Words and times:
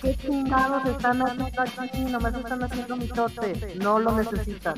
¿Qué 0.00 0.14
chingados 0.16 0.84
están 0.86 1.22
haciendo 1.22 1.62
aquí? 1.62 2.00
Nomás 2.04 2.34
están 2.34 2.62
haciendo 2.62 2.96
mitote. 2.96 3.74
No 3.76 3.98
lo 3.98 4.12
necesitan. 4.12 4.74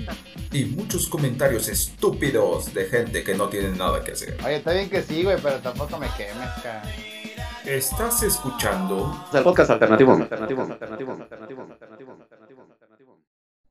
y 0.53 0.65
muchos 0.65 1.09
comentarios 1.09 1.69
estúpidos 1.69 2.73
de 2.73 2.87
gente 2.87 3.23
que 3.23 3.35
no 3.35 3.49
tiene 3.49 3.77
nada 3.77 4.03
que 4.03 4.13
hacer. 4.13 4.37
Oye, 4.45 4.57
está 4.57 4.73
bien 4.73 4.89
que 4.89 5.03
sí, 5.03 5.23
güey, 5.23 5.37
pero 5.43 5.59
tampoco 5.59 5.99
me 5.99 6.09
quemes, 6.17 6.49
cara. 6.63 6.83
Estás 7.65 8.23
escuchando 8.23 9.27
El 9.33 9.43
podcast 9.43 9.71
alternativo. 9.71 10.13
Alternativo. 10.13 10.63
Alternativo. 10.63 11.13
Alternativo. 11.13 11.63
Alternativo. 11.63 12.63
Alternativo. 12.63 13.19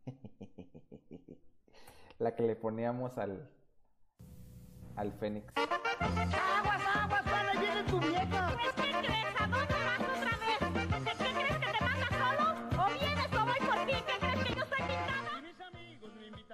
La 2.19 2.35
que 2.35 2.43
le 2.43 2.55
poníamos 2.55 3.17
al. 3.17 3.49
al 4.95 5.11
Fénix. 5.13 5.51
¡Aguas, 5.55 6.81
aguas! 6.95 7.25
¡Van 7.25 7.47
a 7.47 7.53
llegar 7.53 7.85
tu 7.85 7.99
vieja! 7.99 8.55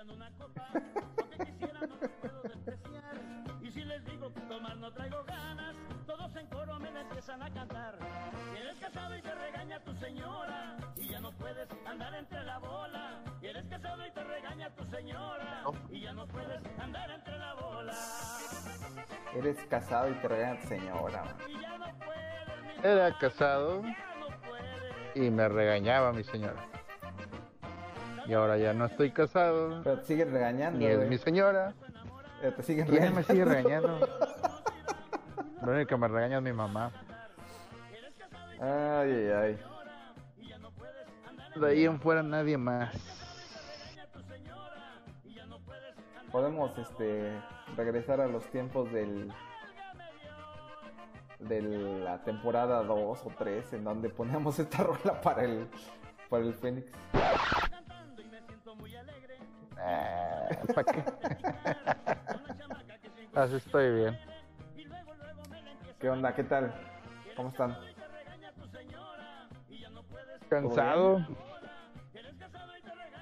Invitan 0.05 0.15
una 0.15 0.29
copa, 0.37 0.67
porque 1.15 1.37
quisiera 1.51 1.79
no 1.81 1.87
los 1.87 2.09
puedo 2.21 2.41
despreciar. 2.43 3.15
Y 3.61 3.71
si 3.71 3.83
les 3.85 4.05
digo 4.05 4.33
que 4.33 4.41
tomar 4.41 4.77
no 4.77 4.91
traigo 4.91 5.23
ganas, 5.23 5.75
todos 6.05 6.35
en 6.35 6.47
coro 6.47 6.79
me 6.79 6.91
la 6.91 7.01
empiezan 7.01 7.41
a 7.41 7.49
cantar. 7.53 7.97
Si 8.53 8.61
eres 8.61 8.75
casado 8.79 9.17
y 9.17 9.21
te 9.21 9.35
regaña 9.35 9.79
tu 9.83 9.93
señora, 9.95 10.77
y 10.97 11.07
ya 11.09 11.20
no 11.20 11.31
puedes 11.31 11.67
andar 11.85 12.13
entre 12.15 12.43
la 12.43 12.57
bola. 12.59 13.20
Si 13.39 13.47
eres 13.47 13.65
casado 13.65 14.05
y 14.05 14.12
te 14.12 14.23
regaña 14.23 14.70
tu 14.71 14.85
señora, 14.85 15.63
y 15.89 16.01
ya 16.01 16.13
no 16.13 16.27
puedes 16.27 16.62
andar 16.79 17.09
entre 17.12 17.37
la 17.37 17.53
bola. 17.55 17.93
Eres 19.35 19.57
casado 19.67 20.09
y 20.09 20.13
te 20.15 20.27
regaña 20.27 20.62
tu 20.62 20.67
señora. 20.67 21.23
Y 21.47 21.59
ya 21.59 21.77
no 21.77 21.85
puedes, 21.99 22.85
Era 22.85 23.17
casado 23.17 23.81
ya 23.84 24.15
no 24.19 24.27
puedes. 24.47 25.15
y 25.15 25.29
me 25.31 25.47
regañaba 25.49 26.13
mi 26.13 26.23
señora. 26.23 26.65
Y 28.27 28.34
ahora 28.34 28.57
ya 28.57 28.73
no 28.73 28.85
estoy 28.85 29.12
casado, 29.12 29.81
Pero 29.84 29.99
te 29.99 30.05
siguen 30.05 30.31
regañando. 30.31 30.79
ni 30.79 30.85
es 30.85 30.98
güey. 30.98 31.09
mi 31.09 31.18
señora. 31.18 31.73
Pero 32.41 32.55
te 32.55 32.63
siguen 32.63 32.85
¿Quién 32.87 33.01
regañando. 33.04 33.20
me 33.20 33.23
sigue 33.34 33.45
regañando? 33.45 33.99
Lo 35.65 35.71
único 35.71 35.87
que 35.90 35.98
me 35.98 36.07
regaña 36.07 36.37
es 36.37 36.43
mi 36.43 36.53
mamá. 36.53 36.91
Ay, 38.59 39.12
ay, 39.12 39.29
ay. 39.31 39.59
De 41.59 41.68
ahí 41.70 41.85
en 41.85 41.99
fuera 41.99 42.21
nadie 42.23 42.57
más. 42.57 42.93
Podemos 46.31 46.77
este 46.77 47.31
regresar 47.77 48.20
a 48.21 48.27
los 48.27 48.46
tiempos 48.51 48.91
del 48.91 49.31
de 51.40 51.62
la 51.62 52.23
temporada 52.23 52.81
2 52.84 52.90
o 53.26 53.31
3 53.37 53.73
en 53.73 53.84
donde 53.84 54.09
poníamos 54.09 54.57
esta 54.59 54.77
rola 54.84 55.21
para 55.21 55.43
el 55.43 55.68
para 56.29 56.43
el 56.43 56.53
Fénix. 56.55 56.91
¿Para 60.73 60.91
qué? 60.91 61.04
Así 63.40 63.55
estoy 63.55 63.93
bien. 63.93 64.19
¿Qué 66.00 66.09
onda? 66.09 66.34
¿Qué 66.34 66.44
tal? 66.44 66.73
¿Cómo 67.35 67.50
están? 67.50 67.78
Cansado. 70.50 71.25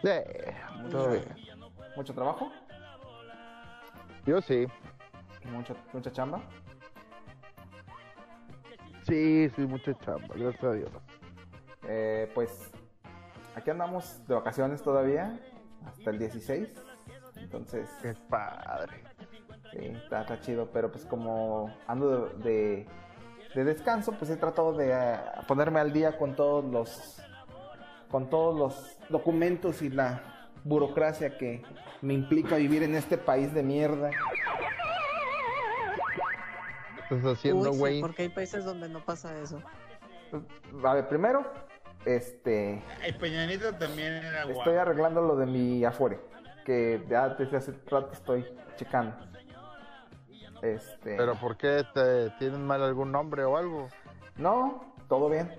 Sí, 0.02 0.10
todo 0.92 1.12
bien. 1.12 1.26
¿Mucho 1.96 2.14
trabajo? 2.14 2.52
Yo 4.26 4.42
sí. 4.42 4.68
¿Mucho, 5.46 5.76
¿Mucha 5.92 6.12
chamba? 6.12 6.42
Sí, 9.04 9.50
sí, 9.56 9.62
mucha 9.62 9.94
chamba, 10.00 10.34
gracias 10.36 10.64
a 10.64 10.72
Dios. 10.74 10.92
Eh, 11.88 12.32
pues 12.34 12.73
aquí 13.56 13.70
andamos 13.70 14.26
de 14.28 14.36
vacaciones 14.36 14.82
todavía, 14.82 15.40
hasta 15.86 16.10
el 16.10 16.20
16. 16.20 16.70
Entonces, 17.38 17.90
Qué 18.02 18.14
padre. 18.30 19.04
sí, 19.72 19.78
está, 20.04 20.22
está 20.22 20.40
chido, 20.40 20.70
pero 20.72 20.92
pues 20.92 21.06
como 21.06 21.74
ando 21.88 22.28
de, 22.30 22.44
de, 22.50 22.88
de 23.56 23.64
descanso, 23.64 24.14
pues 24.14 24.30
he 24.32 24.38
tratado 24.38 24.74
de 24.74 24.92
eh, 24.92 25.18
ponerme 25.48 25.80
al 25.80 25.92
día 25.94 26.18
con 26.18 26.36
todos 26.36 26.64
los 26.66 27.20
con 28.10 28.30
todos 28.30 28.56
los 28.58 29.00
documentos 29.10 29.82
y 29.82 29.90
la 29.90 30.22
burocracia 30.64 31.36
que 31.36 31.64
me 32.04 32.14
implica 32.14 32.58
vivir 32.58 32.84
en 32.84 32.94
este 32.96 33.18
país 33.18 33.52
de 33.56 33.64
mierda. 33.64 34.12
¿Qué 37.10 37.16
estás 37.16 37.34
haciendo, 37.34 37.70
Uy, 37.70 37.74
sí, 37.74 37.80
güey? 37.80 38.02
porque 38.02 38.24
hay 38.24 38.30
países 38.30 38.64
donde 38.66 38.88
no 38.88 39.04
pasa 39.04 39.36
eso. 39.40 39.60
A 40.86 40.94
ver, 40.94 41.08
primero, 41.08 41.44
este, 42.06 42.84
El 43.04 43.18
Peñanito 43.18 43.74
también 43.76 44.14
era 44.14 44.44
guapo. 44.44 44.60
Estoy 44.60 44.78
arreglando 44.78 45.22
lo 45.22 45.36
de 45.36 45.46
mi 45.46 45.84
Afore, 45.86 46.20
que 46.66 47.04
ya 47.10 47.30
desde 47.30 47.58
hace 47.58 47.74
rato 47.88 48.12
estoy 48.14 48.46
checando. 48.76 49.16
Este, 50.62 51.18
¿Pero 51.18 51.36
por 51.36 51.58
qué 51.58 51.84
te 51.94 52.30
tienen 52.40 52.66
mal 52.66 52.82
algún 52.82 53.12
nombre 53.12 53.44
o 53.44 53.58
algo? 53.58 53.90
no, 54.38 54.94
todo 55.10 55.30
bien. 55.30 55.52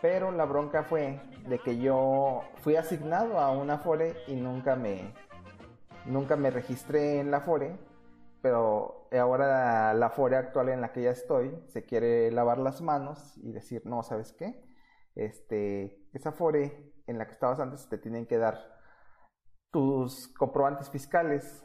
Pero 0.00 0.30
la 0.30 0.44
bronca 0.44 0.82
fue 0.82 1.20
de 1.46 1.58
que 1.58 1.78
yo 1.78 2.42
fui 2.56 2.76
asignado 2.76 3.38
a 3.38 3.50
un 3.50 3.70
Afore 3.70 4.16
y 4.26 4.34
nunca 4.34 4.76
me 4.76 5.12
nunca 6.04 6.36
me 6.36 6.50
registré 6.50 7.18
en 7.18 7.30
la 7.30 7.38
Afore, 7.38 7.76
pero 8.42 9.08
ahora 9.12 9.92
la 9.94 10.06
Afore 10.06 10.36
actual 10.36 10.68
en 10.68 10.80
la 10.80 10.92
que 10.92 11.02
ya 11.02 11.10
estoy 11.10 11.58
se 11.68 11.84
quiere 11.84 12.30
lavar 12.30 12.58
las 12.58 12.80
manos 12.80 13.36
y 13.38 13.52
decir, 13.52 13.82
"No, 13.84 14.02
¿sabes 14.02 14.32
qué? 14.32 14.62
Este, 15.16 16.06
esa 16.12 16.28
Afore 16.28 16.92
en 17.06 17.18
la 17.18 17.26
que 17.26 17.32
estabas 17.32 17.58
antes 17.58 17.88
te 17.88 17.98
tienen 17.98 18.26
que 18.26 18.38
dar 18.38 18.78
tus 19.72 20.28
comprobantes 20.28 20.90
fiscales. 20.90 21.64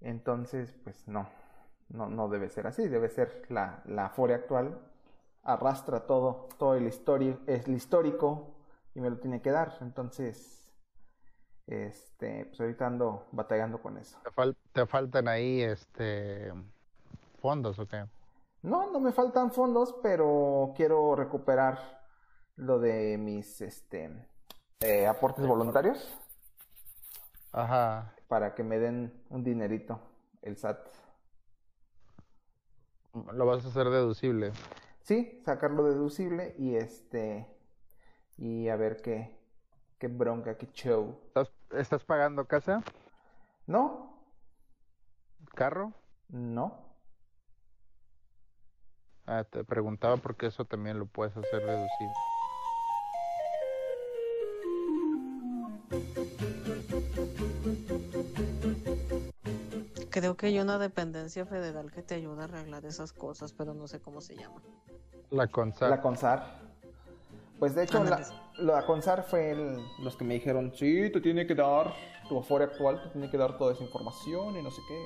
Entonces, 0.00 0.74
pues 0.84 1.08
no, 1.08 1.28
no, 1.88 2.10
no 2.10 2.28
debe 2.28 2.48
ser 2.50 2.66
así, 2.66 2.88
debe 2.88 3.08
ser 3.08 3.46
la, 3.48 3.82
la 3.86 4.06
Afore 4.06 4.34
actual. 4.34 4.78
Arrastra 5.42 6.06
todo, 6.06 6.48
todo 6.58 6.74
el, 6.74 6.86
histori- 6.86 7.38
el 7.46 7.74
histórico 7.74 8.54
y 8.94 9.00
me 9.00 9.10
lo 9.10 9.18
tiene 9.18 9.40
que 9.40 9.50
dar. 9.50 9.78
Entonces, 9.80 10.72
este, 11.66 12.46
pues 12.46 12.60
ahorita 12.60 12.86
ando 12.86 13.26
batallando 13.32 13.80
con 13.80 13.96
eso. 13.98 14.18
¿Te, 14.24 14.30
fal- 14.30 14.56
te 14.72 14.86
faltan 14.86 15.28
ahí 15.28 15.62
este 15.62 16.52
fondos 17.40 17.78
o 17.78 17.86
qué? 17.86 18.06
No, 18.62 18.90
no 18.90 18.98
me 19.00 19.12
faltan 19.12 19.52
fondos, 19.52 19.94
pero 20.02 20.72
quiero 20.74 21.14
recuperar 21.14 22.03
lo 22.56 22.78
de 22.78 23.18
mis 23.18 23.60
este, 23.60 24.28
eh, 24.80 25.06
aportes 25.06 25.46
voluntarios 25.46 26.18
Ajá. 27.52 28.14
para 28.28 28.54
que 28.54 28.62
me 28.62 28.78
den 28.78 29.12
un 29.30 29.44
dinerito 29.44 30.00
el 30.42 30.56
SAT. 30.56 30.86
Lo 33.32 33.46
vas 33.46 33.64
a 33.64 33.68
hacer 33.68 33.88
deducible. 33.90 34.52
Sí, 35.02 35.40
sacarlo 35.44 35.84
deducible 35.84 36.54
y 36.58 36.76
este 36.76 37.46
y 38.36 38.68
a 38.68 38.76
ver 38.76 39.00
qué 39.02 39.38
qué 39.98 40.08
bronca, 40.08 40.56
qué 40.56 40.66
show. 40.72 41.20
¿Estás, 41.28 41.52
estás 41.70 42.04
pagando 42.04 42.46
casa? 42.46 42.82
¿No? 43.66 44.18
¿Carro? 45.54 45.92
No. 46.28 46.84
Ah, 49.26 49.44
te 49.44 49.64
preguntaba 49.64 50.16
porque 50.18 50.46
eso 50.46 50.64
también 50.64 50.98
lo 50.98 51.06
puedes 51.06 51.36
hacer 51.36 51.60
deducible. 51.60 52.12
Creo 60.24 60.38
que 60.38 60.46
hay 60.46 60.58
una 60.58 60.78
dependencia 60.78 61.44
federal 61.44 61.92
que 61.92 62.02
te 62.02 62.14
ayuda 62.14 62.44
a 62.44 62.44
arreglar 62.46 62.86
esas 62.86 63.12
cosas, 63.12 63.52
pero 63.52 63.74
no 63.74 63.86
sé 63.86 64.00
cómo 64.00 64.22
se 64.22 64.34
llama. 64.34 64.62
La 65.28 65.48
CONSAR. 65.48 65.90
La 65.90 66.00
CONSAR. 66.00 66.60
Pues 67.58 67.74
de 67.74 67.84
hecho 67.84 68.02
la, 68.56 68.86
CONSAR 68.86 69.24
fue 69.24 69.50
el- 69.50 69.84
los 69.98 70.16
que 70.16 70.24
me 70.24 70.32
dijeron, 70.32 70.72
sí, 70.74 71.10
te 71.12 71.20
tiene 71.20 71.46
que 71.46 71.54
dar 71.54 71.92
tu 72.26 72.38
Afore 72.38 72.64
actual, 72.64 73.02
te 73.02 73.10
tiene 73.10 73.28
que 73.30 73.36
dar 73.36 73.58
toda 73.58 73.74
esa 73.74 73.84
información 73.84 74.56
y 74.56 74.62
no 74.62 74.70
sé 74.70 74.80
qué. 74.88 74.98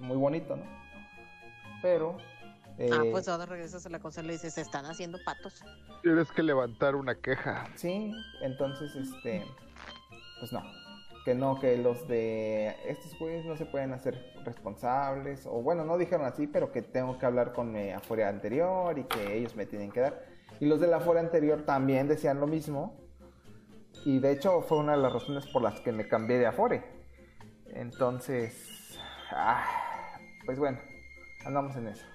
Y 0.00 0.02
muy 0.02 0.18
bonito, 0.18 0.54
¿no? 0.54 0.64
Pero... 1.80 2.18
eh, 2.76 2.90
Ah, 2.92 3.04
pues 3.10 3.26
ahora 3.26 3.46
regresas 3.46 3.86
a 3.86 3.88
la 3.88 4.00
cosa 4.00 4.20
y 4.20 4.26
le 4.26 4.34
dices, 4.34 4.52
se 4.52 4.60
están 4.60 4.84
haciendo 4.84 5.16
patos. 5.24 5.62
Tienes 6.02 6.30
que 6.30 6.42
levantar 6.42 6.94
una 6.94 7.14
queja. 7.14 7.66
Sí, 7.74 8.12
entonces, 8.42 8.94
este, 8.96 9.46
pues 10.40 10.52
no. 10.52 10.60
Que 11.28 11.34
no, 11.34 11.60
que 11.60 11.76
los 11.76 12.08
de 12.08 12.74
estos 12.86 13.18
güeyes 13.18 13.44
no 13.44 13.54
se 13.54 13.66
pueden 13.66 13.92
hacer 13.92 14.32
responsables, 14.46 15.44
o 15.44 15.60
bueno, 15.60 15.84
no 15.84 15.98
dijeron 15.98 16.24
así, 16.24 16.46
pero 16.46 16.72
que 16.72 16.80
tengo 16.80 17.18
que 17.18 17.26
hablar 17.26 17.52
con 17.52 17.70
mi 17.70 17.90
afuera 17.90 18.30
anterior 18.30 18.98
y 18.98 19.04
que 19.04 19.36
ellos 19.36 19.54
me 19.54 19.66
tienen 19.66 19.92
que 19.92 20.00
dar. 20.00 20.24
Y 20.58 20.64
los 20.64 20.80
de 20.80 20.86
la 20.86 20.96
afuera 20.96 21.20
anterior 21.20 21.66
también 21.66 22.08
decían 22.08 22.40
lo 22.40 22.46
mismo, 22.46 22.98
y 24.06 24.20
de 24.20 24.32
hecho 24.32 24.62
fue 24.62 24.78
una 24.78 24.92
de 24.92 25.02
las 25.02 25.12
razones 25.12 25.46
por 25.48 25.60
las 25.60 25.82
que 25.82 25.92
me 25.92 26.08
cambié 26.08 26.38
de 26.38 26.46
Afore. 26.46 26.82
Entonces, 27.74 28.98
ah, 29.30 29.66
pues 30.46 30.58
bueno, 30.58 30.78
andamos 31.44 31.76
en 31.76 31.88
eso. 31.88 32.06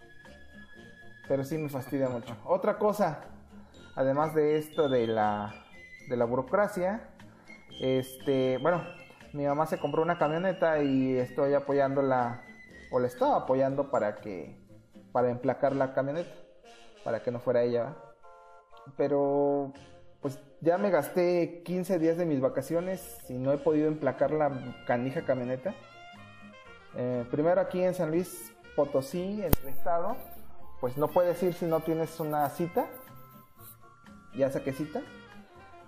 Pero 1.28 1.44
sí 1.44 1.60
me 1.60 1.70
fastidia 1.70 2.10
mucho. 2.10 2.36
Otra 2.46 2.80
cosa, 2.80 3.20
además 3.94 4.34
de 4.34 4.58
esto 4.58 4.90
de 4.90 5.06
la, 5.06 5.54
de 6.10 6.18
la 6.18 6.26
burocracia, 6.26 7.12
este, 7.80 8.58
bueno, 8.58 8.84
mi 9.34 9.46
mamá 9.46 9.66
se 9.66 9.80
compró 9.80 10.02
una 10.04 10.18
camioneta 10.18 10.82
y 10.84 11.18
estoy 11.18 11.56
apoyándola, 11.56 12.44
o 12.92 13.00
la 13.00 13.08
estaba 13.08 13.38
apoyando 13.38 13.90
para 13.90 14.18
que, 14.18 14.56
para 15.12 15.32
emplacar 15.32 15.76
la 15.76 15.94
camioneta, 15.94 16.32
para 17.04 17.24
que 17.24 17.32
no 17.32 17.40
fuera 17.40 17.64
ella. 17.64 17.96
Pero 18.96 19.74
pues 20.22 20.40
ya 20.62 20.78
me 20.78 20.92
gasté 20.92 21.64
15 21.66 22.00
días 22.00 22.16
de 22.18 22.26
mis 22.26 22.40
vacaciones 22.40 23.20
y 23.28 23.34
no 23.34 23.52
he 23.52 23.58
podido 23.58 23.88
emplacar 23.88 24.32
la 24.32 24.52
canija 24.86 25.26
camioneta. 25.26 25.74
Eh, 26.96 27.26
primero 27.32 27.60
aquí 27.60 27.84
en 27.84 27.96
San 27.96 28.12
Luis 28.12 28.54
Potosí, 28.76 29.42
en 29.42 29.52
el 29.64 29.70
estado, 29.70 30.16
pues 30.80 30.96
no 30.96 31.08
puedes 31.08 31.42
ir 31.42 31.54
si 31.54 31.66
no 31.66 31.80
tienes 31.80 32.20
una 32.20 32.48
cita. 32.50 32.86
Ya 34.36 34.52
saqué 34.52 34.74
cita. 34.74 35.02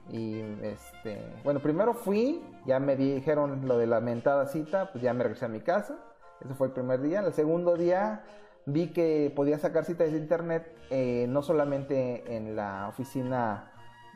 Y 0.09 0.39
este, 0.61 1.19
bueno, 1.43 1.59
primero 1.59 1.93
fui, 1.93 2.43
ya 2.65 2.79
me 2.79 2.95
dijeron 2.95 3.67
lo 3.67 3.77
de 3.77 3.87
la 3.87 3.99
mentada 4.01 4.45
cita, 4.47 4.91
pues 4.91 5.03
ya 5.03 5.13
me 5.13 5.23
regresé 5.23 5.45
a 5.45 5.49
mi 5.49 5.61
casa. 5.61 5.97
Ese 6.41 6.53
fue 6.53 6.67
el 6.67 6.73
primer 6.73 7.01
día. 7.01 7.21
El 7.21 7.33
segundo 7.33 7.75
día 7.75 8.23
vi 8.65 8.87
que 8.93 9.31
podía 9.35 9.57
sacar 9.57 9.85
cita 9.85 10.03
desde 10.03 10.17
internet, 10.17 10.75
eh, 10.89 11.25
no 11.27 11.41
solamente 11.41 12.35
en 12.35 12.55
la 12.55 12.87
oficina 12.87 13.71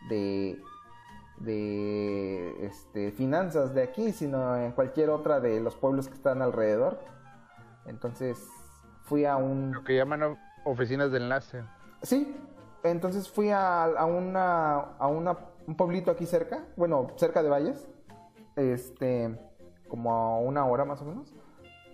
de, 0.09 0.61
de 1.37 2.65
este, 2.65 3.11
finanzas 3.11 3.73
de 3.73 3.83
aquí, 3.83 4.11
sino 4.11 4.57
en 4.57 4.71
cualquier 4.73 5.09
otra 5.09 5.39
de 5.39 5.59
los 5.59 5.75
pueblos 5.75 6.07
que 6.07 6.13
están 6.13 6.41
alrededor. 6.41 6.99
Entonces 7.85 8.37
fui 9.03 9.25
a 9.25 9.37
un... 9.37 9.71
Lo 9.73 9.83
que 9.83 9.95
llaman 9.95 10.37
oficinas 10.65 11.11
de 11.11 11.17
enlace. 11.17 11.63
Sí, 12.03 12.35
entonces 12.83 13.29
fui 13.29 13.49
a, 13.49 13.83
a 13.83 14.05
una, 14.05 14.75
a 14.75 15.07
una, 15.07 15.37
un 15.69 15.75
pueblito 15.75 16.09
aquí 16.09 16.25
cerca, 16.25 16.65
bueno, 16.77 17.09
cerca 17.17 17.43
de 17.43 17.49
Valles, 17.49 17.87
este, 18.55 19.39
como 19.87 20.11
a 20.11 20.39
una 20.39 20.65
hora 20.65 20.83
más 20.83 20.99
o 21.03 21.05
menos. 21.05 21.31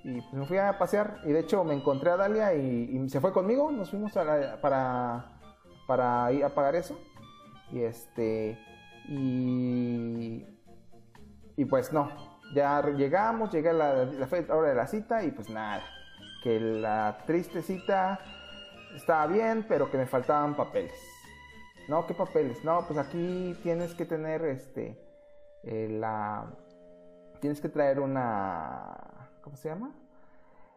Y 0.02 0.22
pues 0.22 0.34
me 0.34 0.46
fui 0.46 0.58
a 0.58 0.78
pasear 0.78 1.20
y 1.26 1.34
de 1.34 1.42
hecho 1.42 1.62
me 1.66 1.74
encontré 1.74 2.10
a 2.12 2.16
Dalia 2.16 2.54
y, 2.54 3.10
se 3.10 3.20
fue 3.20 3.34
conmigo, 3.34 3.70
nos 3.74 3.90
fuimos 3.90 4.16
a 4.16 4.24
la- 4.24 4.62
para, 4.62 5.42
para 5.88 6.32
ir 6.32 6.46
a 6.46 6.56
pagar 6.56 6.76
eso. 6.76 6.98
Y 7.70 7.82
este, 7.82 8.58
y, 9.10 10.46
y 11.58 11.66
pues 11.66 11.92
no, 11.92 12.10
ya 12.54 12.82
llegamos, 12.82 13.52
llegué 13.52 13.72
a 13.72 13.74
la, 13.74 14.06
la 14.06 14.56
hora 14.56 14.70
de 14.70 14.76
la 14.76 14.88
cita 14.88 15.22
y 15.22 15.32
pues 15.32 15.50
nada, 15.50 15.84
que 16.44 16.62
la 16.62 17.18
triste 17.26 17.62
cita 17.62 18.20
estaba 18.96 19.28
bien, 19.28 19.66
pero 19.68 19.92
que 19.92 19.98
me 19.98 20.06
faltaban 20.06 20.56
papeles. 20.56 20.94
No, 21.88 22.08
¿qué 22.08 22.14
papeles? 22.14 22.64
No, 22.64 22.86
pues 22.88 22.98
aquí 22.98 23.56
tienes 23.62 23.94
que 23.94 24.06
tener 24.06 24.44
este, 24.46 25.00
eh, 25.64 25.88
la, 25.92 26.52
tienes 27.42 27.62
que 27.62 27.70
traer 27.70 28.00
una, 28.00 29.30
¿cómo 29.44 29.56
se 29.56 29.70
llama? 29.70 29.94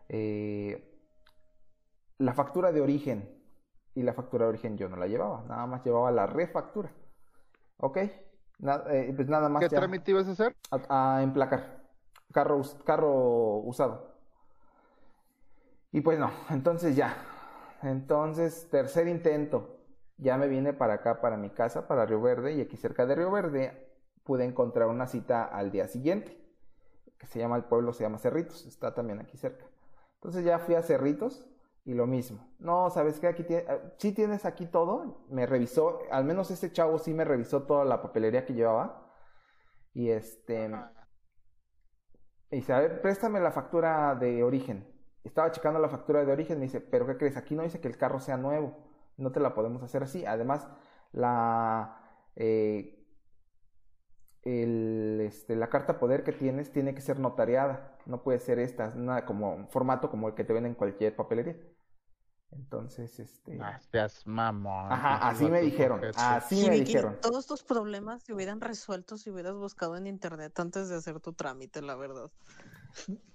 Eh, 0.08 0.84
la 2.19 2.34
factura 2.34 2.72
de 2.72 2.81
origen. 2.81 3.34
Y 3.94 4.02
la 4.02 4.12
factura 4.12 4.44
de 4.44 4.50
origen 4.50 4.76
yo 4.76 4.88
no 4.88 4.96
la 4.96 5.08
llevaba, 5.08 5.43
nada 5.49 5.66
más 5.66 5.82
llevaba 5.84 6.12
la 6.12 6.26
refactura. 6.26 6.90
¿Ok? 7.78 7.99
Na- 8.60 8.84
eh, 8.90 9.12
pues 9.16 9.28
nada 9.28 9.49
más 9.49 9.62
¿Qué 9.64 9.70
ya 9.70 9.78
trámite 9.81 10.10
ibas 10.12 10.28
a 10.28 10.32
hacer? 10.32 10.55
a, 10.70 11.16
a 11.16 11.22
emplacar. 11.22 11.82
Carro, 12.32 12.60
carro 12.84 13.56
usado. 13.64 14.14
Y 15.90 16.00
pues 16.00 16.19
no, 16.19 16.31
entonces 16.50 16.94
ya. 16.94 17.16
Entonces, 17.82 18.69
tercer 18.70 19.08
intento. 19.08 19.78
Ya 20.19 20.37
me 20.37 20.49
vine 20.49 20.73
para 20.73 20.94
acá, 20.94 21.20
para 21.20 21.37
mi 21.37 21.50
casa, 21.50 21.87
para 21.87 22.05
Río 22.05 22.20
Verde. 22.20 22.53
Y 22.53 22.61
aquí 22.61 22.76
cerca 22.76 23.06
de 23.06 23.15
Río 23.15 23.31
Verde 23.31 23.88
pude 24.25 24.44
encontrar 24.44 24.88
una 24.88 25.06
cita 25.06 25.44
al 25.44 25.70
día 25.70 25.87
siguiente. 25.87 26.37
Que 27.19 27.26
se 27.26 27.38
llama, 27.38 27.56
el 27.56 27.65
pueblo 27.65 27.93
se 27.93 28.03
llama 28.03 28.19
Cerritos. 28.19 28.67
Está 28.67 28.94
también 28.94 29.20
aquí 29.20 29.37
cerca. 29.37 29.65
Entonces 30.15 30.44
ya 30.44 30.59
fui 30.59 30.75
a 30.75 30.82
Cerritos 30.82 31.47
y 31.85 31.94
lo 31.94 32.06
mismo. 32.06 32.53
No, 32.59 32.91
¿sabes 32.91 33.20
qué? 33.20 33.29
Aquí 33.29 33.44
tiene, 33.44 33.65
sí 33.99 34.12
tienes 34.12 34.44
aquí 34.44 34.67
todo. 34.67 35.25
Me 35.31 35.47
revisó, 35.47 36.00
al 36.11 36.25
menos 36.25 36.50
este 36.50 36.73
chavo 36.73 36.99
sí 36.99 37.15
me 37.15 37.25
revisó 37.25 37.62
toda 37.62 37.85
la 37.85 38.03
papelería 38.03 38.44
que 38.44 38.55
llevaba. 38.55 39.09
Y 39.94 40.11
este... 40.11 40.70
Y 42.50 42.56
dice, 42.56 42.73
a 42.73 42.81
ver, 42.81 43.00
préstame 43.03 43.41
la 43.41 43.53
factura 43.53 44.15
de 44.17 44.43
origen. 44.43 44.87
Estaba 45.23 45.50
checando 45.53 45.79
la 45.79 45.88
factura 45.88 46.25
de 46.25 46.32
origen, 46.32 46.59
me 46.59 46.65
dice, 46.65 46.81
pero 46.81 47.06
¿qué 47.06 47.17
crees? 47.17 47.37
Aquí 47.37 47.55
no 47.55 47.62
dice 47.62 47.81
que 47.81 47.88
el 47.88 47.99
carro 47.99 48.19
sea 48.19 48.37
nuevo. 48.37 48.88
No 49.19 49.31
te 49.32 49.41
la 49.41 49.55
podemos 49.55 49.82
hacer 49.82 50.03
así. 50.03 50.25
Además, 50.25 50.67
la... 51.12 52.00
eh, 52.37 52.94
el, 54.43 55.20
este, 55.20 55.56
la 55.56 55.69
carta 55.69 55.99
poder 55.99 56.25
que 56.25 56.32
tienes 56.32 56.73
tiene 56.73 56.94
que 56.94 57.00
ser 57.03 57.19
notariada. 57.20 57.99
No 58.06 58.23
puede 58.23 58.38
ser 58.38 58.59
esta, 58.59 58.94
nada 58.94 59.26
como 59.26 59.55
un 59.55 59.69
formato 59.69 60.11
como 60.11 60.29
el 60.29 60.35
que 60.35 60.44
te 60.44 60.53
ven 60.55 60.65
en 60.65 60.75
cualquier 60.75 61.15
papelería. 61.15 61.56
Entonces, 62.50 63.20
este... 63.20 63.59
Ah, 63.61 63.79
seas 63.79 64.26
mamón. 64.26 64.91
Ajá, 64.91 65.29
así 65.29 65.50
me 65.50 65.61
dijeron. 65.61 66.00
Así 66.17 66.67
me 66.67 66.76
dijeron. 66.76 67.19
todos 67.20 67.47
tus 67.47 67.62
problemas 67.62 68.23
se 68.23 68.32
hubieran 68.32 68.62
resuelto 68.62 69.19
si 69.19 69.29
hubieras 69.31 69.55
buscado 69.55 69.99
en 69.99 70.06
internet 70.06 70.59
antes 70.59 70.88
de 70.88 70.97
hacer 70.97 71.20
tu 71.20 71.35
trámite, 71.35 71.82
la 71.82 71.94
verdad. 71.94 72.31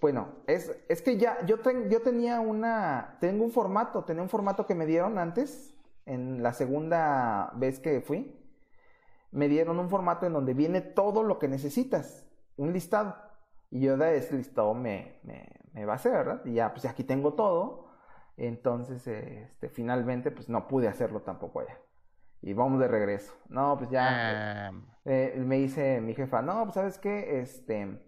Bueno, 0.02 0.44
es, 0.48 0.76
es 0.90 1.04
que 1.04 1.18
ya, 1.18 1.46
yo, 1.46 1.60
ten- 1.60 1.92
yo 1.92 2.02
tenía 2.02 2.40
una, 2.40 3.18
tengo 3.20 3.44
un 3.46 3.52
formato, 3.52 4.04
tenía 4.04 4.24
un 4.24 4.30
formato 4.30 4.66
que 4.66 4.74
me 4.74 4.88
dieron 4.88 5.20
antes, 5.20 5.73
en 6.06 6.44
la 6.44 6.54
segunda 6.54 7.52
vez 7.56 7.80
que 7.80 8.02
fui, 8.02 8.40
me 9.32 9.48
dieron 9.48 9.80
un 9.80 9.90
formato 9.90 10.26
en 10.26 10.34
donde 10.34 10.54
viene 10.54 10.82
todo 10.82 11.24
lo 11.24 11.40
que 11.40 11.48
necesitas, 11.48 12.28
un 12.58 12.74
listado, 12.74 13.16
y 13.72 13.82
yo 13.82 13.98
de 13.98 14.18
ese 14.18 14.36
listado 14.36 14.74
me, 14.74 15.20
me, 15.24 15.48
me 15.74 15.86
basé, 15.86 16.10
¿verdad? 16.10 16.42
Y 16.46 16.54
ya, 16.54 16.72
pues 16.74 16.86
aquí 16.86 17.04
tengo 17.04 17.34
todo, 17.34 17.88
entonces, 18.38 19.08
este, 19.08 19.70
finalmente, 19.70 20.32
pues 20.32 20.50
no 20.50 20.68
pude 20.68 20.88
hacerlo 20.88 21.22
tampoco 21.22 21.62
allá. 21.62 21.78
Y 22.42 22.54
vamos 22.54 22.80
de 22.80 22.88
regreso. 22.88 23.34
No, 23.48 23.78
pues 23.78 23.90
ya. 23.90 24.68
Ah, 24.68 24.72
Eh, 25.06 25.36
me 25.38 25.58
dice 25.58 26.02
mi 26.02 26.14
jefa, 26.14 26.42
no, 26.42 26.64
pues 26.64 26.76
sabes 26.76 26.98
qué, 26.98 27.40
este, 27.40 28.00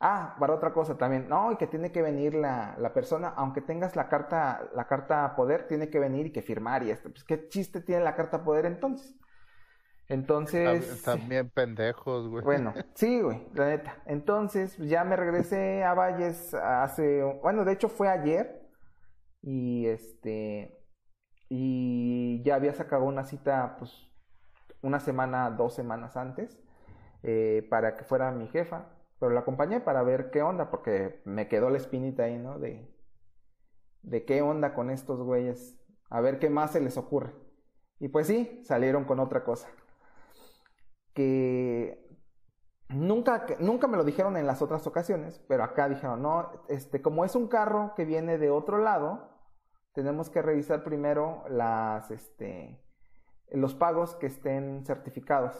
ah, 0.00 0.36
para 0.38 0.54
otra 0.54 0.72
cosa 0.72 0.96
también, 0.96 1.28
no, 1.28 1.52
y 1.52 1.56
que 1.56 1.66
tiene 1.66 1.92
que 1.92 2.02
venir 2.02 2.34
la, 2.34 2.74
la 2.78 2.92
persona, 2.92 3.34
aunque 3.36 3.60
tengas 3.60 3.96
la 3.96 4.08
carta, 4.08 4.68
la 4.74 4.86
carta 4.86 5.36
poder, 5.36 5.68
tiene 5.68 5.90
que 5.90 5.98
venir 5.98 6.26
y 6.26 6.32
que 6.32 6.42
firmar 6.42 6.82
y 6.82 6.90
esto, 6.90 7.10
pues 7.10 7.24
qué 7.24 7.48
chiste 7.48 7.80
tiene 7.80 8.02
la 8.02 8.16
carta 8.16 8.42
poder 8.42 8.66
entonces. 8.66 9.14
Entonces, 10.08 10.82
están, 10.82 10.96
están 10.96 11.28
bien 11.28 11.50
pendejos, 11.50 12.28
güey. 12.28 12.42
bueno, 12.42 12.74
sí, 12.94 13.20
güey, 13.20 13.46
la 13.54 13.68
neta. 13.68 14.02
Entonces, 14.06 14.76
ya 14.78 15.04
me 15.04 15.14
regresé 15.14 15.84
a 15.84 15.94
Valles 15.94 16.52
hace, 16.54 17.22
bueno, 17.22 17.64
de 17.64 17.72
hecho 17.72 17.88
fue 17.88 18.08
ayer 18.08 18.60
y 19.40 19.86
este, 19.86 20.80
y 21.48 22.42
ya 22.42 22.56
había 22.56 22.72
sacado 22.72 23.04
una 23.04 23.22
cita, 23.22 23.76
pues, 23.78 24.10
una 24.82 24.98
semana, 24.98 25.50
dos 25.50 25.74
semanas 25.74 26.16
antes, 26.16 26.58
eh, 27.22 27.66
para 27.70 27.96
que 27.96 28.02
fuera 28.02 28.32
mi 28.32 28.48
jefa, 28.48 28.86
pero 29.20 29.32
la 29.32 29.40
acompañé 29.40 29.80
para 29.80 30.02
ver 30.02 30.30
qué 30.30 30.42
onda, 30.42 30.70
porque 30.70 31.20
me 31.26 31.46
quedó 31.46 31.68
la 31.68 31.76
espinita 31.76 32.24
ahí, 32.24 32.38
¿no? 32.38 32.58
De, 32.58 32.90
qué 34.26 34.40
onda 34.40 34.74
con 34.74 34.88
estos 34.88 35.22
güeyes, 35.22 35.78
a 36.08 36.22
ver 36.22 36.38
qué 36.38 36.48
más 36.48 36.72
se 36.72 36.80
les 36.80 36.96
ocurre. 36.96 37.34
Y 37.98 38.08
pues 38.08 38.26
sí, 38.26 38.62
salieron 38.64 39.04
con 39.04 39.20
otra 39.20 39.44
cosa 39.44 39.68
que 41.12 42.18
nunca, 42.88 43.46
nunca 43.58 43.88
me 43.88 43.98
lo 43.98 44.04
dijeron 44.04 44.38
en 44.38 44.46
las 44.46 44.62
otras 44.62 44.86
ocasiones, 44.86 45.38
pero 45.48 45.64
acá 45.64 45.88
dijeron, 45.88 46.22
no, 46.22 46.64
este, 46.68 47.02
como 47.02 47.26
es 47.26 47.34
un 47.36 47.48
carro 47.48 47.92
que 47.94 48.06
viene 48.06 48.38
de 48.38 48.48
otro 48.48 48.78
lado, 48.78 49.28
tenemos 49.92 50.30
que 50.30 50.40
revisar 50.40 50.82
primero 50.82 51.44
las, 51.50 52.10
este, 52.10 52.82
los 53.50 53.74
pagos 53.74 54.14
que 54.14 54.28
estén 54.28 54.86
certificados, 54.86 55.54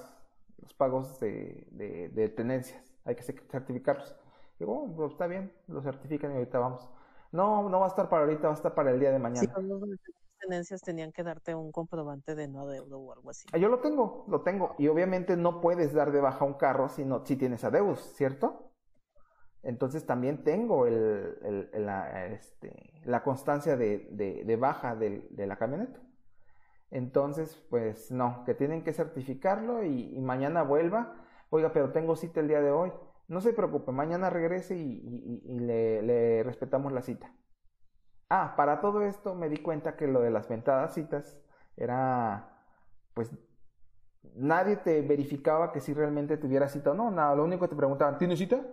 los 0.57 0.73
pagos 0.73 1.21
de, 1.21 1.67
de 2.15 2.29
tenencias, 2.31 2.90
hay 3.11 3.17
que 3.17 3.23
certificarlos. 3.23 4.17
Digo, 4.59 4.85
oh, 4.85 4.95
pues 4.97 5.13
está 5.13 5.27
bien, 5.27 5.53
lo 5.69 5.83
certifican 5.83 6.33
y 6.33 6.35
ahorita 6.37 6.59
vamos. 6.59 6.89
No, 7.33 7.69
no 7.69 7.81
va 7.81 7.87
a 7.87 7.89
estar 7.89 8.09
para 8.09 8.23
ahorita, 8.25 8.49
va 8.49 8.55
a 8.55 8.57
estar 8.57 8.75
para 8.75 8.91
el 8.91 9.01
día 9.01 9.11
de 9.13 9.19
mañana. 9.19 9.53
Sí, 9.55 9.61
a- 9.63 10.47
tenencias 10.47 10.81
tenían 10.81 11.13
que 11.13 11.23
darte 11.23 11.55
un 11.55 11.71
comprobante 11.71 12.35
de 12.35 12.49
no 12.49 12.61
adeudo 12.63 12.99
o 12.99 13.13
algo 13.13 13.31
así. 13.31 13.47
Ah, 13.53 13.59
Yo 13.59 13.69
lo 13.69 13.81
tengo, 13.81 14.25
lo 14.29 14.41
tengo. 14.43 14.75
Y 14.79 14.89
obviamente 14.89 15.37
no 15.37 15.61
puedes 15.61 15.93
dar 15.93 16.13
de 16.13 16.21
baja 16.21 16.45
un 16.45 16.55
carro 16.55 16.89
si, 16.89 17.05
no, 17.05 17.25
si 17.27 17.37
tienes 17.37 17.63
adeudos, 17.65 18.01
¿cierto? 18.17 18.73
Entonces 19.63 20.07
también 20.07 20.43
tengo 20.43 20.87
el, 20.87 21.39
el- 21.43 21.71
el- 21.73 21.87
la, 21.87 22.27
este, 22.27 22.93
la 23.05 23.23
constancia 23.23 23.77
de, 23.77 24.09
de- 24.13 24.45
de 24.45 24.57
baja 24.57 24.97
de 24.97 25.47
la 25.47 25.57
camioneta. 25.57 26.01
Entonces, 26.91 27.57
pues 27.71 28.11
no, 28.11 28.45
que 28.45 28.55
tienen 28.55 28.83
que 28.83 28.93
certificarlo 28.93 29.85
y, 29.85 30.15
y 30.17 30.21
mañana 30.21 30.63
vuelva. 30.63 31.20
Oiga, 31.51 31.73
pero 31.73 31.93
tengo 31.93 32.17
cita 32.17 32.41
el 32.41 32.49
día 32.49 32.61
de 32.61 32.71
hoy. 32.71 32.93
No 33.29 33.41
se 33.41 33.53
preocupe, 33.53 33.93
mañana 33.93 34.31
regrese 34.31 34.77
y, 34.77 35.59
le 35.61 36.43
respetamos 36.43 36.93
la 36.93 37.03
cita. 37.03 37.33
Ah, 38.29 38.55
para 38.57 38.81
todo 38.81 39.03
esto 39.03 39.35
me 39.35 39.49
di 39.49 39.59
cuenta 39.59 39.97
que 39.97 40.07
lo 40.07 40.21
de 40.21 40.31
las 40.31 40.49
ventadas 40.49 40.95
citas 40.95 41.41
era, 41.77 42.65
pues, 43.13 43.31
nadie 44.35 44.77
te 44.77 45.03
verificaba 45.03 45.73
que 45.73 45.81
si 45.81 45.93
realmente 45.93 46.37
tuviera 46.37 46.69
cita 46.69 46.93
o 46.93 46.95
no. 46.95 47.11
Nada, 47.11 47.35
lo 47.35 47.45
único 47.45 47.63
que 47.63 47.71
te 47.71 47.77
preguntaban, 47.77 48.19
¿tienes 48.19 48.39
cita? 48.39 48.65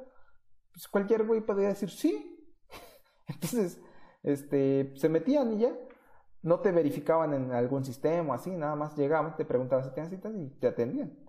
Pues 0.71 0.87
cualquier 0.87 1.25
güey 1.25 1.41
podía 1.41 1.69
decir 1.69 1.89
sí. 1.89 2.47
Entonces, 3.27 3.81
este, 4.21 4.93
se 4.95 5.09
metían 5.09 5.53
y 5.53 5.59
ya. 5.59 5.75
No 6.43 6.59
te 6.59 6.71
verificaban 6.71 7.33
en 7.33 7.51
algún 7.51 7.83
sistema 7.83 8.31
o 8.31 8.33
así, 8.35 8.51
nada 8.51 8.75
más 8.75 8.95
llegaban, 8.95 9.35
te 9.35 9.45
preguntaban 9.45 9.83
si 9.83 9.91
tienes 9.91 10.11
citas 10.11 10.33
y 10.35 10.49
te 10.59 10.67
atendían. 10.67 11.26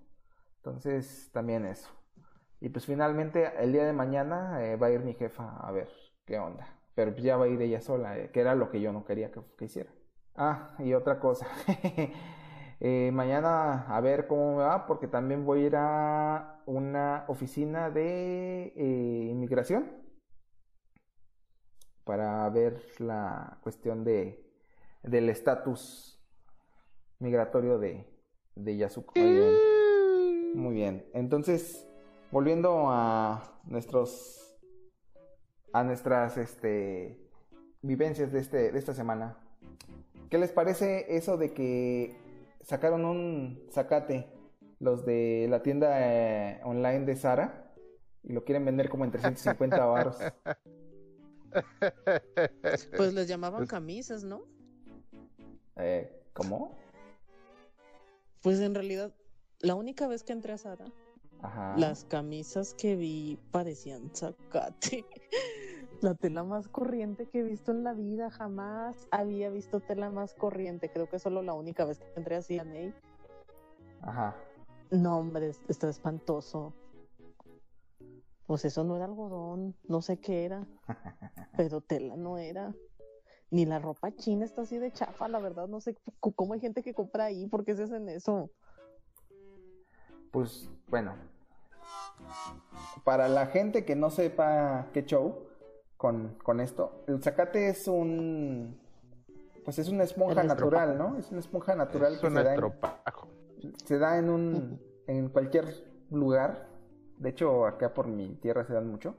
Entonces, 0.68 1.30
también 1.32 1.64
eso. 1.64 1.88
Y 2.60 2.68
pues 2.68 2.84
finalmente, 2.84 3.50
el 3.58 3.72
día 3.72 3.86
de 3.86 3.92
mañana 3.94 4.62
eh, 4.62 4.76
va 4.76 4.88
a 4.88 4.90
ir 4.90 5.00
mi 5.00 5.14
jefa 5.14 5.56
a 5.56 5.72
ver 5.72 5.88
qué 6.26 6.38
onda. 6.38 6.68
Pero 6.94 7.12
pues 7.12 7.22
ya 7.22 7.36
va 7.36 7.46
a 7.46 7.48
ir 7.48 7.60
ella 7.62 7.80
sola, 7.80 8.18
eh, 8.18 8.30
que 8.30 8.40
era 8.40 8.54
lo 8.54 8.70
que 8.70 8.80
yo 8.80 8.92
no 8.92 9.04
quería 9.04 9.30
que, 9.30 9.40
que 9.56 9.64
hiciera. 9.64 9.90
Ah, 10.36 10.74
y 10.78 10.94
otra 10.94 11.18
cosa. 11.18 11.46
Eh, 12.80 13.10
mañana 13.12 13.88
a 13.88 14.00
ver 14.00 14.28
cómo 14.28 14.56
me 14.56 14.62
va, 14.62 14.86
porque 14.86 15.08
también 15.08 15.44
voy 15.44 15.64
a 15.64 15.66
ir 15.66 15.74
a 15.74 16.62
una 16.64 17.24
oficina 17.26 17.90
de 17.90 18.72
inmigración 18.76 19.90
para 22.04 22.48
ver 22.50 22.80
la 23.00 23.58
cuestión 23.64 24.04
de 24.04 24.48
del 25.02 25.28
estatus 25.28 26.20
migratorio 27.18 27.80
de, 27.80 28.06
de 28.54 28.76
Yasuko. 28.76 29.14
Muy 30.54 30.74
bien. 30.74 31.06
Entonces, 31.12 31.86
volviendo 32.30 32.90
a 32.90 33.60
nuestros 33.64 34.44
a 35.72 35.84
nuestras 35.84 36.36
este 36.38 37.20
vivencias 37.82 38.32
de 38.32 38.40
este 38.40 38.72
de 38.72 38.78
esta 38.78 38.94
semana. 38.94 39.38
¿Qué 40.30 40.38
les 40.38 40.52
parece 40.52 41.16
eso 41.16 41.36
de 41.36 41.52
que 41.52 42.16
sacaron 42.62 43.04
un 43.04 43.62
zacate 43.70 44.26
los 44.80 45.04
de 45.04 45.46
la 45.48 45.62
tienda 45.62 45.96
eh, 46.00 46.60
online 46.64 47.04
de 47.04 47.16
Sara 47.16 47.72
y 48.22 48.32
lo 48.32 48.44
quieren 48.44 48.64
vender 48.64 48.88
como 48.88 49.04
en 49.04 49.10
350 49.10 49.84
baros? 49.84 50.18
Pues 52.96 53.14
les 53.14 53.26
llamaban 53.26 53.66
camisas, 53.66 54.22
¿no? 54.22 54.42
Eh, 55.76 56.12
¿Cómo? 56.34 56.76
Pues 58.42 58.60
en 58.60 58.74
realidad, 58.74 59.14
la 59.60 59.74
única 59.74 60.06
vez 60.06 60.22
que 60.22 60.32
entré 60.32 60.52
a 60.52 60.58
Sara, 60.58 60.86
Ajá. 61.42 61.76
las 61.76 62.04
camisas 62.04 62.74
que 62.74 62.96
vi 62.96 63.38
parecían 63.50 64.10
zacate. 64.14 65.04
La 66.00 66.14
tela 66.14 66.44
más 66.44 66.68
corriente 66.68 67.26
que 67.26 67.40
he 67.40 67.42
visto 67.42 67.72
en 67.72 67.82
la 67.82 67.92
vida, 67.92 68.30
jamás 68.30 69.08
había 69.10 69.50
visto 69.50 69.80
tela 69.80 70.10
más 70.10 70.32
corriente. 70.34 70.92
Creo 70.92 71.08
que 71.08 71.18
solo 71.18 71.42
la 71.42 71.54
única 71.54 71.84
vez 71.84 71.98
que 71.98 72.06
entré 72.14 72.36
a 72.36 72.42
CNA. 72.42 72.94
Ajá. 74.02 74.36
No, 74.92 75.18
hombre, 75.18 75.48
es- 75.48 75.60
está 75.66 75.88
espantoso. 75.88 76.72
Pues 78.46 78.64
eso 78.64 78.84
no 78.84 78.94
era 78.94 79.06
algodón, 79.06 79.74
no 79.88 80.00
sé 80.00 80.18
qué 80.20 80.44
era, 80.44 80.68
pero 81.56 81.80
tela 81.80 82.16
no 82.16 82.38
era. 82.38 82.72
Ni 83.50 83.66
la 83.66 83.80
ropa 83.80 84.14
china 84.14 84.44
está 84.44 84.62
así 84.62 84.78
de 84.78 84.92
chafa, 84.92 85.26
la 85.26 85.40
verdad, 85.40 85.66
no 85.66 85.80
sé 85.80 85.96
cómo 86.20 86.54
hay 86.54 86.60
gente 86.60 86.82
que 86.84 86.94
compra 86.94 87.24
ahí, 87.24 87.48
¿por 87.48 87.64
qué 87.64 87.74
se 87.74 87.82
hacen 87.84 88.08
eso? 88.08 88.50
Pues 90.30 90.70
bueno. 90.88 91.14
Para 93.04 93.28
la 93.28 93.46
gente 93.46 93.84
que 93.84 93.96
no 93.96 94.10
sepa 94.10 94.88
qué 94.92 95.04
show 95.04 95.46
con, 95.96 96.36
con 96.42 96.60
esto, 96.60 97.04
el 97.06 97.22
zacate 97.22 97.68
es 97.68 97.88
un. 97.88 98.78
Pues 99.64 99.78
es 99.78 99.88
una 99.88 100.04
esponja 100.04 100.42
natural, 100.42 100.90
estropajo. 100.90 101.12
¿no? 101.12 101.18
Es 101.18 101.30
una 101.30 101.40
esponja 101.40 101.74
natural 101.74 102.14
Es 102.14 102.20
que 102.20 102.30
se 102.30 102.42
da, 102.42 102.54
en, 102.54 102.72
se 103.84 103.98
da 103.98 104.18
en 104.18 104.30
un 104.30 104.80
en 105.06 105.28
cualquier 105.28 105.66
lugar. 106.10 106.68
De 107.18 107.30
hecho, 107.30 107.66
acá 107.66 107.92
por 107.92 108.06
mi 108.06 108.34
tierra 108.36 108.64
se 108.64 108.74
dan 108.74 108.88
mucho. 108.88 109.16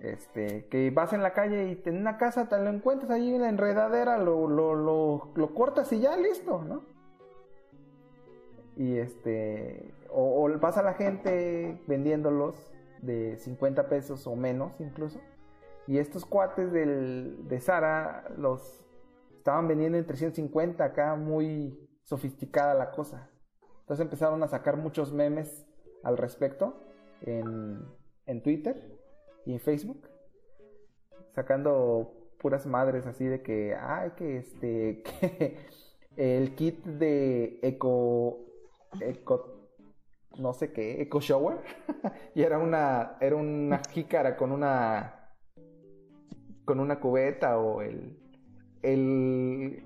Este, 0.00 0.66
que 0.66 0.90
vas 0.90 1.12
en 1.12 1.22
la 1.22 1.32
calle 1.32 1.68
y 1.68 1.88
en 1.88 1.96
una 1.96 2.18
casa 2.18 2.48
te 2.48 2.58
lo 2.58 2.68
encuentras 2.68 3.10
ahí 3.10 3.34
en 3.34 3.40
la 3.40 3.48
enredadera, 3.48 4.18
lo, 4.18 4.46
lo, 4.46 4.74
lo, 4.74 5.32
lo 5.34 5.54
cortas 5.54 5.90
y 5.92 6.00
ya 6.00 6.16
listo, 6.16 6.62
¿no? 6.62 6.82
Y 8.76 8.98
este, 8.98 9.94
o, 10.10 10.44
o 10.44 10.58
vas 10.58 10.76
a 10.76 10.82
la 10.82 10.94
gente 10.94 11.80
vendiéndolos 11.86 12.72
de 13.02 13.36
50 13.38 13.88
pesos 13.88 14.26
o 14.26 14.36
menos 14.36 14.72
incluso. 14.80 15.20
Y 15.86 15.98
estos 15.98 16.24
cuates 16.24 16.72
del, 16.72 17.46
de 17.48 17.60
Sara 17.60 18.24
los 18.36 18.84
estaban 19.38 19.68
vendiendo 19.68 19.96
en 19.96 20.04
350 20.04 20.84
acá, 20.84 21.14
muy 21.14 21.78
sofisticada 22.02 22.74
la 22.74 22.90
cosa. 22.90 23.30
Entonces 23.80 24.02
empezaron 24.02 24.42
a 24.42 24.48
sacar 24.48 24.76
muchos 24.76 25.12
memes 25.12 25.64
al 26.02 26.16
respecto 26.16 26.82
en, 27.20 27.84
en 28.26 28.42
Twitter 28.42 28.98
y 29.44 29.52
en 29.52 29.60
Facebook. 29.60 30.08
Sacando 31.32 32.12
puras 32.40 32.66
madres 32.66 33.06
así 33.06 33.24
de 33.24 33.42
que, 33.42 33.76
ay, 33.76 34.10
que 34.16 34.38
este, 34.38 35.02
que 35.20 35.58
el 36.16 36.54
kit 36.56 36.84
de 36.84 37.60
eco, 37.62 38.40
eco, 39.00 39.55
no 40.38 40.52
sé 40.52 40.72
qué, 40.72 41.02
eco 41.02 41.20
shower. 41.20 41.58
y 42.34 42.42
era 42.42 42.58
una, 42.58 43.16
era 43.20 43.36
una 43.36 43.80
jícara 43.90 44.36
con 44.36 44.52
una, 44.52 45.32
con 46.64 46.80
una 46.80 47.00
cubeta 47.00 47.58
o 47.58 47.82
el, 47.82 48.18
el, 48.82 49.82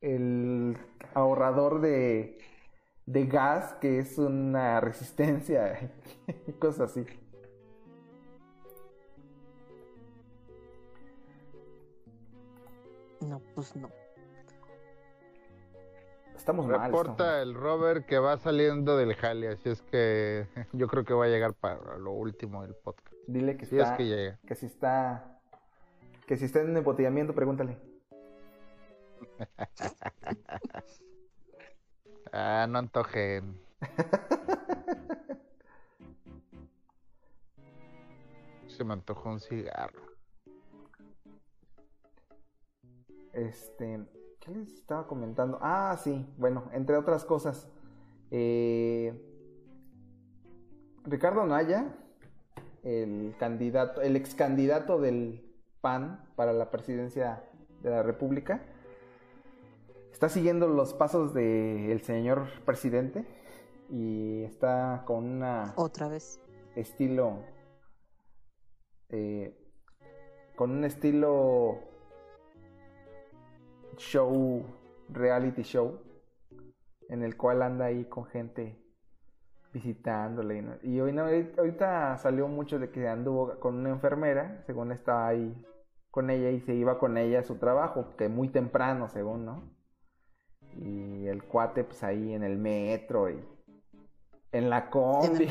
el 0.00 0.76
ahorrador 1.14 1.80
de, 1.80 2.38
de 3.06 3.26
gas 3.26 3.74
que 3.80 3.98
es 3.98 4.18
una 4.18 4.80
resistencia 4.80 5.90
y 6.46 6.52
cosas 6.52 6.90
así. 6.90 7.06
No, 13.20 13.40
pues 13.54 13.74
no. 13.74 13.88
Estamos 16.44 16.66
mal. 16.66 16.78
Reporta 16.78 17.40
el 17.40 17.54
Robert 17.54 18.04
que 18.04 18.18
va 18.18 18.36
saliendo 18.36 18.98
del 18.98 19.14
jale, 19.14 19.48
así 19.48 19.70
es 19.70 19.80
que 19.80 20.46
yo 20.74 20.88
creo 20.88 21.02
que 21.02 21.14
va 21.14 21.24
a 21.24 21.28
llegar 21.28 21.54
para 21.54 21.96
lo 21.96 22.12
último 22.12 22.60
del 22.60 22.74
podcast. 22.74 23.16
Dile 23.26 23.56
que 23.56 23.64
Si 23.64 23.76
es 23.76 23.82
está, 23.84 23.96
que 23.96 24.04
llega. 24.04 24.38
que 24.46 24.54
si 24.54 24.66
está, 24.66 25.40
que 26.26 26.36
si 26.36 26.44
está 26.44 26.60
en 26.60 26.76
embotellamiento, 26.76 27.34
pregúntale. 27.34 27.78
Ah, 32.36 32.66
no 32.68 32.80
antojen. 32.80 33.60
Se 38.66 38.82
me 38.82 38.92
antojó 38.92 39.28
un 39.30 39.38
cigarro. 39.38 40.02
Este, 43.32 44.04
¿qué 44.44 44.52
les 44.52 44.72
estaba 44.74 45.06
comentando? 45.06 45.58
Ah, 45.60 45.96
sí, 46.02 46.26
bueno, 46.38 46.68
entre 46.72 46.96
otras 46.96 47.24
cosas. 47.24 47.68
eh, 48.30 49.30
Ricardo 51.04 51.44
Naya, 51.46 51.94
el 52.82 53.34
candidato, 53.38 54.00
el 54.00 54.16
ex 54.16 54.34
candidato 54.34 54.98
del 55.00 55.44
PAN 55.80 56.24
para 56.34 56.52
la 56.52 56.70
presidencia 56.70 57.44
de 57.82 57.90
la 57.90 58.02
República, 58.02 58.62
está 60.12 60.28
siguiendo 60.28 60.66
los 60.68 60.94
pasos 60.94 61.34
del 61.34 62.00
señor 62.02 62.46
presidente 62.64 63.26
y 63.90 64.44
está 64.44 65.04
con 65.06 65.24
una 65.24 65.74
Otra 65.76 66.08
vez. 66.08 66.40
estilo 66.74 67.42
eh, 69.10 69.54
con 70.56 70.70
un 70.70 70.84
estilo 70.84 71.80
show 73.96 74.64
reality 75.08 75.62
show 75.62 76.00
en 77.08 77.22
el 77.22 77.36
cual 77.36 77.62
anda 77.62 77.86
ahí 77.86 78.04
con 78.06 78.24
gente 78.26 78.80
visitándole 79.72 80.58
y, 80.58 80.62
no- 80.62 80.76
y 80.82 81.00
hoy 81.00 81.12
no- 81.12 81.24
ahorita 81.24 82.16
salió 82.18 82.48
mucho 82.48 82.78
de 82.78 82.90
que 82.90 83.08
anduvo 83.08 83.58
con 83.60 83.74
una 83.76 83.90
enfermera 83.90 84.62
según 84.66 84.92
estaba 84.92 85.26
ahí 85.28 85.54
con 86.10 86.30
ella 86.30 86.50
y 86.50 86.60
se 86.60 86.74
iba 86.74 86.98
con 87.00 87.18
ella 87.18 87.40
a 87.40 87.42
su 87.42 87.56
trabajo, 87.56 88.14
que 88.16 88.28
muy 88.28 88.48
temprano, 88.48 89.08
según, 89.08 89.44
¿no? 89.44 89.68
Y 90.76 91.26
el 91.26 91.42
cuate, 91.42 91.82
pues 91.82 92.04
ahí 92.04 92.32
en 92.34 92.44
el 92.44 92.56
metro 92.56 93.28
y 93.30 93.44
en 94.52 94.70
la 94.70 94.90
combi. 94.90 95.48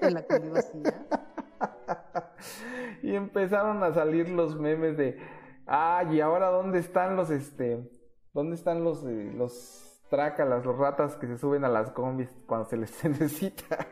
En 0.00 0.14
la 0.14 0.24
combi 0.24 0.50
vacía. 0.50 1.06
y 3.02 3.16
empezaron 3.16 3.82
a 3.82 3.92
salir 3.92 4.28
los 4.28 4.54
memes 4.56 4.96
de, 4.96 5.18
ay, 5.66 6.16
¿y 6.16 6.20
ahora 6.20 6.48
dónde 6.48 6.78
están 6.78 7.16
los, 7.16 7.30
este, 7.30 7.88
dónde 8.32 8.54
están 8.56 8.84
los, 8.84 9.04
eh, 9.04 9.32
los 9.34 10.02
trácalas, 10.10 10.64
los 10.64 10.76
ratas 10.78 11.16
que 11.16 11.26
se 11.26 11.38
suben 11.38 11.64
a 11.64 11.68
las 11.68 11.90
combis 11.90 12.28
cuando 12.46 12.68
se 12.68 12.76
les 12.76 13.04
necesita? 13.04 13.86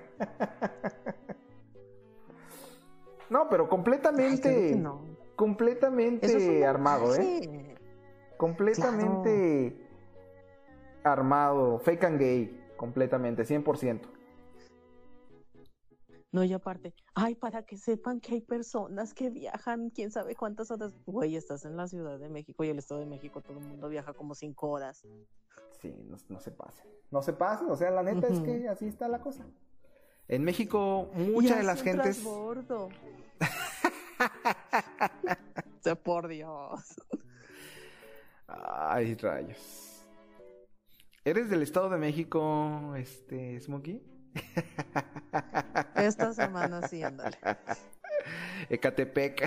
no, 3.30 3.48
pero 3.48 3.68
completamente, 3.68 4.48
Ay, 4.48 4.54
claro 4.54 4.68
que 4.68 4.76
no. 4.76 5.16
completamente 5.36 6.26
es 6.26 6.64
armado, 6.64 7.14
¿eh? 7.16 7.76
Completamente 8.36 9.76
armado, 11.04 11.78
fake 11.78 12.04
and 12.04 12.18
gay, 12.20 12.64
completamente, 12.76 13.44
100%. 13.44 14.00
No, 16.32 16.42
y 16.42 16.52
aparte, 16.54 16.94
ay, 17.14 17.34
para 17.34 17.62
que 17.62 17.76
sepan 17.76 18.18
que 18.18 18.34
hay 18.34 18.40
personas 18.40 19.12
que 19.12 19.28
viajan, 19.28 19.90
quién 19.90 20.10
sabe 20.10 20.34
cuántas 20.34 20.70
horas. 20.70 20.94
Güey, 21.04 21.36
estás 21.36 21.66
en 21.66 21.76
la 21.76 21.86
Ciudad 21.86 22.18
de 22.18 22.30
México 22.30 22.64
y 22.64 22.70
el 22.70 22.78
Estado 22.78 23.00
de 23.00 23.06
México, 23.06 23.42
todo 23.42 23.58
el 23.58 23.64
mundo 23.64 23.90
viaja 23.90 24.14
como 24.14 24.34
cinco 24.34 24.70
horas. 24.70 25.06
Sí, 25.82 25.94
no, 26.08 26.16
no 26.30 26.40
se 26.40 26.50
pasen. 26.50 26.86
No 27.10 27.20
se 27.20 27.34
pasen, 27.34 27.70
o 27.70 27.76
sea, 27.76 27.90
la 27.90 28.02
neta 28.02 28.28
es 28.28 28.40
que 28.40 28.66
así 28.66 28.86
está 28.86 29.08
la 29.08 29.20
cosa. 29.20 29.44
En 30.26 30.42
México, 30.42 31.10
muchas 31.14 31.58
de 31.58 31.64
las 31.64 31.82
gentes. 31.82 32.22
transbordo. 32.22 32.86
O 32.86 32.90
sea, 35.80 35.94
por 36.02 36.28
Dios. 36.28 36.80
Ay, 38.46 39.16
rayos. 39.16 40.02
¿Eres 41.26 41.50
del 41.50 41.60
Estado 41.60 41.90
de 41.90 41.98
México, 41.98 42.94
este, 42.96 43.60
Smokey? 43.60 44.11
Esta 45.94 46.32
semana 46.32 46.86
sí, 46.88 47.02
ándale. 47.02 47.38
Ecatepec. 48.68 49.42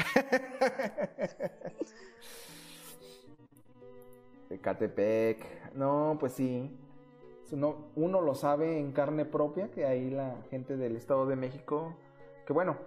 Ecatepec. 4.50 5.74
No, 5.76 6.18
pues 6.20 6.34
sí. 6.34 6.78
Uno, 7.52 7.92
uno 7.96 8.22
lo 8.22 8.36
sabe 8.36 8.80
en 8.80 8.92
carne 8.92 9.26
propia 9.26 9.70
que 9.72 9.86
ahí 9.86 10.10
la 10.10 10.36
gente 10.50 10.78
del 10.78 10.96
Estado 10.96 11.26
de 11.28 11.36
México, 11.36 11.96
que 12.46 12.54
bueno, 12.54 12.78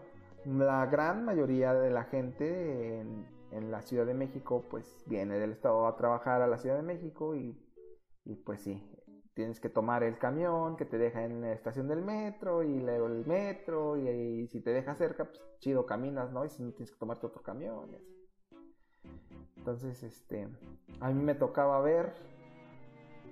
la 0.44 0.84
gran 0.86 1.24
mayoría 1.24 1.74
de 1.74 1.90
la 1.90 2.04
gente 2.04 3.00
en, 3.00 3.38
la 3.70 3.82
Ciudad 3.82 4.04
de 4.04 4.14
México 4.14 4.64
pues 4.68 5.04
viene 5.06 5.38
del 5.38 5.52
Estado 5.52 5.86
a 5.86 5.96
trabajar 5.96 6.42
a 6.42 6.46
la 6.46 6.58
Ciudad 6.58 6.76
de 6.76 6.82
México 6.82 7.34
y 7.34 7.56
pues 8.44 8.60
sí, 8.60 8.97
tienes 9.38 9.60
que 9.60 9.68
tomar 9.68 10.02
el 10.02 10.18
camión 10.18 10.76
que 10.76 10.84
te 10.84 10.98
deja 10.98 11.24
en 11.24 11.40
la 11.40 11.52
estación 11.52 11.86
del 11.86 12.02
metro 12.02 12.64
y 12.64 12.80
luego 12.80 13.06
el 13.06 13.24
metro 13.24 13.96
y, 13.96 14.48
si 14.48 14.60
te 14.60 14.70
deja 14.70 14.96
cerca, 14.96 15.26
pues 15.26 15.40
chido, 15.60 15.86
caminas, 15.86 16.32
¿no? 16.32 16.44
Y 16.44 16.48
si 16.48 16.60
no 16.60 16.72
tienes 16.72 16.90
que 16.90 16.98
tomarte 16.98 17.28
otro 17.28 17.40
camión. 17.40 17.88
Entonces, 19.56 20.02
este, 20.02 20.48
a 20.98 21.10
mí 21.10 21.22
me 21.22 21.36
tocaba 21.36 21.80
ver, 21.80 22.14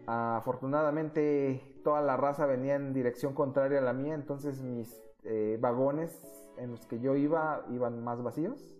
afortunadamente 0.06 1.80
toda 1.82 2.02
la 2.02 2.16
raza 2.16 2.46
venía 2.46 2.76
en 2.76 2.92
dirección 2.92 3.34
contraria 3.34 3.80
a 3.80 3.82
la 3.82 3.92
mía, 3.92 4.14
entonces 4.14 4.62
mis 4.62 5.02
eh, 5.24 5.58
vagones 5.60 6.22
en 6.56 6.70
los 6.70 6.86
que 6.86 7.00
yo 7.00 7.16
iba 7.16 7.66
iban 7.68 8.04
más 8.04 8.22
vacíos. 8.22 8.76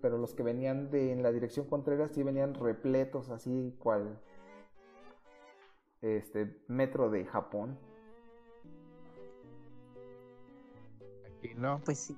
Pero 0.00 0.16
los 0.16 0.32
que 0.32 0.42
venían 0.42 0.90
de 0.90 1.12
en 1.12 1.22
la 1.22 1.30
dirección 1.30 1.66
contraria 1.66 2.08
sí 2.08 2.22
venían 2.22 2.54
repletos, 2.54 3.28
así 3.28 3.76
cual 3.78 4.18
este 6.04 6.56
metro 6.68 7.10
de 7.10 7.24
Japón. 7.24 7.78
Aquí 11.26 11.54
no. 11.56 11.80
Pues 11.84 11.98
sí. 11.98 12.16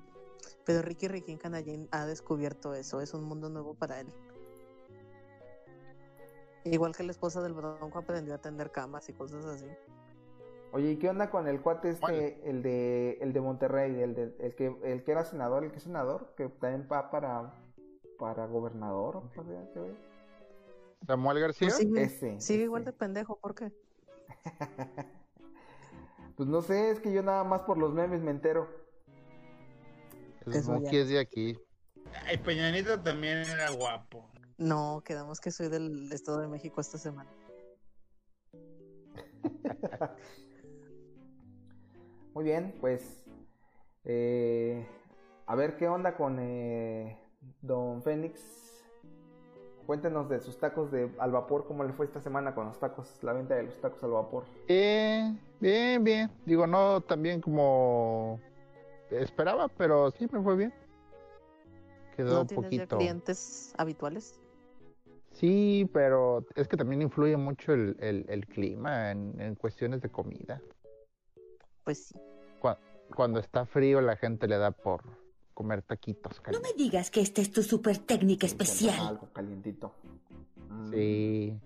Pero 0.65 0.81
Ricky 0.81 1.07
Ricky 1.07 1.31
en 1.31 1.37
Canallín 1.37 1.87
ha 1.91 2.05
descubierto 2.05 2.73
eso. 2.73 3.01
Es 3.01 3.13
un 3.13 3.23
mundo 3.23 3.49
nuevo 3.49 3.73
para 3.73 4.01
él. 4.01 4.07
Igual 6.65 6.95
que 6.95 7.03
la 7.03 7.11
esposa 7.11 7.41
del 7.41 7.53
Bronco 7.53 7.97
aprendió 7.97 8.35
a 8.35 8.39
tender 8.39 8.71
camas 8.71 9.07
y 9.07 9.13
cosas 9.13 9.45
así. 9.45 9.67
Oye, 10.73 10.91
¿y 10.91 10.97
qué 10.97 11.09
onda 11.09 11.29
con 11.29 11.47
el 11.47 11.61
cuate 11.61 11.89
este, 11.89 12.01
¿Cuál? 12.01 12.15
el 12.15 12.61
de 12.61 13.17
el 13.21 13.31
de 13.31 13.41
Monterrey, 13.41 14.01
el 14.01 14.15
de, 14.15 14.35
el 14.39 14.55
que 14.55 14.75
el 14.83 15.03
que 15.05 15.11
era 15.11 15.23
senador, 15.23 15.63
el 15.63 15.71
que 15.71 15.77
es 15.77 15.83
senador, 15.83 16.33
que 16.35 16.49
también 16.49 16.87
va 16.91 17.09
para 17.09 17.53
para 18.19 18.47
gobernador 18.47 19.17
o 19.17 19.29
Samuel 21.05 21.39
García. 21.39 21.67
Pues 21.67 21.77
sigue, 21.77 22.03
Ese, 22.03 22.39
sigue 22.41 22.63
igual 22.63 22.85
de 22.85 22.93
pendejo, 22.93 23.39
¿por 23.39 23.55
qué? 23.55 23.71
Pues 26.37 26.47
no 26.47 26.61
sé, 26.61 26.91
es 26.91 26.99
que 26.99 27.11
yo 27.11 27.23
nada 27.23 27.43
más 27.43 27.61
por 27.61 27.79
los 27.79 27.95
memes 27.95 28.21
me 28.21 28.29
entero. 28.29 28.69
El. 30.45 30.53
Smokey 30.53 30.99
es 30.99 31.09
de 31.09 31.19
aquí. 31.19 31.57
Ay, 32.27 32.37
Peñanito 32.37 33.01
también 33.01 33.39
era 33.39 33.71
guapo. 33.71 34.29
No, 34.59 35.01
quedamos 35.03 35.41
que 35.41 35.49
soy 35.49 35.67
del 35.69 36.11
Estado 36.13 36.39
de 36.39 36.47
México 36.47 36.79
esta 36.79 36.99
semana. 36.99 37.29
Muy 42.35 42.43
bien, 42.43 42.75
pues 42.79 43.25
eh, 44.03 44.87
a 45.47 45.55
ver 45.55 45.75
qué 45.77 45.87
onda 45.87 46.15
con 46.15 46.37
eh, 46.39 47.17
Don 47.61 48.03
Fénix. 48.03 48.66
Cuéntenos 49.87 50.27
de 50.27 50.41
sus 50.41 50.57
tacos 50.59 50.91
de 50.91 51.09
al 51.17 51.31
vapor, 51.31 51.65
cómo 51.65 51.85
le 51.85 51.93
fue 51.93 52.05
esta 52.05 52.19
semana 52.19 52.53
con 52.53 52.65
los 52.65 52.77
tacos, 52.77 53.17
la 53.23 53.31
venta 53.31 53.55
de 53.55 53.63
los 53.63 53.79
tacos 53.79 54.03
al 54.03 54.11
vapor. 54.11 54.43
Bien, 54.67 55.39
bien, 55.61 56.03
bien. 56.03 56.29
Digo, 56.45 56.67
no 56.67 56.99
tan 56.99 57.21
bien 57.23 57.39
como 57.39 58.39
esperaba, 59.09 59.69
pero 59.69 60.11
sí 60.11 60.27
me 60.29 60.41
fue 60.43 60.57
bien. 60.57 60.73
Quedó 62.17 62.33
¿No 62.33 62.41
un 62.41 62.47
tienes 62.47 62.71
ya 62.71 62.77
poquito. 62.83 62.97
clientes 62.97 63.73
habituales? 63.77 64.37
Sí, 65.31 65.89
pero 65.93 66.43
es 66.55 66.67
que 66.67 66.75
también 66.75 67.01
influye 67.01 67.37
mucho 67.37 67.71
el, 67.73 67.95
el- 68.01 68.25
el 68.27 68.45
clima 68.45 69.11
en, 69.11 69.39
en 69.39 69.55
cuestiones 69.55 70.01
de 70.01 70.09
comida. 70.09 70.61
Pues 71.85 72.07
sí. 72.07 72.15
Cua- 72.61 72.77
Cuando 73.15 73.39
está 73.39 73.65
frío, 73.65 74.01
la 74.01 74.17
gente 74.17 74.47
le 74.49 74.57
da 74.57 74.71
por 74.71 75.01
comer 75.57 75.81
taquitos 75.81 76.37
No 76.37 76.43
calientes. 76.43 76.71
me 76.71 76.83
digas 76.83 77.09
que 77.09 77.19
esta 77.19 77.41
es 77.41 77.51
tu 77.51 77.63
super 77.63 77.97
técnica 77.97 78.45
especial. 78.45 78.99
Algo 78.99 79.27
calientito. 79.33 79.91
Mm. 80.69 80.91
Sí. 80.91 81.59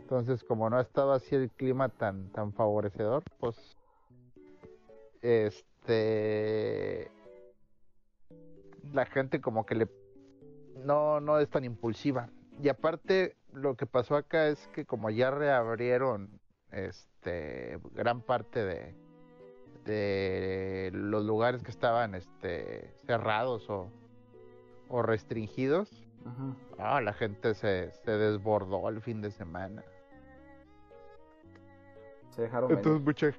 Entonces, 0.00 0.42
como 0.42 0.70
no 0.70 0.80
estaba 0.80 1.16
así 1.16 1.34
el 1.34 1.50
clima 1.50 1.90
tan, 1.90 2.30
tan 2.32 2.54
favorecedor, 2.54 3.22
pues. 3.38 3.54
Este. 5.20 7.10
La 8.94 9.04
gente 9.04 9.42
como 9.42 9.66
que 9.66 9.74
le. 9.74 9.88
No, 10.82 11.20
no 11.20 11.38
es 11.38 11.50
tan 11.50 11.64
impulsiva. 11.64 12.30
Y 12.62 12.70
aparte, 12.70 13.36
lo 13.52 13.76
que 13.76 13.84
pasó 13.84 14.16
acá 14.16 14.48
es 14.48 14.68
que 14.68 14.86
como 14.86 15.10
ya 15.10 15.30
reabrieron 15.30 16.40
este 16.70 17.78
gran 17.92 18.22
parte 18.22 18.64
de, 18.64 18.94
de 19.84 20.90
los 20.92 21.24
lugares 21.24 21.62
que 21.62 21.70
estaban 21.70 22.14
este 22.14 22.92
cerrados 23.06 23.68
o, 23.70 23.90
o 24.88 25.02
restringidos. 25.02 26.06
Ah, 26.78 27.00
la 27.00 27.12
gente 27.14 27.54
se, 27.54 27.90
se 27.92 28.10
desbordó 28.10 28.88
el 28.88 29.00
fin 29.00 29.22
de 29.22 29.30
semana. 29.30 29.82
Se 32.30 32.42
dejaron 32.42 32.70
Entonces 32.70 32.92
venir. 32.92 33.04
mucha, 33.04 33.32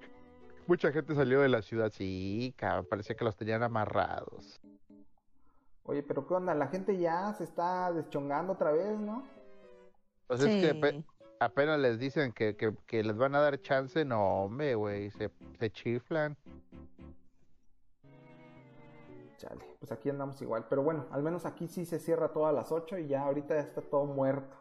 mucha 0.67 0.91
gente 0.91 1.15
salió 1.15 1.41
de 1.41 1.49
la 1.49 1.61
ciudad. 1.61 1.91
Sí, 1.91 2.53
cabrón, 2.57 2.87
parecía 2.89 3.15
que 3.15 3.23
los 3.23 3.35
tenían 3.35 3.63
amarrados. 3.63 4.59
Oye, 5.83 6.03
pero 6.03 6.27
¿qué 6.27 6.33
onda? 6.33 6.53
La 6.53 6.67
gente 6.67 6.97
ya 6.97 7.33
se 7.33 7.43
está 7.43 7.91
deschongando 7.91 8.53
otra 8.53 8.71
vez, 8.71 8.99
¿no? 8.99 9.23
Pues 10.27 10.41
es 10.41 10.47
que 10.47 11.03
apenas 11.41 11.79
les 11.79 11.97
dicen 11.97 12.31
que, 12.33 12.55
que, 12.55 13.03
les 13.03 13.17
van 13.17 13.33
a 13.33 13.39
dar 13.39 13.59
chance, 13.61 14.05
no, 14.05 14.43
hombre, 14.43 14.75
güey, 14.75 15.09
se, 15.09 15.31
se 15.59 15.71
chiflan. 15.71 16.37
Chale, 19.37 19.65
pues 19.79 19.91
aquí 19.91 20.09
andamos 20.09 20.39
igual. 20.43 20.67
Pero 20.69 20.83
bueno, 20.83 21.07
al 21.09 21.23
menos 21.23 21.47
aquí 21.47 21.67
sí 21.67 21.83
se 21.83 21.97
cierra 21.97 22.31
todo 22.31 22.45
a 22.45 22.51
las 22.51 22.71
8 22.71 22.99
y 22.99 23.07
ya 23.07 23.23
ahorita 23.23 23.55
ya 23.55 23.61
está 23.61 23.81
todo 23.81 24.05
muerto. 24.05 24.55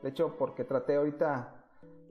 De 0.00 0.10
hecho, 0.10 0.36
porque 0.38 0.62
traté 0.62 0.94
ahorita, 0.94 1.64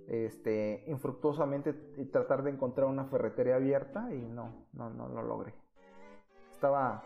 este, 0.07 0.83
infructuosamente 0.87 1.71
tratar 2.11 2.43
de 2.43 2.51
encontrar 2.51 2.87
una 2.87 3.05
ferretería 3.05 3.55
abierta 3.55 4.13
y 4.13 4.19
no, 4.25 4.67
no, 4.73 4.89
no 4.89 5.07
lo 5.07 5.23
logré. 5.23 5.53
Estaba 6.51 7.03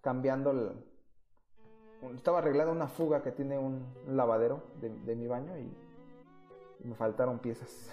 cambiando 0.00 0.50
el... 0.50 0.72
Estaba 2.16 2.38
arreglando 2.38 2.72
una 2.72 2.88
fuga 2.88 3.22
que 3.22 3.30
tiene 3.30 3.56
un 3.56 3.86
lavadero 4.08 4.64
de, 4.80 4.88
de 4.90 5.14
mi 5.14 5.28
baño 5.28 5.56
y, 5.56 5.72
y 6.82 6.88
me 6.88 6.94
faltaron 6.94 7.38
piezas. 7.38 7.90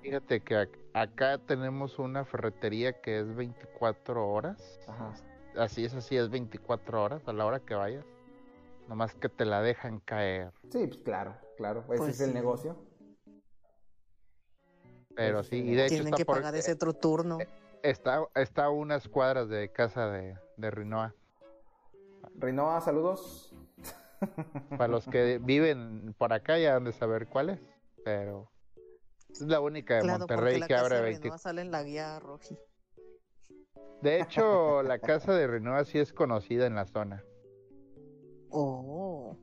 Fíjate 0.00 0.40
que 0.40 0.56
ac- 0.56 0.78
acá 0.94 1.38
tenemos 1.38 1.98
una 1.98 2.24
ferretería 2.24 3.00
que 3.00 3.20
es 3.20 3.34
24 3.34 4.28
horas. 4.28 4.80
Ajá. 4.88 5.12
así 5.56 5.84
es 5.84 5.94
así, 5.94 6.16
es 6.16 6.30
24 6.30 7.02
horas 7.02 7.26
a 7.28 7.32
la 7.32 7.44
hora 7.44 7.60
que 7.60 7.74
vayas. 7.74 8.04
Nomás 8.88 9.14
que 9.14 9.28
te 9.28 9.44
la 9.44 9.60
dejan 9.62 10.00
caer. 10.00 10.52
Sí, 10.70 10.86
pues 10.86 10.98
claro, 11.02 11.36
claro. 11.56 11.80
Ese 11.80 11.86
Pues 11.98 12.08
es 12.08 12.20
el 12.20 12.34
negocio. 12.34 12.76
Pero 15.14 15.38
Pues 15.38 15.48
sí, 15.48 15.60
sí, 15.62 15.68
y 15.70 15.74
de 15.74 15.82
hecho 15.84 15.88
Tienen 15.90 16.06
está, 16.08 16.16
que 16.16 16.24
por- 16.24 16.36
pagar 16.36 16.54
ese 16.54 16.72
otro 16.72 16.94
turno. 16.94 17.38
está, 17.82 18.24
está 18.34 18.64
a 18.64 18.70
unas 18.70 19.08
cuadras 19.08 19.48
de 19.48 19.70
casa 19.70 20.10
de, 20.10 20.36
de 20.56 20.70
Rinoa. 20.70 21.14
Rinoa, 22.36 22.80
saludos. 22.80 23.54
Para 24.70 24.88
los 24.88 25.06
que 25.06 25.38
viven 25.38 26.14
por 26.16 26.32
acá 26.32 26.58
ya 26.58 26.76
han 26.76 26.84
de 26.84 26.92
saber 26.92 27.26
cuál 27.26 27.50
es. 27.50 27.60
Pero 28.04 28.50
es 29.30 29.40
la 29.42 29.60
única 29.60 29.96
de 29.96 30.02
Claro, 30.02 30.18
Monterrey 30.20 30.58
la 30.60 30.66
que 30.66 30.74
abre 30.74 30.96
de 30.96 31.02
20. 31.02 31.22
Renoa 31.22 31.38
sale 31.38 31.62
en 31.62 31.70
la 31.70 31.82
guía 31.82 32.18
Roji. 32.20 32.58
De 34.02 34.20
hecho, 34.20 34.82
la 34.82 34.98
casa 34.98 35.32
de 35.34 35.46
Rinoa 35.46 35.84
sí 35.84 35.98
es 35.98 36.12
conocida 36.12 36.66
en 36.66 36.74
la 36.74 36.86
zona. 36.86 37.24
Oh, 38.50 39.36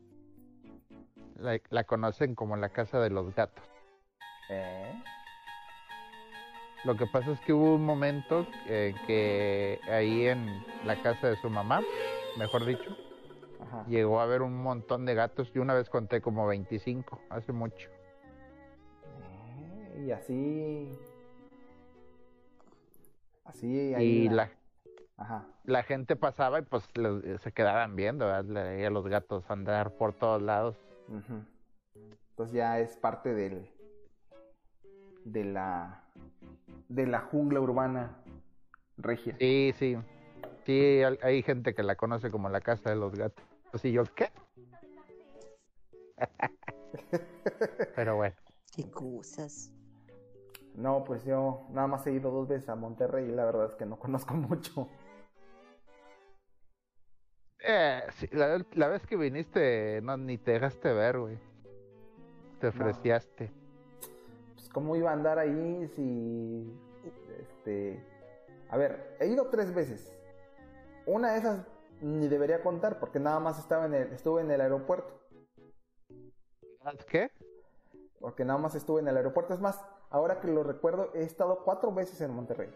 La, 1.37 1.59
la 1.69 1.83
conocen 1.85 2.35
como 2.35 2.55
la 2.57 2.69
casa 2.69 2.99
de 2.99 3.09
los 3.09 3.33
gatos. 3.33 3.65
¿Eh? 4.51 5.03
Lo 6.85 6.95
que 6.95 7.07
pasa 7.07 7.31
es 7.31 7.39
que 7.41 7.51
hubo 7.53 7.75
un 7.75 7.85
momento 7.85 8.45
en 8.67 8.95
que 9.07 9.79
ahí 9.89 10.27
en 10.27 10.63
la 10.85 11.01
casa 11.01 11.27
de 11.27 11.35
su 11.37 11.49
mamá, 11.49 11.81
mejor 12.37 12.65
dicho, 12.65 12.95
Ajá. 13.59 13.85
llegó 13.87 14.19
a 14.19 14.23
haber 14.23 14.41
un 14.41 14.55
montón 14.61 15.05
de 15.05 15.15
gatos. 15.15 15.51
Yo 15.53 15.61
una 15.61 15.73
vez 15.73 15.89
conté 15.89 16.21
como 16.21 16.45
25, 16.47 17.19
hace 17.29 17.51
mucho. 17.51 17.89
Eh, 19.99 20.05
Y 20.05 20.11
así. 20.11 20.91
Así. 23.43 23.93
ahí 23.95 24.05
Y 24.25 24.29
la, 24.29 24.49
Ajá. 25.17 25.47
la 25.63 25.83
gente 25.83 26.15
pasaba 26.15 26.59
y 26.59 26.61
pues 26.63 26.85
lo- 26.95 27.21
se 27.39 27.51
quedaban 27.51 27.95
viendo 27.95 28.25
a 28.27 28.41
los 28.43 29.07
gatos 29.07 29.49
andar 29.49 29.93
por 29.97 30.13
todos 30.13 30.41
lados. 30.41 30.77
Entonces 32.31 32.53
ya 32.55 32.79
es 32.79 32.95
parte 32.97 33.33
del. 33.33 33.69
De 35.25 35.43
la. 35.43 36.03
De 36.87 37.05
la 37.05 37.19
jungla 37.19 37.59
urbana 37.59 38.23
regia. 38.97 39.35
Sí, 39.39 39.73
sí. 39.77 39.97
Sí, 40.65 41.01
hay- 41.21 41.41
gente 41.43 41.73
que 41.73 41.83
la 41.83 41.95
conoce 41.95 42.29
como 42.31 42.49
la 42.49 42.61
casa 42.61 42.89
de 42.91 42.95
los 42.95 43.13
gatos. 43.15 43.43
Pues 43.71 43.83
y 43.85 43.91
yo, 43.91 44.03
¿qué? 44.15 44.29
Pero 47.95 48.15
bueno. 48.17 48.35
qué 48.75 48.89
cosas. 48.91 49.71
No, 50.75 51.03
pues 51.03 51.25
yo 51.25 51.67
nada 51.71 51.87
más 51.87 52.05
he 52.07 52.11
ido 52.11 52.31
dos 52.31 52.47
veces 52.47 52.69
a 52.69 52.75
Monterrey 52.75 53.25
y 53.25 53.31
la 53.31 53.45
verdad 53.45 53.65
es 53.65 53.75
que 53.75 53.85
no 53.85 53.99
conozco 53.99 54.33
mucho. 54.33 54.87
Eh, 57.61 58.01
sí, 58.13 58.27
la, 58.31 58.63
la 58.73 58.87
vez 58.87 59.05
que 59.05 59.17
viniste, 59.17 59.99
no, 60.01 60.15
ni 60.17 60.37
te 60.37 60.51
dejaste 60.51 60.93
ver, 60.93 61.19
güey. 61.19 61.37
Te 62.59 62.67
ofreciaste. 62.67 63.51
Pues 64.55 64.69
cómo 64.69 64.95
iba 64.95 65.09
a 65.09 65.13
andar 65.13 65.39
ahí 65.39 65.87
si. 65.95 66.73
Este. 67.39 68.03
A 68.69 68.77
ver, 68.77 69.15
he 69.19 69.27
ido 69.27 69.47
tres 69.47 69.73
veces. 69.73 70.13
Una 71.05 71.33
de 71.33 71.39
esas 71.39 71.65
ni 72.01 72.27
debería 72.27 72.61
contar 72.61 72.99
porque 72.99 73.19
nada 73.19 73.39
más 73.39 73.59
estaba 73.59 73.85
en 73.85 73.93
el, 73.93 74.13
estuve 74.13 74.41
en 74.41 74.51
el 74.51 74.61
aeropuerto. 74.61 75.19
¿Qué? 77.07 77.31
Porque 78.19 78.45
nada 78.45 78.59
más 78.59 78.75
estuve 78.75 79.01
en 79.01 79.07
el 79.07 79.17
aeropuerto. 79.17 79.53
Es 79.53 79.59
más, 79.59 79.83
ahora 80.09 80.39
que 80.41 80.47
lo 80.47 80.63
recuerdo, 80.63 81.11
he 81.13 81.23
estado 81.23 81.63
cuatro 81.63 81.93
veces 81.93 82.19
en 82.21 82.31
Monterrey. 82.33 82.69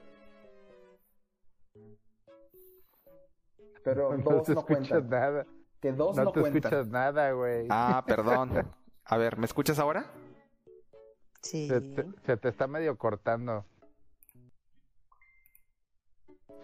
Pero 3.84 4.18
No 4.18 4.24
dos 4.24 4.44
te 4.44 4.54
no 4.54 4.60
escuchas 4.62 4.88
cuentan. 4.90 5.10
nada. 5.10 5.46
Que 5.82 5.92
dos 5.92 6.16
no, 6.16 6.24
no, 6.26 6.32
te 6.32 6.40
cuentan. 6.42 6.58
escuchas 6.64 6.88
nada, 6.88 7.32
güey. 7.32 7.68
Ah, 7.70 8.04
perdón. 8.08 8.52
A 9.06 9.18
ver, 9.18 9.38
¿me 9.38 9.46
escuchas 9.46 9.80
ahora? 9.80 10.06
Sí. 11.42 11.68
Se 11.68 11.82
te, 11.82 12.06
se 12.26 12.38
te 12.38 12.50
está 12.50 12.68
medio 12.68 12.98
cortando. 12.98 13.66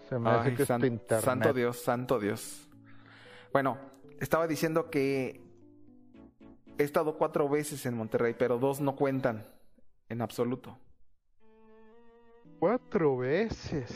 Se 0.08 0.18
me 0.18 0.30
hace 0.30 0.54
que 0.54 0.64
san- 0.64 0.82
es 0.82 0.88
tu 0.88 0.94
internet. 0.94 1.24
santo 1.24 1.52
Dios, 1.52 1.78
santo 1.82 2.18
Dios. 2.18 2.68
Bueno, 3.52 3.78
estaba 4.20 4.46
diciendo 4.46 4.90
que 4.90 5.40
he 6.78 6.82
estado 6.82 7.18
cuatro 7.18 7.48
veces 7.48 7.84
en 7.84 7.94
Monterrey, 7.94 8.34
pero 8.36 8.58
dos 8.58 8.80
no 8.80 8.96
cuentan 8.96 9.46
en 10.10 10.20
absoluto. 10.20 10.76
Cuatro 12.58 13.16
veces. 13.16 13.88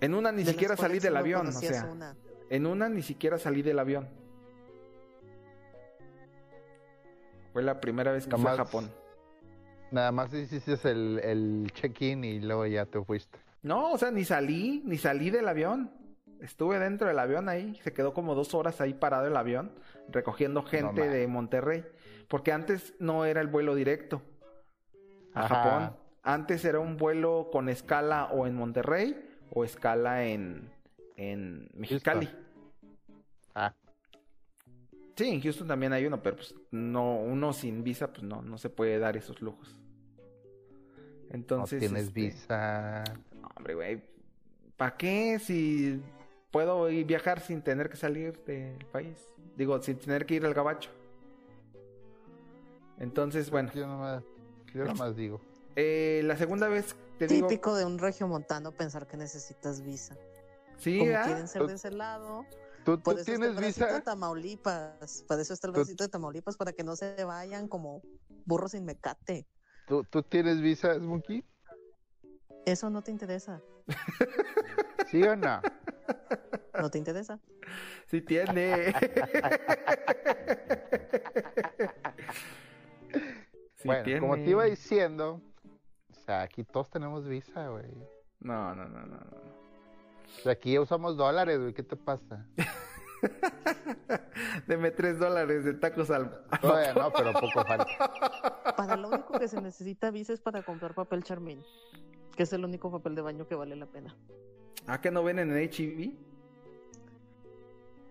En 0.00 0.14
una 0.14 0.32
ni 0.32 0.44
De 0.44 0.52
siquiera 0.52 0.76
salí 0.76 0.98
del 0.98 1.16
avión, 1.16 1.48
o 1.48 1.52
sea, 1.52 1.84
una. 1.84 2.16
en 2.48 2.66
una 2.66 2.88
ni 2.88 3.02
siquiera 3.02 3.38
salí 3.38 3.60
del 3.60 3.78
avión. 3.78 4.08
Fue 7.52 7.62
la 7.62 7.80
primera 7.80 8.12
vez 8.12 8.26
que 8.26 8.36
fui 8.36 8.46
a 8.46 8.56
Japón. 8.56 8.90
Nada 9.90 10.12
más 10.12 10.32
hiciste 10.32 10.76
el, 10.90 11.20
el 11.22 11.70
check-in 11.72 12.24
y 12.24 12.40
luego 12.40 12.66
ya 12.66 12.86
te 12.86 13.02
fuiste. 13.02 13.38
No, 13.62 13.92
o 13.92 13.98
sea, 13.98 14.10
ni 14.10 14.24
salí, 14.24 14.82
ni 14.84 14.96
salí 14.96 15.30
del 15.30 15.48
avión. 15.48 15.90
Estuve 16.40 16.78
dentro 16.78 17.08
del 17.08 17.18
avión 17.18 17.48
ahí, 17.48 17.80
se 17.82 17.92
quedó 17.92 18.12
como 18.12 18.34
dos 18.34 18.54
horas 18.54 18.80
ahí 18.80 18.92
parado 18.92 19.26
el 19.26 19.36
avión, 19.36 19.72
recogiendo 20.08 20.62
gente 20.62 21.08
de 21.08 21.26
Monterrey. 21.26 21.84
Porque 22.28 22.52
antes 22.52 22.94
no 22.98 23.24
era 23.24 23.40
el 23.40 23.46
vuelo 23.46 23.74
directo 23.74 24.22
a 25.36 25.44
Ajá. 25.44 25.54
Japón. 25.54 25.96
Antes 26.22 26.64
era 26.64 26.80
un 26.80 26.96
vuelo 26.96 27.50
con 27.52 27.68
escala 27.68 28.26
o 28.32 28.46
en 28.46 28.56
Monterrey 28.56 29.14
o 29.50 29.64
escala 29.64 30.24
en, 30.24 30.72
en 31.16 31.68
Mexicali. 31.74 32.28
Ah. 33.54 33.72
Sí, 35.14 35.28
en 35.28 35.40
Houston 35.40 35.68
también 35.68 35.92
hay 35.92 36.04
uno, 36.04 36.20
pero 36.22 36.36
pues 36.36 36.54
no, 36.72 37.16
uno 37.16 37.52
sin 37.52 37.84
visa, 37.84 38.12
pues 38.12 38.22
no, 38.22 38.42
no 38.42 38.58
se 38.58 38.70
puede 38.70 38.98
dar 38.98 39.16
esos 39.16 39.40
lujos. 39.40 39.78
Entonces. 41.30 41.80
no 41.80 41.86
tienes 41.88 42.08
este, 42.08 42.20
visa. 42.20 43.04
no, 43.40 43.48
hombre, 43.56 43.74
güey. 43.74 44.02
¿Para 44.76 44.96
qué 44.96 45.38
si 45.38 46.02
puedo 46.50 46.90
ir 46.90 47.06
viajar 47.06 47.40
sin 47.40 47.62
tener 47.62 47.88
que 47.88 47.96
salir 47.96 48.38
del 48.44 48.84
país? 48.86 49.30
Digo, 49.56 49.80
sin 49.80 49.98
tener 49.98 50.26
que 50.26 50.34
ir 50.34 50.44
al 50.44 50.54
gabacho. 50.54 50.90
Entonces, 52.98 53.50
bueno. 53.50 53.70
Yo 54.76 54.84
nomás, 54.84 54.98
yo 54.98 55.04
nomás 55.04 55.16
digo. 55.16 55.40
eh, 55.76 56.22
la 56.24 56.36
segunda 56.36 56.68
vez 56.68 56.94
te 57.18 57.26
digo. 57.26 57.48
Típico 57.48 57.74
de 57.74 57.84
un 57.84 57.98
regiomontano 57.98 58.72
pensar 58.72 59.06
que 59.06 59.16
necesitas 59.16 59.82
visa. 59.82 60.16
Sí, 60.78 60.98
Como 60.98 61.16
¿ah? 61.16 61.22
quieren 61.24 61.48
ser 61.48 61.66
de 61.66 61.74
ese 61.74 61.90
lado. 61.90 62.44
¿Tú, 62.84 63.00
Por 63.00 63.14
tú 63.14 63.20
eso 63.20 63.20
está 63.20 63.32
el 63.32 63.38
tienes 63.56 63.60
de 63.60 63.66
visa? 63.66 64.02
Tamaulipas. 64.02 65.24
Para 65.26 65.42
eso 65.42 65.54
está 65.54 65.66
el 65.66 65.72
bracito 65.72 66.04
de 66.04 66.08
Tamaulipas, 66.08 66.56
para 66.56 66.72
que 66.72 66.84
no 66.84 66.94
se 66.94 67.24
vayan 67.24 67.66
como 67.68 68.02
burros 68.44 68.72
sin 68.72 68.84
mecate. 68.84 69.46
¿Tú, 69.88 70.04
¿Tú 70.04 70.22
tienes 70.22 70.60
visa, 70.60 70.94
Smokey? 70.94 71.44
Eso 72.64 72.90
no 72.90 73.02
te 73.02 73.10
interesa. 73.10 73.60
¿Sí 75.10 75.22
o 75.22 75.36
no? 75.36 75.60
No 76.80 76.90
te 76.90 76.98
interesa. 76.98 77.40
Sí 78.06 78.20
tiene. 78.20 78.92
Sí 83.86 83.88
bueno, 83.88 84.04
tiene. 84.04 84.20
como 84.20 84.34
te 84.34 84.50
iba 84.50 84.64
diciendo, 84.64 85.40
o 86.10 86.14
sea, 86.24 86.42
aquí 86.42 86.64
todos 86.64 86.90
tenemos 86.90 87.26
visa, 87.26 87.68
güey. 87.68 87.84
No, 88.40 88.74
no, 88.74 88.84
no, 88.88 89.00
no. 89.00 89.06
no. 89.06 89.16
O 90.38 90.42
sea, 90.42 90.52
aquí 90.52 90.72
ya 90.72 90.80
usamos 90.80 91.16
dólares, 91.16 91.60
güey. 91.60 91.72
¿Qué 91.72 91.82
te 91.82 91.96
pasa? 91.96 92.46
Deme 94.66 94.90
tres 94.90 95.18
dólares 95.18 95.64
de 95.64 95.74
tacos 95.74 96.10
al. 96.10 96.44
al 96.50 96.50
Todavía 96.60 96.94
no, 96.94 97.12
pero 97.12 97.32
poco 97.32 97.64
falta. 97.64 97.86
Para 98.76 98.96
lo 98.96 99.08
único 99.08 99.38
que 99.38 99.48
se 99.48 99.60
necesita 99.60 100.10
visa 100.10 100.32
es 100.32 100.40
para 100.40 100.62
comprar 100.62 100.94
papel 100.94 101.22
Charmin, 101.22 101.62
que 102.36 102.42
es 102.42 102.52
el 102.52 102.64
único 102.64 102.90
papel 102.90 103.14
de 103.14 103.22
baño 103.22 103.46
que 103.46 103.54
vale 103.54 103.76
la 103.76 103.86
pena. 103.86 104.14
¿Ah, 104.86 105.00
que 105.00 105.10
no 105.10 105.22
ven 105.24 105.38
en 105.38 105.56
HIV? 105.56 106.12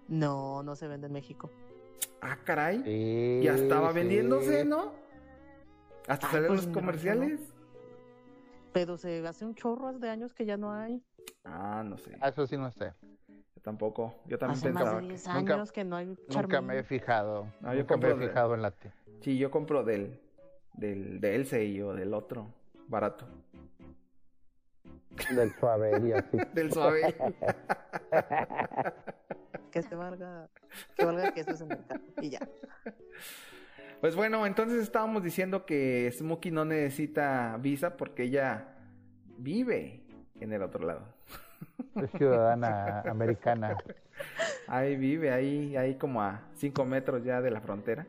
No, 0.08 0.64
no 0.64 0.76
se 0.76 0.88
vende 0.88 1.08
en 1.08 1.14
México. 1.14 1.50
Ah, 2.22 2.38
caray. 2.44 2.82
Sí, 2.84 3.42
Ya 3.44 3.56
estaba 3.56 3.90
sí. 3.90 3.96
vendiéndose, 3.96 4.66
¿no? 4.66 4.94
Hasta 6.08 6.28
Ay, 6.28 6.32
salieron 6.34 6.56
pues, 6.58 6.66
los 6.68 6.74
comerciales. 6.76 7.40
Pero 8.74 8.98
se 8.98 9.26
hace 9.26 9.46
un 9.46 9.56
chorro 9.56 9.94
de 9.94 10.10
años 10.10 10.34
que 10.34 10.46
ya 10.46 10.58
no 10.58 10.74
hay. 10.74 11.02
Ah, 11.44 11.84
no 11.86 11.98
sé. 11.98 12.18
Ah, 12.22 12.30
Eso 12.30 12.46
sí 12.46 12.58
no 12.58 12.70
sé. 12.72 12.94
Yo 13.56 13.62
tampoco. 13.62 14.16
Yo 14.28 14.38
también 14.38 14.58
Hace 14.60 14.72
más 14.72 14.84
pensaba. 14.84 15.02
de 15.02 15.08
que- 15.08 15.14
10 15.14 15.28
Nunca- 15.28 15.54
años 15.54 15.72
que 15.72 15.84
no 15.86 15.96
hay 15.96 16.06
Nunca 16.08 16.24
Charmin. 16.30 16.66
me 16.68 16.80
he 16.80 16.84
fijado. 16.84 17.44
No, 17.44 17.50
yo 17.50 17.54
nunca 17.62 17.72
me 17.74 17.80
he 17.80 17.86
compro 17.86 18.18
de- 18.18 18.28
fijado 18.28 18.54
en 18.56 18.62
la 18.62 18.72
ti- 18.72 18.90
Sí, 19.22 19.38
yo 19.38 19.50
compro 19.50 19.84
del. 19.84 20.20
Del, 20.74 21.22
de 21.22 21.36
Elsey 21.36 21.82
o 21.82 21.94
del 21.94 22.14
otro. 22.14 22.54
Barato. 22.90 23.26
Del 25.34 25.54
suave 25.56 25.92
y 26.06 26.12
así. 26.12 26.38
Del 26.54 26.74
suave. 26.74 27.16
Que 29.72 29.82
se 29.82 29.96
valga, 29.96 30.50
que 30.96 31.06
valga 31.06 31.34
que 31.34 31.40
eso 31.42 31.52
es 31.52 31.62
en 31.62 31.70
mercado. 31.70 32.02
Y 32.22 32.30
ya. 32.30 32.40
Pues 34.02 34.16
bueno, 34.16 34.46
entonces 34.46 34.82
estábamos 34.84 35.24
diciendo 35.24 35.66
que 35.66 36.12
Smokey 36.12 36.52
no 36.52 36.66
necesita 36.66 37.58
visa 37.60 37.98
porque 37.98 38.24
ella 38.24 38.76
vive 39.38 40.02
en 40.40 40.54
el 40.54 40.62
otro 40.62 40.86
lado. 40.86 41.02
Es 41.96 42.12
ciudadana 42.12 43.02
americana. 43.10 43.78
Ahí 44.68 44.96
vive, 44.98 45.32
ahí, 45.32 45.76
ahí 45.78 45.96
como 45.96 46.22
a 46.22 46.42
5 46.56 46.86
metros 46.86 47.24
ya 47.24 47.42
de 47.42 47.52
la 47.52 47.62
frontera. 47.62 48.06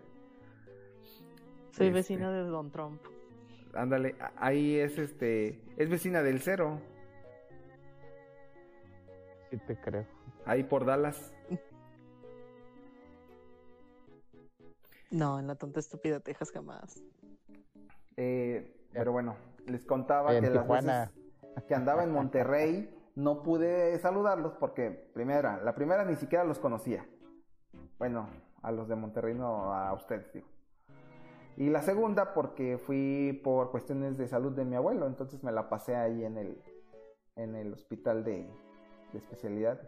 Soy 1.70 1.88
Este, 1.88 1.90
vecina 1.90 2.31
de 2.33 2.40
Don 2.42 2.70
Trump. 2.70 3.01
Ándale, 3.75 4.16
ahí 4.37 4.77
es 4.77 4.99
este, 4.99 5.61
es 5.77 5.88
vecina 5.88 6.22
del 6.22 6.40
cero, 6.40 6.81
Sí 9.51 9.59
te 9.59 9.77
creo. 9.77 10.05
ahí 10.44 10.64
por 10.64 10.85
Dallas. 10.85 11.33
No, 15.11 15.38
en 15.38 15.47
la 15.47 15.55
tonta 15.55 15.81
estúpida 15.81 16.21
Texas 16.21 16.51
jamás. 16.51 17.03
Eh, 18.16 18.88
pero 18.92 19.12
bueno, 19.12 19.37
les 19.66 19.85
contaba 19.85 20.35
En 20.35 20.45
que 20.45 20.51
las 20.51 20.66
veces 20.66 21.11
que 21.66 21.75
andaba 21.75 22.05
en 22.05 22.12
Monterrey 22.12 22.92
no 23.14 23.42
pude 23.42 23.99
saludarlos 23.99 24.55
porque 24.55 24.90
primera, 24.90 25.62
la 25.62 25.75
primera 25.75 26.05
ni 26.05 26.16
siquiera 26.16 26.45
los 26.45 26.59
conocía. 26.59 27.07
Bueno, 27.99 28.29
a 28.62 28.73
los 28.73 28.88
de 28.88 28.97
Monterrey 28.97 29.35
no, 29.35 29.73
a 29.73 29.92
ustedes 29.95 30.33
digo. 30.33 30.49
Y 31.57 31.71
la 31.71 31.81
segunda 31.81 32.35
porque 32.35 32.77
fui 32.77 33.40
por 33.42 33.71
cuestiones 33.71 34.19
de 34.19 34.29
salud 34.29 34.53
de 34.53 34.66
mi 34.66 34.77
abuelo, 34.77 35.07
entonces 35.07 35.42
me 35.42 35.53
la 35.53 35.71
pasé 35.71 35.97
ahí 35.97 36.25
en 36.25 36.37
el 36.37 36.62
en 37.37 37.55
el 37.55 37.73
hospital 37.73 38.25
de, 38.25 38.49
de 39.12 39.19
especialidades. 39.19 39.87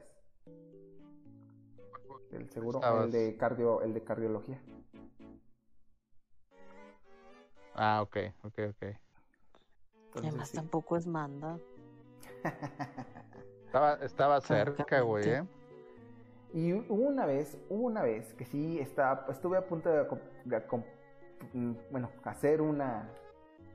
El 2.33 2.51
seguro, 2.51 2.81
el 3.05 3.11
de 3.11 3.37
cardio, 3.37 3.83
el 3.83 3.95
de 3.95 4.05
cardiología. 4.05 4.61
Ah, 7.75 8.03
ok, 8.03 8.17
ok, 8.43 8.59
ok. 8.71 8.83
Entonces, 8.83 8.99
además 10.15 10.49
sí. 10.49 10.57
tampoco 10.57 10.97
es 10.97 11.07
manda. 11.07 11.59
Estaba, 13.67 13.95
estaba 13.97 14.41
cerca, 14.41 15.01
güey, 15.03 15.29
¿eh? 15.29 15.45
Y 16.55 16.73
una 16.73 17.27
vez, 17.27 17.59
una 17.69 18.03
vez 18.03 18.33
que 18.33 18.47
sí 18.47 18.81
estaba, 18.81 19.27
estuve 19.29 19.59
a 19.59 19.67
punto 19.67 19.91
de, 19.91 20.07
de 20.47 20.63
mm, 21.53 21.75
bueno, 21.91 22.11
hacer 22.25 22.63
una, 22.63 23.11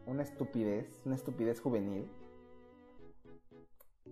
una 0.08 0.24
estupidez, 0.24 1.00
una 1.06 1.16
estupidez 1.16 1.62
juvenil. 1.62 2.10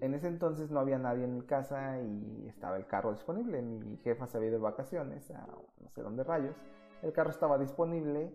En 0.01 0.13
ese 0.15 0.27
entonces 0.27 0.71
no 0.71 0.79
había 0.79 0.97
nadie 0.97 1.23
en 1.25 1.33
mi 1.35 1.43
casa 1.43 2.01
y 2.01 2.47
estaba 2.47 2.75
el 2.77 2.87
carro 2.87 3.11
disponible. 3.13 3.61
Mi 3.61 3.97
jefa 3.97 4.27
se 4.27 4.37
había 4.37 4.49
ido 4.49 4.57
de 4.57 4.63
vacaciones 4.63 5.29
a 5.31 5.45
no 5.79 5.89
sé 5.89 6.01
dónde 6.01 6.23
rayos. 6.23 6.55
El 7.03 7.13
carro 7.13 7.29
estaba 7.29 7.57
disponible 7.57 8.33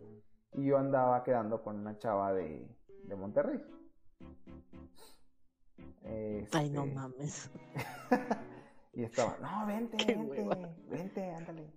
y 0.52 0.64
yo 0.64 0.78
andaba 0.78 1.22
quedando 1.24 1.62
con 1.62 1.76
una 1.76 1.98
chava 1.98 2.32
de, 2.32 2.68
de 3.04 3.16
Monterrey. 3.16 3.60
Ay, 6.52 6.70
no 6.70 6.84
Este, 6.84 6.94
mames. 6.94 7.50
y 8.92 9.02
estaba, 9.04 9.36
no, 9.40 9.66
vente, 9.66 9.96
Qué 9.96 10.14
vente, 10.14 10.42
hueva. 10.42 10.56
vente, 10.88 11.30
ándale. 11.32 11.72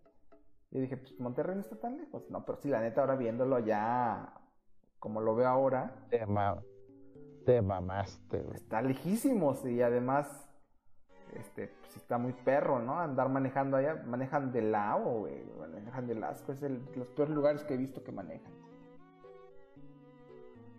Y 0.71 0.79
dije, 0.81 0.97
pues 0.97 1.19
Monterrey 1.19 1.55
no 1.55 1.61
está 1.61 1.79
tan 1.79 1.97
lejos. 1.97 2.29
No, 2.29 2.45
pero 2.45 2.57
sí, 2.61 2.69
la 2.69 2.81
neta, 2.81 3.01
ahora 3.01 3.15
viéndolo 3.15 3.59
ya, 3.59 4.33
como 4.99 5.21
lo 5.21 5.35
veo 5.35 5.47
ahora, 5.47 6.07
Te, 6.09 6.25
te 7.49 7.63
mamaste, 7.63 8.41
güey. 8.41 8.57
está 8.57 8.79
lejísimos. 8.83 9.65
Y 9.65 9.81
además, 9.81 10.27
este, 11.33 11.69
pues 11.79 11.97
está 11.97 12.19
muy 12.19 12.31
perro, 12.31 12.79
¿no? 12.79 12.99
Andar 12.99 13.27
manejando 13.29 13.75
allá, 13.77 13.95
manejan 14.05 14.51
de 14.51 14.61
lado, 14.61 15.21
güey. 15.21 15.43
Manejan 15.57 16.05
de 16.05 16.23
asco, 16.23 16.51
es 16.51 16.61
el, 16.61 16.79
los 16.95 17.07
peores 17.07 17.33
lugares 17.33 17.63
que 17.63 17.73
he 17.73 17.77
visto 17.77 18.03
que 18.03 18.11
manejan. 18.11 18.53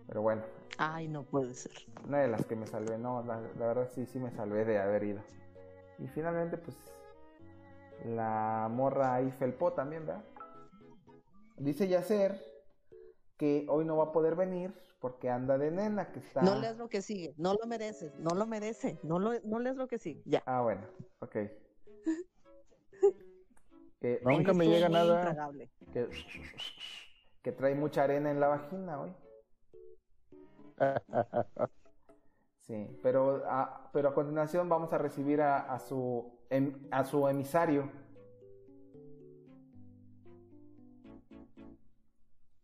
Pero 0.07 0.21
bueno, 0.21 0.43
Ay, 0.77 1.09
no 1.09 1.23
puede 1.23 1.53
ser. 1.53 1.73
una 2.07 2.19
de 2.19 2.29
las 2.29 2.45
que 2.45 2.55
me 2.55 2.65
salvé, 2.65 2.97
no, 2.97 3.21
la, 3.23 3.41
la 3.59 3.67
verdad 3.67 3.89
sí, 3.93 4.05
sí 4.05 4.17
me 4.17 4.31
salvé 4.31 4.63
de 4.63 4.79
haber 4.79 5.03
ido. 5.03 5.21
Y 5.99 6.07
finalmente, 6.07 6.57
pues, 6.57 6.77
la 8.05 8.69
morra 8.71 9.15
ahí 9.15 9.29
felpó 9.31 9.73
también, 9.73 10.05
¿verdad? 10.05 10.23
Dice 11.57 11.89
Yacer 11.89 12.50
que 13.41 13.65
hoy 13.69 13.85
no 13.85 13.97
va 13.97 14.03
a 14.03 14.11
poder 14.11 14.35
venir 14.35 14.71
porque 14.99 15.27
anda 15.27 15.57
de 15.57 15.71
nena, 15.71 16.11
que 16.11 16.19
está... 16.19 16.43
No 16.43 16.59
leas 16.59 16.77
lo 16.77 16.87
que 16.89 17.01
sigue. 17.01 17.33
No 17.37 17.55
lo 17.55 17.65
mereces. 17.65 18.13
No 18.19 18.35
lo 18.35 18.45
merece. 18.45 18.99
No, 19.01 19.17
lo, 19.17 19.31
no 19.43 19.57
leas 19.57 19.75
lo 19.75 19.87
que 19.87 19.97
sigue. 19.97 20.21
Ya. 20.25 20.43
Ah, 20.45 20.61
bueno, 20.61 20.83
ok. 21.21 21.37
Que, 23.99 24.21
Nunca 24.23 24.53
me 24.53 24.67
llega 24.67 24.89
nada. 24.89 25.21
intragable. 25.21 25.71
que, 25.91 26.07
que 27.41 27.51
trae 27.51 27.73
mucha 27.73 28.03
arena 28.03 28.29
en 28.29 28.39
la 28.39 28.47
vagina 28.49 29.01
hoy. 29.01 29.11
Sí, 32.59 32.99
pero 33.01 33.41
a, 33.47 33.89
pero 33.91 34.09
a 34.09 34.13
continuación 34.13 34.69
vamos 34.69 34.93
a 34.93 34.99
recibir 34.99 35.41
a, 35.41 35.73
a 35.73 35.79
su 35.79 36.31
em- 36.51 36.87
a 36.91 37.03
su 37.03 37.27
emisario. 37.27 37.89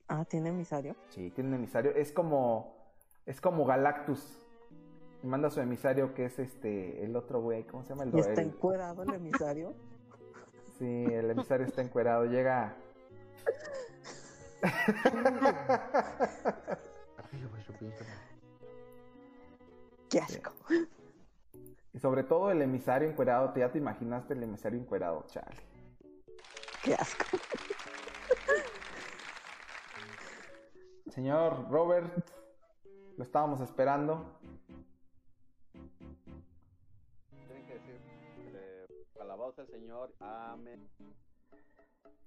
Ah, 0.07 0.25
¿tiene 0.25 0.49
emisario? 0.49 0.95
Sí, 1.09 1.31
tiene 1.31 1.49
un 1.49 1.55
emisario. 1.55 1.91
Es 1.91 2.11
como 2.11 2.75
es 3.25 3.41
como 3.41 3.65
Galactus. 3.65 4.43
Manda 5.23 5.47
a 5.47 5.51
su 5.51 5.59
emisario 5.59 6.13
que 6.13 6.25
es 6.25 6.37
este 6.39 7.03
el 7.03 7.15
otro 7.15 7.41
güey, 7.41 7.63
¿cómo 7.65 7.83
se 7.83 7.89
llama? 7.89 8.03
El, 8.03 8.15
¿Y 8.15 8.19
está 8.19 8.41
el- 8.41 8.49
encuerado 8.49 9.03
el 9.03 9.13
emisario? 9.13 9.73
Sí, 10.77 10.85
el 11.05 11.31
emisario 11.31 11.65
está 11.65 11.81
encuerado. 11.81 12.25
Llega. 12.25 12.75
Qué 20.09 20.19
asco. 20.19 20.51
Y 21.93 21.99
sobre 21.99 22.23
todo 22.23 22.51
el 22.51 22.61
emisario 22.61 23.09
encuerado. 23.09 23.51
¿te- 23.53 23.61
¿Ya 23.61 23.71
te 23.71 23.77
imaginaste 23.79 24.33
el 24.33 24.43
emisario 24.43 24.79
encuerado, 24.79 25.25
chale? 25.29 25.57
Qué 26.83 26.93
asco. 26.93 27.25
Señor 31.09 31.69
Robert, 31.69 32.11
lo 33.17 33.23
estábamos 33.23 33.61
esperando. 33.61 34.25
Tienen 37.47 37.65
que 37.65 37.73
decir, 37.73 37.99
eh, 38.53 38.85
alabado 39.19 39.51
sea 39.53 39.63
el 39.63 39.69
Señor, 39.69 40.13
amén. 40.19 40.87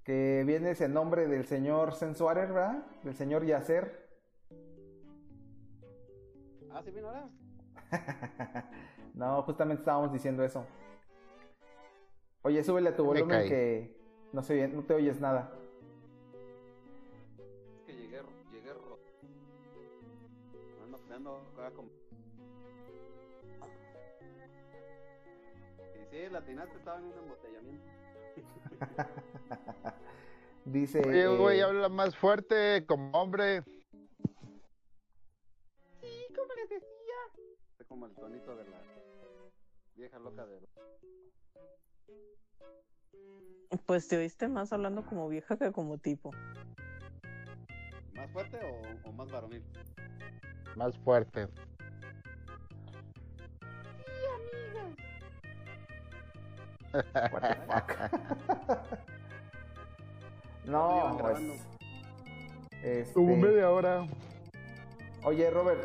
Que 0.04 0.42
viene 0.46 0.70
ese 0.70 0.88
nombre 0.88 1.28
del 1.28 1.44
señor 1.44 1.92
Sensuarer, 1.92 2.48
¿verdad? 2.52 2.84
Del 3.04 3.14
señor 3.14 3.44
Yacer. 3.44 4.08
Ah, 6.72 6.82
sí, 6.82 6.90
vino 6.90 7.08
ahora. 7.08 7.28
no, 9.14 9.42
justamente 9.42 9.80
estábamos 9.82 10.12
diciendo 10.12 10.42
eso. 10.42 10.64
Oye, 12.42 12.64
súbele 12.64 12.88
a 12.88 12.96
tu 12.96 13.02
Me 13.02 13.08
volumen 13.08 13.48
que 13.48 13.96
no, 14.32 14.42
se 14.42 14.54
oye- 14.54 14.68
no 14.68 14.82
te 14.82 14.94
oyes 14.94 15.20
nada. 15.20 15.52
Me 21.20 21.28
ando, 21.28 21.42
me 21.42 21.48
ando 21.48 21.62
acá 21.62 21.70
como... 21.74 21.90
Y 25.94 26.04
sí, 26.10 26.30
latinaste 26.30 26.76
estaba 26.78 26.98
en 26.98 27.04
un 27.04 27.18
embotellamiento. 27.18 27.84
Dice. 30.64 31.02
Oye, 31.06 31.26
güey, 31.36 31.58
eh, 31.58 31.62
habla 31.62 31.88
más 31.90 32.16
fuerte 32.16 32.86
como 32.86 33.10
hombre. 33.12 33.62
Sí, 36.00 36.26
como 36.34 36.54
les 36.54 36.68
decía. 36.70 36.88
Es 37.78 37.86
como 37.86 38.06
el 38.06 38.14
tonito 38.14 38.56
de 38.56 38.64
la 38.64 38.82
vieja 39.96 40.18
loca 40.18 40.46
de... 40.46 40.60
Pues 43.86 44.08
te 44.08 44.16
oíste 44.16 44.48
más 44.48 44.72
hablando 44.72 45.04
como 45.04 45.28
vieja 45.28 45.56
que 45.56 45.70
como 45.70 45.98
tipo. 45.98 46.30
¿Más 48.14 48.30
fuerte 48.30 48.58
o, 48.64 49.08
o 49.08 49.12
más 49.12 49.30
varonil? 49.30 49.64
Más 50.76 50.96
fuerte. 50.98 51.48
what 56.92 57.42
the 57.42 57.56
fuck. 57.66 57.88
no, 60.64 61.18
pues. 61.20 61.38
este, 62.82 63.14
Como 63.14 63.36
media 63.36 63.70
hora. 63.70 64.06
Oye, 65.22 65.50
Robert, 65.50 65.80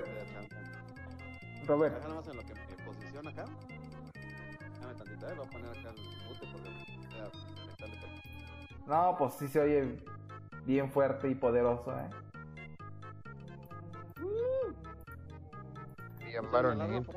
Robert, 1.68 1.96
Deja 1.96 2.08
nada 2.08 2.22
más 2.22 2.28
en 2.30 2.38
lo 2.38 2.44
que 2.44 2.54
me 2.54 2.86
posiciona 2.86 3.30
acá. 3.30 3.46
Déjame 4.74 4.94
tantito, 4.96 5.30
eh, 5.30 5.34
voy 5.36 5.46
a 5.46 5.50
poner 5.50 5.70
acá 5.70 5.90
el 5.90 6.02
mute 6.28 6.48
porque 6.52 6.70
voy 6.70 7.20
a 7.20 7.32
conectarle 7.60 7.98
acá. 7.98 8.08
no, 8.88 9.18
pues 9.18 9.34
sí 9.34 9.48
se 9.48 9.60
oye 9.60 9.98
bien 10.66 10.92
fuerte 10.92 11.30
y 11.30 11.36
poderoso, 11.36 11.98
¿eh? 11.98 12.10
Bien 16.20 16.44
¿No 16.44 16.52
se 16.52 16.52
me 16.52 16.52
varonil. 16.52 17.08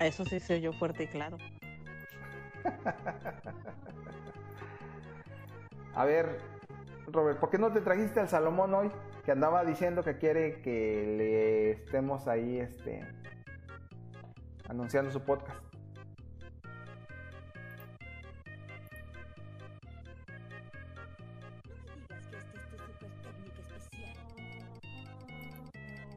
Eso 0.00 0.24
sí 0.24 0.40
se 0.40 0.54
oyó 0.54 0.72
fuerte 0.72 1.04
y 1.04 1.06
claro. 1.06 1.38
A 5.94 6.04
ver, 6.04 6.40
Robert, 7.06 7.38
¿por 7.38 7.50
qué 7.50 7.58
no 7.58 7.70
te 7.70 7.80
trajiste 7.80 8.18
al 8.18 8.28
Salomón 8.28 8.74
hoy? 8.74 8.90
que 9.24 9.30
andaba 9.30 9.64
diciendo 9.64 10.02
que 10.02 10.18
quiere 10.18 10.60
que 10.62 11.14
le 11.16 11.70
estemos 11.70 12.26
ahí, 12.26 12.58
este, 12.58 13.04
anunciando 14.68 15.12
su 15.12 15.20
podcast. 15.20 15.71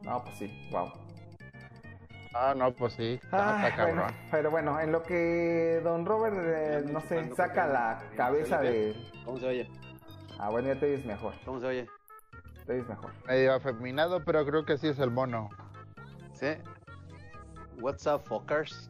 No, 0.06 0.22
pues 0.24 0.36
sí, 0.36 0.68
wow. 0.70 0.90
Ah, 2.34 2.54
no, 2.56 2.70
pues 2.72 2.92
sí. 2.94 3.18
Ah, 3.32 3.62
está 3.64 3.76
cabrón. 3.76 3.96
bueno, 3.98 4.12
pero 4.30 4.50
bueno, 4.50 4.80
en 4.80 4.92
lo 4.92 5.02
que 5.02 5.80
Don 5.82 6.04
Robert, 6.06 6.36
eh, 6.38 6.84
no 6.90 7.00
sé, 7.00 7.34
saca 7.34 7.66
la 7.66 8.02
cabeza 8.16 8.60
de... 8.60 8.94
¿Cómo 9.24 9.38
se 9.38 9.46
oye? 9.46 9.70
Ah, 10.38 10.50
bueno, 10.50 10.68
ya 10.72 10.78
te 10.78 10.86
oyes 10.86 11.04
mejor, 11.06 11.32
¿Cómo 11.44 11.60
se 11.60 11.66
oye? 11.66 11.88
te 12.66 12.72
oyes 12.74 12.86
mejor. 12.88 13.10
Medio 13.26 13.54
afeminado, 13.54 14.22
pero 14.24 14.44
creo 14.44 14.64
que 14.64 14.76
sí 14.76 14.88
es 14.88 14.98
el 14.98 15.10
mono. 15.10 15.48
Sí. 16.34 16.48
What's 17.80 18.06
up, 18.06 18.22
fuckers? 18.26 18.88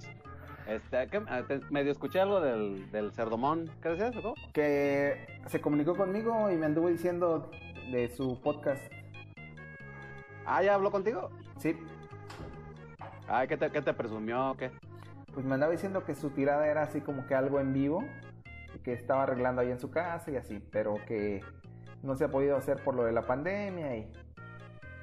Este, 0.67 1.07
¿qué? 1.09 1.23
Ah, 1.29 1.43
te- 1.47 1.61
medio 1.71 1.93
escuché 1.93 2.21
algo 2.21 2.41
del, 2.41 2.91
del 2.91 3.13
cerdomón. 3.13 3.71
¿Qué 3.81 3.91
decías? 3.91 4.13
Que 4.53 5.39
se 5.47 5.61
comunicó 5.61 5.95
conmigo 5.95 6.51
y 6.51 6.57
me 6.57 6.67
anduvo 6.67 6.89
diciendo 6.89 7.49
de 7.93 8.09
su 8.09 8.41
podcast. 8.41 8.83
Ah, 10.47 10.63
¿ya 10.63 10.75
habló 10.75 10.91
contigo? 10.91 11.31
Sí, 11.59 11.77
Ay, 13.29 13.49
¿qué 13.49 13.57
te, 13.57 13.71
qué 13.71 13.83
te 13.83 13.93
presumió? 13.93 14.51
o 14.51 14.57
¿Qué? 14.57 14.71
pues 15.35 15.45
me 15.45 15.55
andaba 15.55 15.73
diciendo 15.73 16.05
que 16.05 16.15
su 16.15 16.31
tirada 16.31 16.67
era 16.67 16.83
así 16.83 17.01
como 17.03 17.27
que 17.27 17.35
algo 17.35 17.61
en 17.61 17.75
vivo 17.75 18.03
y 18.75 18.79
que 18.79 18.95
estaba 18.95 19.25
arreglando 19.25 19.61
ahí 19.61 19.71
en 19.71 19.79
su 19.79 19.91
casa 19.91 20.31
y 20.31 20.37
así, 20.37 20.63
pero 20.71 20.95
que 21.07 21.43
no 22.03 22.17
se 22.17 22.25
ha 22.25 22.29
podido 22.29 22.57
hacer 22.57 22.83
por 22.83 22.95
lo 22.95 23.05
de 23.05 23.13
la 23.13 23.23
pandemia 23.23 23.97
y, 23.97 24.11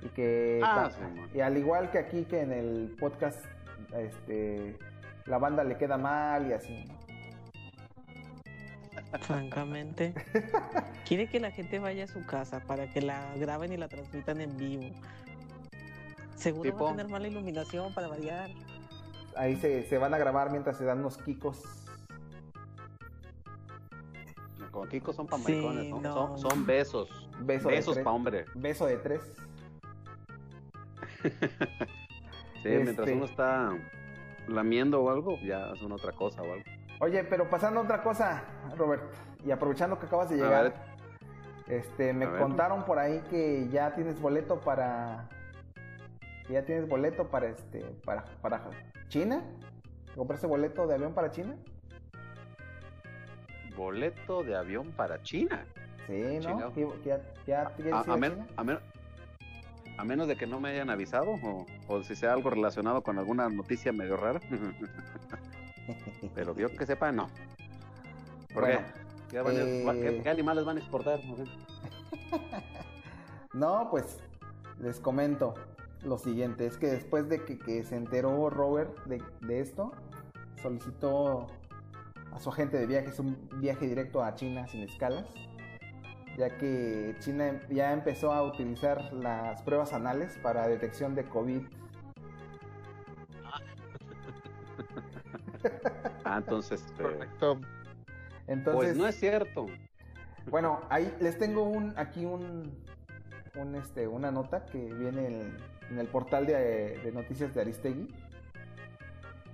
y 0.01 0.10
que 0.10 0.60
Ah, 0.63 0.89
sí, 0.91 1.38
y 1.38 1.41
al 1.41 1.58
igual 1.58 1.91
que 1.91 1.99
aquí 1.99 2.25
que 2.25 2.41
en 2.41 2.51
el 2.51 2.95
podcast 2.99 3.45
este 3.95 4.75
la 5.25 5.38
banda 5.38 5.63
le 5.63 5.77
queda 5.77 5.97
mal 5.97 6.47
y 6.47 6.53
así. 6.53 6.86
¿no? 6.88 7.03
Francamente. 9.19 10.15
Quiere 11.06 11.27
que 11.27 11.39
la 11.39 11.51
gente 11.51 11.77
vaya 11.77 12.06
a 12.06 12.08
su 12.08 12.25
casa 12.25 12.62
para 12.62 12.91
que 12.91 13.01
la 13.01 13.36
graben 13.36 13.71
y 13.71 13.77
la 13.77 13.88
transmitan 13.88 14.41
en 14.41 14.58
vivo. 14.58 14.89
Seguro 16.36 16.63
Tipo. 16.72 16.86
va 16.86 16.91
a 16.91 16.96
tener 16.96 17.10
mala 17.12 17.28
iluminación 17.28 17.93
para 17.93 18.08
variar. 18.08 18.50
Ahí 19.36 19.56
se, 19.56 19.84
se 19.88 19.98
van 19.98 20.13
a 20.13 20.17
grabar 20.17 20.52
mientras 20.52 20.78
se 20.78 20.86
dan 20.86 21.00
unos 21.00 21.17
kikos. 21.17 21.62
Con 24.72 24.89
Kiko 24.89 25.13
son 25.13 25.28
pa' 25.28 25.38
Sí, 25.38 25.43
maricones, 25.54 25.89
¿no? 25.89 26.02
no. 26.02 26.13
Son, 26.13 26.39
son 26.39 26.65
besos. 26.65 27.10
Beso 27.39 27.69
besos 27.69 27.93
tres. 27.93 28.04
pa' 28.04 28.12
hombre. 28.12 28.46
Beso 28.56 28.86
de 28.88 28.98
tres. 28.98 29.22
Sí, 32.63 32.69
mientras 32.69 33.00
Este- 33.00 33.13
uno 33.13 33.26
está 33.26 33.72
lamiendo 34.48 35.02
o 35.02 35.10
algo, 35.10 35.38
ya 35.43 35.72
hacen 35.74 35.91
otra 35.91 36.13
cosa 36.13 36.41
o 36.41 36.54
algo. 36.54 36.63
Oye, 37.02 37.22
pero 37.26 37.50
pasando 37.50 37.82
a 37.82 37.84
otra 37.84 38.02
cosa, 38.02 38.41
Robert, 38.78 39.04
y 39.46 39.52
aprovechando 39.52 40.00
que 40.00 40.06
acabas 40.06 40.30
de 40.30 40.38
llegar, 40.38 40.74
este, 41.67 42.13
me 42.13 42.26
contaron 42.38 42.86
por 42.86 43.00
ahí 43.00 43.22
que 43.30 43.67
ya 43.69 43.93
tienes 43.96 44.17
boleto 44.22 44.62
para, 44.62 45.28
que 46.47 46.53
ya 46.53 46.65
tienes 46.65 46.88
boleto 46.88 47.27
para 47.29 47.47
este, 47.49 47.79
para, 48.06 48.25
para 48.41 48.69
China, 49.08 49.41
compraste 50.15 50.47
boleto 50.47 50.88
de 50.88 50.95
avión 50.95 51.13
para 51.13 51.32
China, 51.32 51.56
Boleto 53.75 54.43
de 54.43 54.56
avión 54.56 54.91
para 54.91 55.21
China. 55.23 55.65
sí, 56.06 56.13
¿no? 56.13 56.39
Chingado. 56.41 56.73
Que, 56.73 56.88
que 57.01 57.10
ya, 57.10 57.21
ya 57.47 57.65
quieres 57.75 57.93
A, 57.93 57.99
a 58.01 58.13
a 58.13 58.17
men- 58.17 58.47
a 58.56 58.63
men- 58.63 58.79
a 59.97 60.03
menos 60.03 60.27
de 60.27 60.36
que 60.36 60.45
no 60.45 60.60
me 60.60 60.69
hayan 60.69 60.89
avisado 60.91 61.32
o, 61.43 61.65
o 61.88 62.03
si 62.03 62.15
sea 62.15 62.34
algo 62.34 62.49
relacionado 62.51 63.01
con 63.01 63.17
alguna 63.17 63.49
noticia 63.49 63.91
medio 63.91 64.17
rara. 64.17 64.39
Pero 66.36 66.56
yo 66.56 66.69
que 66.75 66.86
sepa, 66.86 67.12
no. 67.12 67.29
¿Por 68.53 68.63
Bueno, 68.63 68.79
qué? 68.79 69.32
¿Qué, 69.32 69.41
van 69.41 69.56
a- 69.58 69.60
eh, 69.62 70.01
qué- 70.01 70.21
qué 70.23 70.29
animales 70.29 70.65
van 70.65 70.77
a 70.77 70.79
exportar? 70.79 71.19
No, 73.53 73.88
pues 73.91 74.19
les 74.79 74.99
comento 74.99 75.56
lo 76.05 76.17
siguiente, 76.17 76.65
es 76.65 76.77
que 76.77 76.87
después 76.87 77.29
de 77.29 77.43
que, 77.43 77.57
que 77.57 77.83
se 77.83 77.95
enteró 77.95 78.49
Robert 78.49 79.03
de, 79.05 79.21
de 79.41 79.59
esto, 79.59 79.91
solicitó 80.61 81.47
a 82.31 82.39
su 82.39 82.49
agente 82.49 82.77
de 82.77 82.87
viajes 82.87 83.19
un 83.19 83.49
viaje 83.57 83.87
directo 83.87 84.23
a 84.23 84.33
China 84.35 84.67
sin 84.67 84.81
escalas, 84.81 85.25
ya 86.37 86.49
que 86.57 87.15
China 87.19 87.61
ya 87.69 87.93
empezó 87.93 88.33
a 88.33 88.43
utilizar 88.43 89.13
las 89.13 89.61
pruebas 89.61 89.93
anales 89.93 90.37
para 90.41 90.67
detección 90.67 91.15
de 91.15 91.25
COVID. 91.25 91.61
Ah, 96.25 96.37
entonces, 96.37 96.85
eh, 96.99 97.01
Correcto. 97.01 97.59
Entonces, 98.47 98.73
pues 98.73 98.97
no 98.97 99.07
es 99.07 99.15
cierto. 99.15 99.67
Bueno, 100.49 100.81
ahí 100.89 101.13
les 101.19 101.37
tengo 101.37 101.63
un 101.63 101.93
aquí 101.97 102.25
un, 102.25 102.73
un 103.55 103.75
este 103.75 104.07
una 104.07 104.31
nota 104.31 104.65
que 104.65 104.93
viene 104.93 105.27
en, 105.27 105.57
en 105.93 105.99
el 105.99 106.08
portal 106.08 106.45
de, 106.47 106.99
de 107.03 107.12
noticias 107.12 107.53
de 107.53 107.62
Aristegui. 107.62 108.08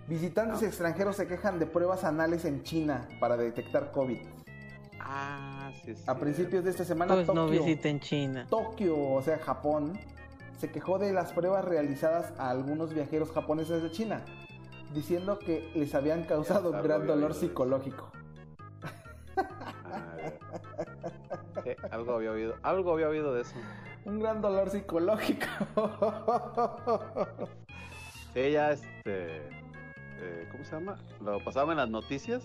Visitantes 0.08 0.64
Ah. 0.64 0.66
extranjeros 0.68 1.18
se 1.18 1.28
quejan 1.28 1.60
de 1.60 1.66
pruebas 1.68 2.04
anales 2.04 2.46
en 2.46 2.64
China 2.64 3.08
para 3.20 3.38
detectar 3.38 3.92
COVID. 3.92 4.20
Ah, 5.02 5.72
sí, 5.84 5.96
sí. 5.96 6.04
A 6.08 6.16
principios 6.16 6.64
de 6.64 6.72
esta 6.72 6.86
semana 6.86 7.14
Pues 7.16 7.28
no 7.28 7.46
Tokio, 7.46 7.62
visiten 7.64 8.00
China. 8.00 8.48
Tokio, 8.50 8.98
o 8.98 9.22
sea, 9.22 9.38
Japón, 9.40 10.00
se 10.58 10.72
quejó 10.72 10.98
de 10.98 11.12
las 11.14 11.32
pruebas 11.34 11.66
realizadas 11.66 12.34
a 12.40 12.50
algunos 12.50 12.94
viajeros 12.94 13.32
japoneses 13.32 13.84
de 13.84 13.92
China, 13.92 14.22
diciendo 14.94 15.40
que 15.40 15.72
les 15.76 15.94
habían 15.96 16.24
causado 16.24 16.70
algo 16.70 16.84
gran 16.84 17.06
dolor 17.06 17.34
psicológico. 17.34 18.12
Ah, 19.36 20.16
sí, 21.64 21.72
algo 21.92 22.14
había 22.16 22.32
oído, 22.32 22.56
algo 22.62 22.94
había 22.94 23.10
oído 23.10 23.34
de 23.34 23.42
eso. 23.42 23.56
Un 24.10 24.20
gran 24.20 24.42
dolor 24.42 24.70
psicológico. 24.72 25.46
Sí, 28.34 28.52
ya 28.52 28.72
este, 28.72 28.90
eh, 29.06 30.48
¿cómo 30.52 30.64
se 30.64 30.72
llama? 30.72 30.98
Lo 31.24 31.44
pasaban 31.44 31.72
en 31.74 31.78
las 31.78 31.90
noticias 31.90 32.44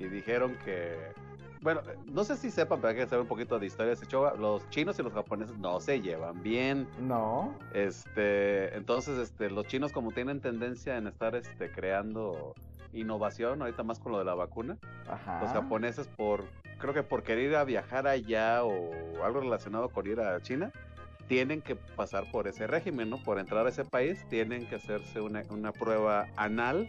y 0.00 0.04
dijeron 0.04 0.56
que, 0.64 1.12
bueno, 1.60 1.80
no 2.06 2.24
sé 2.24 2.36
si 2.36 2.50
sepan, 2.50 2.80
pero 2.80 2.90
hay 2.90 2.96
que 2.96 3.06
saber 3.06 3.20
un 3.22 3.28
poquito 3.28 3.58
de 3.60 3.66
historia 3.66 3.88
de 3.88 3.94
ese 3.94 4.06
show. 4.06 4.36
Los 4.36 4.68
chinos 4.70 4.98
y 4.98 5.02
los 5.04 5.12
japoneses 5.12 5.56
no 5.58 5.78
se 5.80 6.00
llevan 6.00 6.42
bien. 6.42 6.88
no. 7.00 7.54
Este, 7.72 8.74
entonces, 8.76 9.18
este, 9.18 9.50
los 9.50 9.66
chinos 9.68 9.92
como 9.92 10.10
tienen 10.10 10.40
tendencia 10.40 10.96
en 10.96 11.06
estar, 11.06 11.36
este, 11.36 11.70
creando 11.70 12.54
innovación, 12.92 13.62
ahorita 13.62 13.82
más 13.84 13.98
con 14.00 14.12
lo 14.12 14.18
de 14.18 14.24
la 14.24 14.34
vacuna, 14.34 14.76
Ajá. 15.08 15.40
los 15.40 15.50
japoneses 15.50 16.06
por, 16.16 16.44
creo 16.78 16.94
que 16.94 17.02
por 17.02 17.22
querer 17.22 17.50
ir 17.50 17.56
a 17.56 17.64
viajar 17.64 18.06
allá 18.06 18.64
o 18.64 19.24
algo 19.24 19.40
relacionado 19.40 19.88
con 19.88 20.06
ir 20.06 20.20
a 20.20 20.40
China, 20.40 20.72
tienen 21.28 21.62
que 21.62 21.76
pasar 21.76 22.30
por 22.30 22.48
ese 22.48 22.66
régimen, 22.66 23.10
¿no? 23.10 23.22
Por 23.22 23.38
entrar 23.38 23.66
a 23.66 23.70
ese 23.70 23.84
país 23.84 24.26
tienen 24.28 24.66
que 24.66 24.76
hacerse 24.76 25.20
una, 25.20 25.42
una 25.50 25.72
prueba 25.72 26.26
anal 26.36 26.88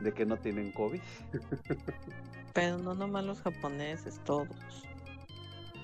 de 0.00 0.12
que 0.12 0.24
no 0.24 0.36
tienen 0.36 0.72
COVID. 0.72 1.00
Pero 2.54 2.78
no 2.78 2.94
nomás 2.94 3.24
los 3.24 3.40
japoneses, 3.42 4.20
todos. 4.24 4.48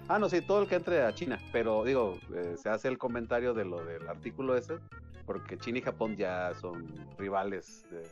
Ah, 0.09 0.19
no, 0.19 0.29
sí, 0.29 0.41
todo 0.41 0.63
el 0.63 0.69
que 0.69 0.77
entre 0.77 1.03
a 1.03 1.13
China, 1.13 1.37
pero 1.51 1.83
digo, 1.83 2.17
eh, 2.33 2.55
se 2.57 2.69
hace 2.69 2.87
el 2.87 2.97
comentario 2.97 3.55
de 3.55 3.65
lo 3.65 3.85
del 3.85 4.09
artículo 4.09 4.57
ese, 4.57 4.79
porque 5.25 5.59
China 5.59 5.79
y 5.79 5.83
Japón 5.83 6.17
ya 6.17 6.55
son 6.55 6.95
rivales 7.19 7.85
de, 7.91 8.05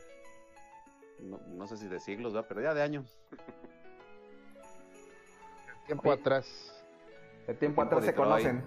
no, 1.25 1.39
no 1.55 1.67
sé 1.67 1.77
si 1.77 1.87
de 1.87 2.01
siglos, 2.01 2.33
¿verdad? 2.33 2.47
Pero 2.49 2.61
ya 2.61 2.73
de 2.73 2.81
años. 2.81 3.17
Tiempo 5.85 6.11
atrás. 6.11 6.83
De 7.47 7.53
tiempo 7.53 7.81
atrás 7.81 8.05
se 8.05 8.13
conocen. 8.13 8.63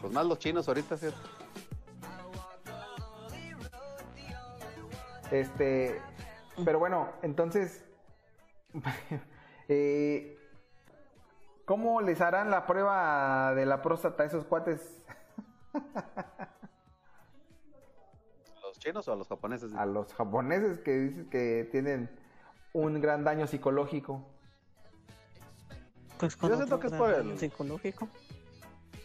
Pues 0.00 0.12
más 0.12 0.26
los 0.26 0.38
chinos 0.38 0.68
ahorita, 0.68 0.96
¿cierto? 0.96 1.18
Este, 5.30 6.00
pero 6.64 6.78
bueno, 6.78 7.08
entonces, 7.22 7.84
eh, 9.68 10.38
¿cómo 11.64 12.00
les 12.00 12.20
harán 12.20 12.50
la 12.50 12.66
prueba 12.66 13.54
de 13.54 13.66
la 13.66 13.82
próstata 13.82 14.22
a 14.22 14.26
esos 14.26 14.44
cuates? 14.44 15.04
¿Los 18.62 18.78
chinos 18.78 19.08
o 19.08 19.12
a 19.12 19.16
los 19.16 19.28
japoneses? 19.28 19.74
A 19.74 19.86
los 19.86 20.14
japoneses 20.14 20.78
que 20.78 20.92
dices 20.92 21.26
que 21.26 21.68
tienen 21.70 22.08
un 22.72 23.00
gran 23.00 23.24
daño 23.24 23.46
psicológico. 23.46 24.24
Pues 26.18 26.36
con 26.36 26.50
Yo 26.50 26.56
siento 26.56 26.80
que 26.80 26.86
es 26.88 26.92
por 26.94 27.12
el- 27.12 27.38
psicológico. 27.38 28.08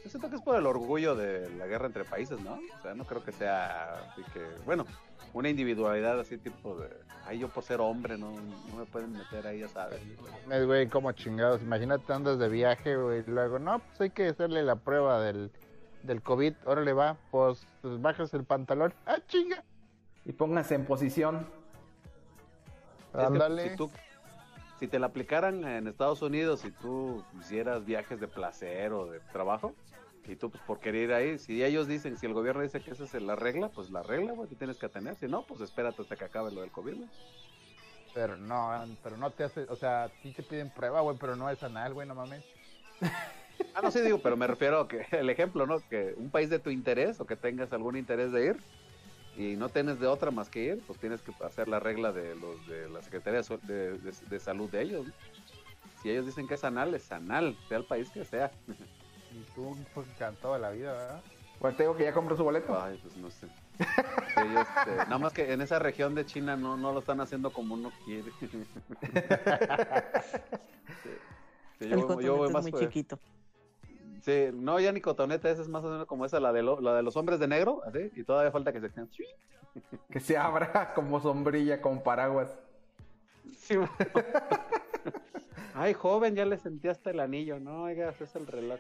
Yo 0.03 0.09
siento 0.09 0.29
que 0.29 0.35
es 0.37 0.41
por 0.41 0.55
el 0.55 0.65
orgullo 0.65 1.15
de 1.15 1.49
la 1.57 1.67
guerra 1.67 1.85
entre 1.87 2.03
países, 2.05 2.39
¿no? 2.41 2.53
O 2.53 2.81
sea, 2.81 2.93
no 2.95 3.05
creo 3.05 3.23
que 3.23 3.31
sea 3.31 4.09
así 4.11 4.23
que, 4.33 4.41
bueno, 4.65 4.85
una 5.33 5.49
individualidad 5.49 6.19
así 6.19 6.37
tipo 6.37 6.75
de, 6.75 6.89
ay, 7.25 7.37
yo 7.39 7.49
por 7.49 7.63
ser 7.63 7.79
hombre 7.81 8.17
no, 8.17 8.31
no 8.31 8.75
me 8.77 8.85
pueden 8.85 9.13
meter 9.13 9.45
ahí, 9.45 9.59
ya 9.59 9.67
sabes. 9.67 10.01
Es, 10.49 10.65
güey, 10.65 10.87
como 10.89 11.11
chingados. 11.11 11.61
Imagínate 11.61 12.11
andas 12.11 12.39
de 12.39 12.49
viaje, 12.49 12.95
güey. 12.97 13.19
y 13.19 13.29
Luego, 13.29 13.59
no, 13.59 13.79
pues 13.79 14.01
hay 14.01 14.09
que 14.09 14.27
hacerle 14.29 14.63
la 14.63 14.75
prueba 14.75 15.21
del, 15.21 15.51
del 16.03 16.21
COVID. 16.23 16.53
Órale, 16.65 16.93
va. 16.93 17.15
Pues, 17.29 17.65
pues 17.81 18.01
bajas 18.01 18.33
el 18.33 18.43
pantalón. 18.43 18.93
¡Ah, 19.05 19.17
chinga! 19.27 19.63
Y 20.25 20.31
pónganse 20.33 20.73
en 20.75 20.85
posición. 20.85 21.47
Es 23.13 23.19
que 23.19 23.25
Ándale. 23.25 23.69
Si, 23.69 23.75
tú, 23.75 23.91
si 24.81 24.87
te 24.87 24.97
la 24.97 25.05
aplicaran 25.05 25.63
en 25.63 25.87
Estados 25.87 26.23
Unidos, 26.23 26.61
si 26.61 26.71
tú 26.71 27.23
hicieras 27.39 27.85
viajes 27.85 28.19
de 28.19 28.27
placer 28.27 28.93
o 28.93 29.05
de 29.05 29.19
trabajo, 29.31 29.75
y 30.25 30.35
tú 30.35 30.49
pues 30.49 30.63
por 30.63 30.79
querer 30.79 31.03
ir 31.03 31.13
ahí, 31.13 31.37
si 31.37 31.63
ellos 31.63 31.87
dicen, 31.87 32.17
si 32.17 32.25
el 32.25 32.33
gobierno 32.33 32.63
dice 32.63 32.81
que 32.81 32.89
esa 32.89 33.03
es 33.03 33.13
la 33.13 33.35
regla, 33.35 33.69
pues 33.69 33.91
la 33.91 34.01
regla, 34.01 34.33
güey, 34.33 34.49
que 34.49 34.55
tienes 34.55 34.79
que 34.79 34.89
tener. 34.89 35.15
Si 35.17 35.27
no, 35.27 35.43
pues 35.43 35.61
espérate 35.61 36.01
hasta 36.01 36.15
que 36.15 36.25
acabe 36.25 36.51
lo 36.51 36.61
del 36.61 36.71
COVID, 36.71 36.95
güey. 36.95 37.09
Pero 38.15 38.37
no, 38.37 38.71
pero 39.03 39.17
no 39.17 39.29
te 39.29 39.43
hace, 39.43 39.67
o 39.69 39.75
sea, 39.75 40.09
sí 40.23 40.31
te 40.31 40.41
piden 40.41 40.71
prueba, 40.71 41.01
güey, 41.01 41.15
pero 41.19 41.35
no 41.35 41.47
es 41.47 41.61
anal, 41.61 41.93
güey, 41.93 42.07
no 42.07 42.15
mames. 42.15 42.43
Ah, 43.75 43.81
no, 43.83 43.91
sí 43.91 44.01
digo, 44.01 44.19
pero 44.23 44.35
me 44.35 44.47
refiero 44.47 44.79
a 44.79 44.87
que 44.87 45.05
el 45.11 45.29
ejemplo, 45.29 45.67
¿no? 45.67 45.87
Que 45.87 46.15
un 46.17 46.31
país 46.31 46.49
de 46.49 46.57
tu 46.57 46.71
interés 46.71 47.21
o 47.21 47.27
que 47.27 47.35
tengas 47.35 47.71
algún 47.71 47.95
interés 47.95 48.31
de 48.31 48.47
ir 48.47 48.57
y 49.37 49.55
no 49.55 49.69
tienes 49.69 49.99
de 49.99 50.07
otra 50.07 50.29
más 50.31 50.49
que 50.49 50.63
ir, 50.63 50.83
pues 50.85 50.99
tienes 50.99 51.21
que 51.21 51.31
hacer 51.43 51.67
la 51.67 51.79
regla 51.79 52.11
de 52.11 52.35
los 52.35 52.65
de 52.67 52.89
la 52.89 53.01
Secretaría 53.01 53.41
de, 53.63 53.97
de- 53.97 54.39
Salud 54.39 54.69
de 54.69 54.81
ellos. 54.81 55.07
¿no? 55.07 55.13
Si 56.01 56.09
ellos 56.09 56.25
dicen 56.25 56.47
que 56.47 56.55
es 56.55 56.63
anal, 56.63 56.93
es 56.95 57.11
anal, 57.11 57.55
sea 57.69 57.77
el 57.77 57.85
país 57.85 58.09
que 58.09 58.25
sea. 58.25 58.51
Y 59.33 59.43
tú, 59.55 59.77
pues, 59.93 60.05
encantado 60.09 60.55
de 60.55 60.59
la 60.59 60.71
vida, 60.71 60.91
¿verdad? 60.91 61.21
Pues 61.57 61.77
te 61.77 61.83
digo 61.83 61.95
que 61.95 62.03
ya 62.03 62.11
compró 62.11 62.35
su 62.35 62.43
boleto. 62.43 62.77
Ay, 62.77 62.99
pues 63.01 63.15
no 63.15 63.31
sé. 63.31 63.47
Sí, 63.77 64.41
ellos, 64.41 64.67
este, 64.77 64.95
nada 65.05 65.17
más 65.19 65.31
que 65.31 65.53
en 65.53 65.61
esa 65.61 65.79
región 65.79 66.13
de 66.15 66.25
China 66.25 66.57
no, 66.57 66.75
no 66.75 66.91
lo 66.91 66.99
están 66.99 67.21
haciendo 67.21 67.53
como 67.53 67.75
uno 67.75 67.93
quiere. 68.03 68.29
Sí, 71.79 71.85
El 71.85 71.91
yo, 71.91 72.07
voy- 72.07 72.25
yo 72.25 72.35
voy 72.35 72.41
cotonete 72.41 72.45
es 72.47 72.51
más 72.53 72.61
muy 72.63 72.71
chiquito. 72.73 73.19
Sí, 74.21 74.49
no, 74.53 74.79
ya 74.79 74.91
ni 74.91 75.01
cotoneta, 75.01 75.49
esa 75.49 75.61
es 75.63 75.67
más 75.67 75.83
o 75.83 75.89
menos 75.89 76.05
como 76.05 76.25
esa, 76.25 76.39
la 76.39 76.53
de, 76.53 76.61
lo- 76.61 76.79
la 76.79 76.93
de 76.95 77.01
los 77.03 77.15
hombres 77.17 77.39
de 77.39 77.47
negro, 77.47 77.81
así, 77.85 78.11
y 78.15 78.23
todavía 78.23 78.51
falta 78.51 78.71
que 78.71 78.79
se. 78.81 78.91
Que 80.09 80.19
se 80.19 80.37
abra 80.37 80.93
como 80.95 81.19
sombrilla, 81.19 81.81
con 81.81 82.01
paraguas. 82.03 82.49
Sí, 83.57 83.77
bueno. 83.77 83.91
Ay, 85.73 85.93
joven, 85.93 86.35
ya 86.35 86.45
le 86.45 86.57
sentí 86.57 86.87
hasta 86.89 87.09
el 87.11 87.19
anillo, 87.19 87.59
no, 87.59 87.83
oiga, 87.83 88.09
ese 88.09 88.25
es 88.25 88.35
el 88.35 88.45
reloj. 88.45 88.79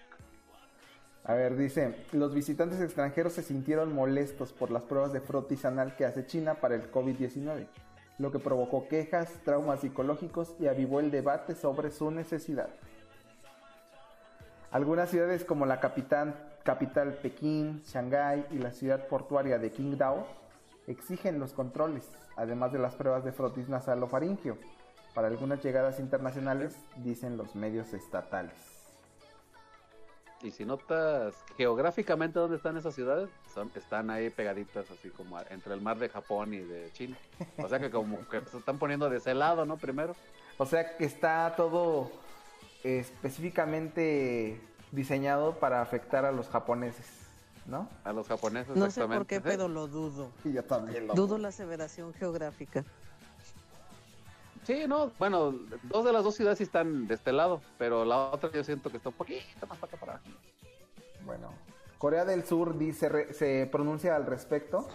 A 1.23 1.33
ver, 1.35 1.55
dice, 1.55 1.95
los 2.11 2.33
visitantes 2.33 2.81
extranjeros 2.81 3.33
se 3.33 3.43
sintieron 3.43 3.93
molestos 3.93 4.51
por 4.53 4.71
las 4.71 4.83
pruebas 4.83 5.13
de 5.13 5.21
frotis 5.21 5.65
anal 5.65 5.95
que 5.95 6.05
hace 6.05 6.25
China 6.25 6.55
para 6.55 6.75
el 6.75 6.91
COVID-19, 6.91 7.67
lo 8.17 8.31
que 8.31 8.39
provocó 8.39 8.87
quejas, 8.87 9.31
traumas 9.45 9.81
psicológicos 9.81 10.55
y 10.59 10.67
avivó 10.67 10.99
el 10.99 11.09
debate 11.11 11.55
sobre 11.55 11.91
su 11.91 12.11
necesidad. 12.11 12.69
Algunas 14.71 15.09
ciudades 15.09 15.43
como 15.43 15.65
la 15.65 15.79
capital, 15.79 16.33
capital 16.63 17.13
Pekín, 17.21 17.81
Shanghái 17.85 18.45
y 18.51 18.57
la 18.59 18.71
ciudad 18.71 19.07
portuaria 19.07 19.59
de 19.59 19.71
Qingdao 19.71 20.25
exigen 20.87 21.39
los 21.39 21.53
controles, 21.53 22.09
además 22.37 22.71
de 22.71 22.79
las 22.79 22.95
pruebas 22.95 23.23
de 23.23 23.31
frotis 23.31 23.67
nasal 23.69 24.01
o 24.03 24.07
faringio, 24.07 24.57
para 25.13 25.27
algunas 25.27 25.61
llegadas 25.61 25.99
internacionales, 25.99 26.75
dicen 26.97 27.35
los 27.37 27.53
medios 27.55 27.93
estatales. 27.93 28.55
Y 30.41 30.49
si 30.51 30.65
notas 30.65 31.35
geográficamente 31.55 32.39
dónde 32.39 32.55
están 32.55 32.75
esas 32.77 32.95
ciudades, 32.95 33.29
son, 33.53 33.69
están 33.75 34.09
ahí 34.09 34.29
pegaditas, 34.31 34.89
así 34.89 35.09
como 35.09 35.37
a- 35.37 35.43
entre 35.51 35.73
el 35.75 35.81
mar 35.81 35.99
de 35.99 36.09
Japón 36.09 36.53
y 36.55 36.59
de 36.59 36.89
China. 36.93 37.15
O 37.61 37.67
sea 37.67 37.77
que 37.79 37.91
como 37.91 38.27
que 38.27 38.41
se 38.45 38.57
están 38.57 38.79
poniendo 38.79 39.07
de 39.09 39.17
ese 39.17 39.35
lado, 39.35 39.65
¿no? 39.67 39.77
Primero. 39.77 40.15
O 40.57 40.65
sea 40.65 40.97
que 40.97 41.05
está 41.05 41.53
todo 41.55 42.09
específicamente 42.83 44.59
diseñado 44.91 45.55
para 45.59 45.81
afectar 45.81 46.25
a 46.25 46.31
los 46.31 46.47
japoneses, 46.49 47.05
¿no? 47.65 47.87
A 48.03 48.13
los 48.13 48.27
japoneses, 48.27 48.75
No 48.75 48.89
sé 48.91 49.01
por 49.01 49.11
exactamente. 49.21 49.35
qué, 49.35 49.41
pero 49.41 49.67
lo 49.67 49.87
dudo. 49.87 50.31
Y 50.43 50.53
yo 50.53 50.63
también 50.63 51.07
lo 51.07 51.13
Dudo 51.13 51.37
la 51.37 51.49
aseveración 51.49 52.13
geográfica. 52.13 52.83
Sí, 54.65 54.83
no, 54.87 55.11
bueno, 55.17 55.55
dos 55.83 56.05
de 56.05 56.13
las 56.13 56.23
dos 56.23 56.35
ciudades 56.35 56.59
sí 56.59 56.65
están 56.65 57.07
de 57.07 57.15
este 57.15 57.31
lado, 57.31 57.61
pero 57.79 58.05
la 58.05 58.29
otra 58.29 58.51
yo 58.51 58.63
siento 58.63 58.91
que 58.91 58.97
está 58.97 59.09
un 59.09 59.15
poquito 59.15 59.41
más 59.67 59.77
para 59.79 59.91
acá 59.91 59.97
para 59.99 60.11
abajo. 60.13 60.25
Bueno, 61.25 61.49
Corea 61.97 62.25
del 62.25 62.45
Sur 62.45 62.77
dice, 62.77 63.09
re- 63.09 63.33
se 63.33 63.67
pronuncia 63.71 64.15
al 64.15 64.25
respecto. 64.27 64.87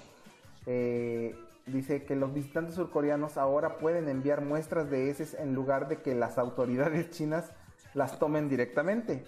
Eh, 0.66 1.36
dice 1.66 2.04
que 2.04 2.14
los 2.14 2.32
visitantes 2.32 2.76
surcoreanos 2.76 3.36
ahora 3.38 3.78
pueden 3.78 4.08
enviar 4.08 4.40
muestras 4.40 4.88
de 4.88 5.10
heces 5.10 5.34
en 5.34 5.54
lugar 5.54 5.88
de 5.88 6.00
que 6.00 6.14
las 6.14 6.38
autoridades 6.38 7.10
chinas 7.10 7.50
las 7.96 8.18
tomen 8.18 8.48
directamente. 8.48 9.24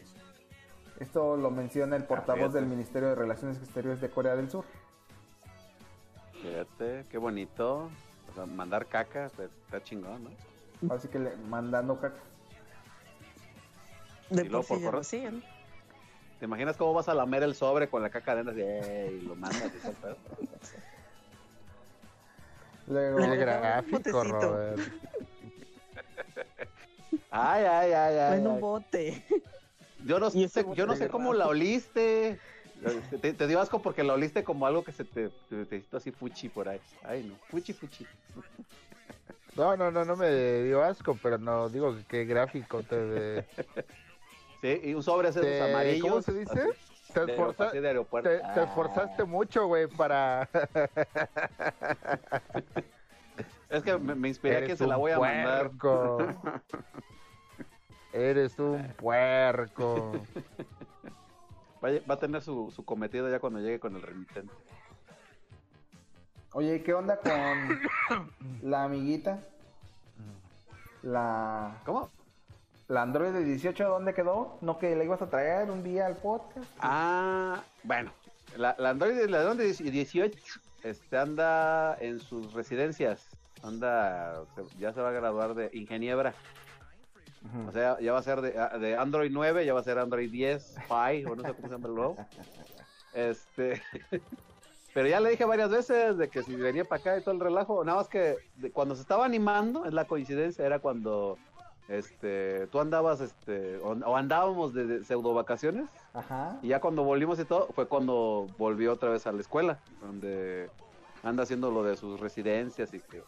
Esto 1.01 1.37
lo 1.39 1.51
menciona 1.51 1.97
el 1.97 2.05
portavoz 2.05 2.53
del 2.53 2.67
Ministerio 2.67 3.09
de 3.09 3.15
Relaciones 3.15 3.57
Exteriores 3.59 4.01
de 4.01 4.11
Corea 4.11 4.37
del 4.37 4.51
Sur. 4.51 4.65
Fíjate, 6.43 7.07
qué 7.11 7.17
bonito. 7.17 7.89
O 8.31 8.35
sea, 8.35 8.45
mandar 8.45 8.87
caca, 8.87 9.31
pues, 9.35 9.49
está 9.65 9.83
chingón, 9.83 10.25
¿no? 10.25 10.95
Así 10.95 11.09
que 11.09 11.19
le, 11.19 11.35
mandando 11.37 11.99
caca. 11.99 12.19
De 14.29 14.43
Y 14.45 14.49
luego 14.49 14.67
por 14.67 14.69
por 14.69 14.79
sí 14.79 14.85
correo. 14.85 15.01
hacían. 15.01 15.43
¿Te 16.39 16.45
imaginas 16.45 16.77
cómo 16.77 16.93
vas 16.93 17.09
a 17.09 17.15
lamer 17.15 17.45
el 17.45 17.55
sobre 17.55 17.89
con 17.89 18.03
la 18.03 18.11
caca 18.11 18.33
así, 18.39 18.61
"Ey", 18.61 19.15
y 19.17 19.21
lo 19.23 19.35
mandas 19.35 19.73
y 19.83 19.87
el 19.87 19.95
pedo? 19.95 20.17
Luego, 22.87 23.25
un 23.25 23.39
gráfico. 23.39 24.25
Robert. 24.25 24.79
Ay, 27.31 27.65
ay, 27.65 27.93
ay, 27.93 28.17
ay. 28.19 28.39
En 28.39 28.47
un 28.47 28.55
ay. 28.57 28.61
bote. 28.61 29.25
Yo 30.05 30.19
no 30.19 30.31
sé, 30.31 30.65
yo 30.75 30.87
no 30.87 30.97
sé 30.97 31.09
cómo 31.09 31.35
la 31.35 31.49
oliste. 31.49 32.39
Te, 33.21 33.33
te 33.33 33.47
dio 33.49 33.61
asco 33.61 33.83
porque 33.83 34.05
la 34.05 34.15
oliste 34.15 34.45
como 34.45 34.65
algo 34.67 34.85
que 34.85 34.93
se 34.93 35.05
te, 35.05 35.31
te, 35.49 35.67
te 35.67 35.77
hizo 35.77 35.97
así 35.97 36.13
fuchi 36.13 36.49
por 36.49 36.69
ahí. 36.69 36.81
Ay, 37.03 37.25
no, 37.25 37.35
fuchi, 37.51 37.73
fuchi. 37.73 38.07
No, 39.57 39.77
no, 39.77 39.91
no, 39.91 40.05
no 40.05 40.17
me 40.17 40.63
dio 40.63 40.85
asco, 40.85 41.19
pero 41.21 41.39
no, 41.39 41.69
digo 41.69 41.97
que 41.97 42.05
qué 42.05 42.25
gráfico 42.25 42.83
te... 42.83 43.45
Sí, 44.61 44.81
y 44.83 44.95
un 44.95 45.05
sobre 45.05 45.29
esos 45.29 45.43
te- 45.43 45.63
amarillos. 45.63 46.09
¿Cómo 46.09 46.21
se 46.21 46.33
dice? 46.33 46.63
así, 46.63 47.13
Te, 47.15 47.27
de, 47.27 47.37
esforza- 47.37 47.71
de 47.71 47.81
te, 47.81 48.05
te 48.23 48.41
Ah. 48.45 48.65
esforzaste 48.65 49.25
mucho, 49.25 49.69
güey, 49.69 49.87
para... 49.87 50.49
Es 53.69 53.83
que 53.83 53.99
me, 53.99 54.15
me 54.15 54.29
inspiré 54.29 54.67
que 54.67 54.77
se 54.77 54.87
la 54.87 54.97
voy 54.97 55.13
a 55.13 55.19
mandar. 55.19 55.71
puerco. 55.71 56.19
Eres 58.13 58.59
un 58.59 58.83
puerco. 58.97 60.13
Va, 61.85 61.89
a- 61.89 62.07
va 62.09 62.15
a 62.15 62.19
tener 62.19 62.43
su, 62.43 62.71
su 62.75 62.85
cometido 62.85 63.31
ya 63.31 63.39
cuando 63.41 63.61
llegue 63.61 63.79
con 63.79 63.95
el 63.97 64.03
remitente. 64.03 64.53
Oye, 66.53 66.83
¿qué 66.83 66.95
onda 66.95 67.19
con 67.19 68.27
la 68.63 68.85
amiguita? 68.85 69.39
La, 71.03 71.77
¿Cómo? 71.85 72.11
la 72.89 73.03
Android 73.03 73.33
de 73.33 73.45
18, 73.45 73.87
¿dónde 73.87 74.15
quedó? 74.15 74.57
¿No 74.63 74.79
que 74.79 74.97
la 74.97 75.05
ibas 75.05 75.21
a 75.21 75.29
traer 75.29 75.71
un 75.71 75.85
día 75.85 76.07
al 76.07 76.17
podcast? 76.17 76.67
Ah, 76.81 77.63
bueno. 77.85 78.11
La, 78.57 78.75
la 78.79 78.91
Android, 78.91 79.27
la 79.29 79.51
Android 79.51 79.77
18 79.79 80.39
este, 80.85 81.19
anda 81.19 81.97
en 82.01 82.19
sus 82.19 82.55
residencias. 82.55 83.29
Anda, 83.63 84.43
ya 84.79 84.93
se 84.93 85.01
va 85.01 85.09
a 85.09 85.13
graduar 85.13 85.55
de 85.55 85.71
ingeniera. 85.73 86.35
O 87.69 87.73
sea, 87.73 87.99
ya 88.01 88.13
va 88.13 88.19
a 88.19 88.23
ser 88.23 88.41
de, 88.41 88.59
ah, 88.59 88.77
de 88.79 88.97
Android 88.97 89.31
9, 89.33 89.65
ya 89.65 89.73
va 89.73 89.81
a 89.81 89.85
ser 89.85 89.99
Android 89.99 90.31
10, 90.31 90.77
Pie, 90.89 91.25
o 91.27 91.37
no 91.37 91.43
sé 91.43 91.55
cómo 91.55 91.69
se 91.69 91.75
llama 91.75 91.89
el 91.89 91.95
nuevo. 91.95 92.17
Este, 93.15 93.81
pero 94.95 95.09
ya 95.09 95.21
le 95.21 95.31
dije 95.31 95.45
varias 95.45 95.71
veces 95.71 96.19
de 96.19 96.29
que 96.29 96.43
si 96.43 96.55
venía 96.57 96.85
para 96.85 97.01
acá 97.01 97.17
y 97.17 97.23
todo 97.23 97.35
el 97.35 97.41
relajo, 97.41 97.85
nada 97.85 97.99
más 97.99 98.09
que 98.09 98.37
de- 98.57 98.71
cuando 98.73 98.95
se 98.97 99.03
estaba 99.03 99.25
animando, 99.25 99.85
es 99.87 99.95
la 99.95 100.05
coincidencia, 100.07 100.67
era 100.67 100.79
cuando 100.81 101.39
este, 101.89 102.67
tú 102.67 102.81
andabas, 102.81 103.21
este, 103.21 103.79
o, 103.79 103.93
o 103.93 104.17
andábamos 104.17 104.75
de, 104.75 104.87
de 104.87 105.05
pseudo 105.05 105.33
vacaciones, 105.33 105.89
Ajá. 106.13 106.59
y 106.61 106.69
ya 106.69 106.81
cuando 106.81 107.03
volvimos 107.05 107.39
y 107.39 107.45
todo, 107.45 107.69
fue 107.69 107.87
cuando 107.87 108.47
volvió 108.59 108.93
otra 108.93 109.11
vez 109.11 109.27
a 109.27 109.33
la 109.33 109.41
escuela, 109.41 109.79
donde 110.03 110.69
anda 111.23 111.45
haciendo 111.45 111.71
lo 111.71 111.83
de 111.83 111.97
sus 111.97 112.21
residencias 112.21 112.93
y 112.93 113.01
que, 113.01 113.23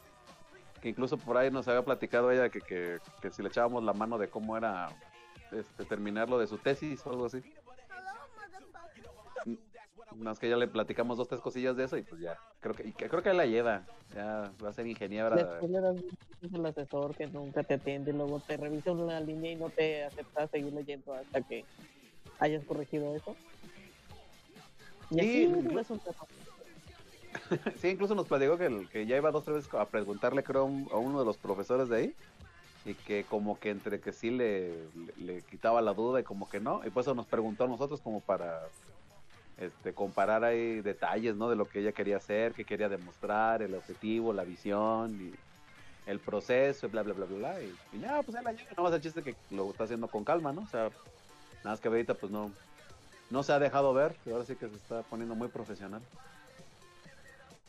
que 0.81 0.89
incluso 0.89 1.19
por 1.19 1.37
ahí 1.37 1.51
nos 1.51 1.69
había 1.69 1.85
platicado 1.85 2.31
ella 2.31 2.49
que, 2.49 2.61
que, 2.61 2.99
que 3.21 3.31
si 3.31 3.43
le 3.43 3.49
echábamos 3.49 3.85
la 3.85 3.93
mano 3.93 4.19
de 4.19 4.29
cómo 4.29 4.57
era 4.57 4.89
este, 5.53 5.85
terminar 5.85 6.29
lo 6.29 6.39
de 6.39 6.47
su 6.47 6.59
tesis 6.59 7.05
o 7.07 7.11
algo 7.11 7.27
así. 7.27 7.43
Más 10.17 10.39
que 10.39 10.49
ya 10.49 10.57
le 10.57 10.67
platicamos 10.67 11.17
dos, 11.17 11.29
tres 11.29 11.41
cosillas 11.41 11.77
de 11.77 11.85
eso 11.85 11.97
y 11.97 12.03
pues 12.03 12.21
ya, 12.21 12.37
creo 12.61 12.75
que, 12.75 12.89
y 12.89 12.93
que 12.93 13.09
creo 13.09 13.23
que 13.23 13.33
la 13.33 13.47
lleva, 13.47 13.87
ya 14.15 14.53
va 14.63 14.71
a 14.71 14.73
ser 14.73 14.87
ingeniera. 14.87 15.35
Después 15.37 15.71
le 15.71 15.81
das 15.81 15.97
el 16.53 16.67
asesor 16.67 17.15
que 17.15 17.27
nunca 17.29 17.63
te 17.63 17.75
atiende, 17.75 18.13
luego 18.13 18.41
te 18.41 18.57
revisa 18.57 18.91
una 18.93 19.21
línea 19.21 19.53
y 19.53 19.57
no 19.57 19.71
te 19.71 20.05
acepta 20.05 20.49
seguir 20.49 20.73
leyendo 20.73 21.15
hasta 21.15 21.43
que 21.43 21.65
hayas 22.41 22.65
corregido 22.65 23.15
eso. 23.15 23.37
Y 25.11 25.21
así 25.21 25.47
Sí. 25.47 25.69
resulta. 25.69 26.11
sí, 27.77 27.89
incluso 27.89 28.15
nos 28.15 28.27
platicó 28.27 28.57
que, 28.59 28.87
que 28.91 29.07
ya 29.07 29.17
iba 29.17 29.31
dos 29.31 29.45
tres 29.45 29.57
veces 29.57 29.75
a 29.75 29.89
preguntarle, 29.91 30.43
creo, 30.43 30.63
a 30.63 30.65
un- 30.65 30.89
a 30.93 30.99
uno 30.99 31.19
de 31.19 31.25
los 31.25 31.39
profesores 31.39 31.89
de 31.89 31.97
ahí. 31.97 32.15
Y 32.85 32.95
que 32.95 33.25
como 33.27 33.59
que 33.59 33.71
entre 33.71 34.01
que 34.01 34.13
sí 34.13 34.31
le, 34.31 34.91
le, 35.17 35.43
quitaba 35.45 35.83
la 35.83 35.93
duda 35.93 36.21
y 36.21 36.25
como 36.25 36.49
que 36.49 36.61
no. 36.61 36.81
Y 36.87 36.91
por 36.91 37.03
eso 37.03 37.15
nos 37.15 37.27
preguntó 37.27 37.65
a 37.65 37.69
nosotros 37.69 38.01
como 38.01 38.21
para 38.23 38.59
este, 39.59 39.93
comparar 39.93 40.45
ahí 40.45 40.81
detalles, 40.81 41.37
¿no? 41.37 41.51
De 41.51 41.57
lo 41.57 41.69
que 41.69 41.81
ella 41.81 41.93
quería 41.93 42.17
hacer, 42.17 42.55
qué 42.55 42.65
quería 42.65 42.89
demostrar, 42.89 43.63
el 43.63 43.75
objetivo, 43.75 44.33
la 44.33 44.45
visión 44.45 45.21
y 45.21 45.33
el 46.07 46.21
proceso, 46.21 46.87
y 46.87 46.89
bla, 46.91 47.03
bla, 47.03 47.13
bla, 47.15 47.27
bla, 47.27 47.37
bla. 47.39 47.63
Y, 47.63 48.01
ya, 48.01 48.23
pues 48.23 48.37
él 48.37 48.45
la 48.45 48.53
llega. 48.53 48.71
No 48.77 48.83
más 48.85 48.95
el 48.95 49.01
chiste 49.01 49.23
que 49.23 49.35
lo 49.51 49.71
está 49.71 49.85
haciendo 49.85 50.09
con 50.09 50.25
calma, 50.25 50.53
¿no? 50.53 50.63
O 50.63 50.67
sea, 50.69 50.85
nada 50.85 51.73
más 51.75 51.81
que 51.81 51.89
ahorita 51.89 52.15
pues 52.15 52.33
no, 52.33 52.51
no 53.31 53.43
se 53.43 53.53
ha 53.53 53.59
dejado 53.59 53.93
ver. 53.93 54.17
y 54.25 54.31
ahora 54.31 54.45
sí 54.45 54.57
que 54.57 54.69
se 54.69 54.77
está 54.77 55.03
poniendo 55.03 55.35
muy 55.35 55.49
profesional. 55.49 56.03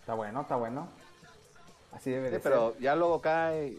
Está 0.02 0.14
bueno, 0.16 0.42
está 0.42 0.56
bueno. 0.58 0.88
Así 1.94 2.12
debe 2.12 2.28
Sí, 2.28 2.34
de 2.34 2.40
pero 2.40 2.74
ser. 2.74 2.82
ya 2.82 2.96
luego 2.96 3.22
cae. 3.22 3.78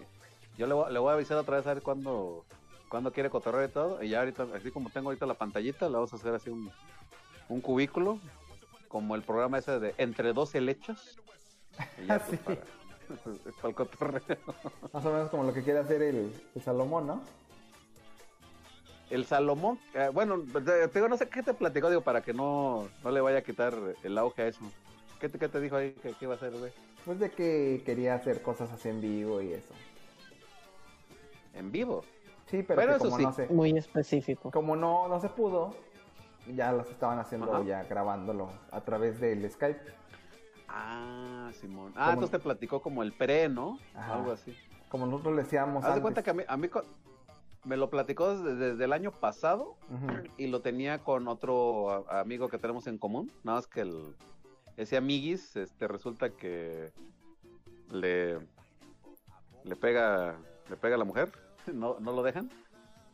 Yo 0.57 0.67
le 0.67 0.75
voy, 0.75 0.93
le 0.93 0.99
voy 0.99 1.11
a 1.11 1.15
avisar 1.15 1.37
otra 1.39 1.57
vez 1.57 1.67
a 1.67 1.75
ver 1.75 1.83
cuándo, 1.83 2.45
cuándo 2.89 3.13
quiere 3.13 3.31
cotorrear 3.31 3.69
y 3.69 3.73
todo. 3.73 4.03
Y 4.03 4.09
ya 4.11 4.21
ahorita, 4.21 4.47
así 4.55 4.71
como 4.71 4.91
tengo 4.91 5.09
ahorita 5.09 5.27
la 5.27 5.35
pantallita, 5.35 5.87
le 5.89 5.95
vamos 5.95 6.13
a 6.13 6.17
hacer 6.17 6.35
así 6.35 6.51
un, 6.51 6.71
un 7.49 7.61
cubículo. 7.61 8.19
Como 8.89 9.15
el 9.15 9.23
programa 9.23 9.59
ese 9.59 9.79
de 9.81 9.95
Entre 9.99 10.33
dos 10.33 10.55
helechos. 10.55 11.19
Y 12.03 12.07
ya, 12.07 12.19
pues, 12.27 12.39
para, 12.41 12.59
para 13.57 13.69
el 13.69 13.75
cotorreo. 13.75 14.23
Más 14.93 15.05
o 15.05 15.13
menos 15.13 15.31
como 15.31 15.45
lo 15.45 15.53
que 15.55 15.63
quiere 15.63 15.79
hacer 15.81 16.03
el, 16.03 16.33
el 16.55 16.63
Salomón, 16.63 17.07
¿no? 17.07 17.23
El 19.11 19.27
Salomón, 19.27 19.79
eh, 19.93 20.09
bueno, 20.11 20.43
te 20.65 20.89
digo, 20.89 21.07
no 21.07 21.19
sé 21.19 21.29
qué 21.29 21.43
te 21.43 21.53
platicó, 21.53 21.91
digo, 21.91 22.01
para 22.01 22.23
que 22.23 22.33
no, 22.33 22.89
no 23.05 23.11
le 23.11 23.21
vaya 23.21 23.39
a 23.39 23.43
quitar 23.43 23.75
el 24.03 24.17
auge 24.17 24.41
a 24.43 24.47
eso. 24.47 24.61
¿Qué 25.23 25.29
te, 25.29 25.39
qué 25.39 25.49
te 25.49 25.61
dijo 25.61 25.77
ahí? 25.77 25.93
¿Qué, 26.03 26.15
qué 26.19 26.25
iba 26.25 26.35
a 26.35 26.37
hacer, 26.37 26.51
güey? 26.59 26.73
Pues 27.05 27.21
de 27.21 27.31
que 27.31 27.85
quería 27.87 28.17
hacer 28.17 28.43
cosas 28.43 28.73
así 28.73 28.89
en 28.89 29.01
vivo 29.01 29.41
y 29.41 29.53
eso. 29.53 29.73
En 31.55 31.71
vivo. 31.71 32.03
Sí, 32.47 32.65
pero, 32.65 32.81
Pero 32.81 32.93
que 32.95 32.97
eso 32.97 33.05
como 33.05 33.17
sí. 33.19 33.23
no 33.23 33.33
sé. 33.33 33.47
Muy 33.47 33.71
específico. 33.79 34.51
Como 34.51 34.75
no, 34.75 35.07
no 35.07 35.21
se 35.21 35.29
pudo, 35.29 35.77
ya 36.53 36.73
los 36.73 36.91
estaban 36.91 37.21
haciendo 37.21 37.55
Ajá. 37.55 37.65
ya 37.65 37.85
grabándolo 37.85 38.49
a 38.73 38.81
través 38.81 39.21
del 39.21 39.49
Skype. 39.49 39.93
Ah, 40.67 41.53
Simón. 41.53 41.93
Ah, 41.95 42.07
Como- 42.07 42.13
entonces 42.15 42.31
te 42.33 42.39
platicó 42.41 42.83
como 42.83 43.05
el 43.05 43.13
pre, 43.13 43.49
¿no? 43.49 43.79
Ajá. 43.95 44.15
Algo 44.15 44.33
así. 44.33 44.53
Como 44.89 45.07
nosotros 45.07 45.37
le 45.37 45.45
decíamos 45.45 45.85
Haz 45.85 45.95
de 45.95 46.03
cuenta 46.03 46.25
que 46.25 46.31
a 46.31 46.35
mí, 46.35 46.43
a 46.49 46.57
mí 46.57 46.69
me 47.65 47.77
lo 47.77 47.91
platicó 47.91 48.35
desde, 48.37 48.57
desde 48.73 48.85
el 48.85 48.93
año 48.93 49.13
pasado 49.13 49.77
y 50.37 50.49
lo 50.49 50.63
tenía 50.63 50.99
con 50.99 51.29
otro 51.29 52.11
amigo 52.11 52.49
que 52.49 52.59
tenemos 52.59 52.89
en 52.89 52.99
común. 52.99 53.31
Nada 53.45 53.59
más 53.59 53.69
que 53.69 53.83
el, 53.83 54.17
ese 54.77 54.97
amiguis, 54.97 55.57
este, 55.57 55.89
resulta 55.89 56.31
que 56.31 56.93
le, 57.91 58.39
le 59.65 59.77
pega, 59.77 60.37
le 60.71 60.77
pega 60.77 60.95
a 60.95 60.99
la 60.99 61.05
mujer, 61.05 61.31
no, 61.73 61.99
no 62.01 62.13
lo 62.13 62.23
dejan. 62.23 62.51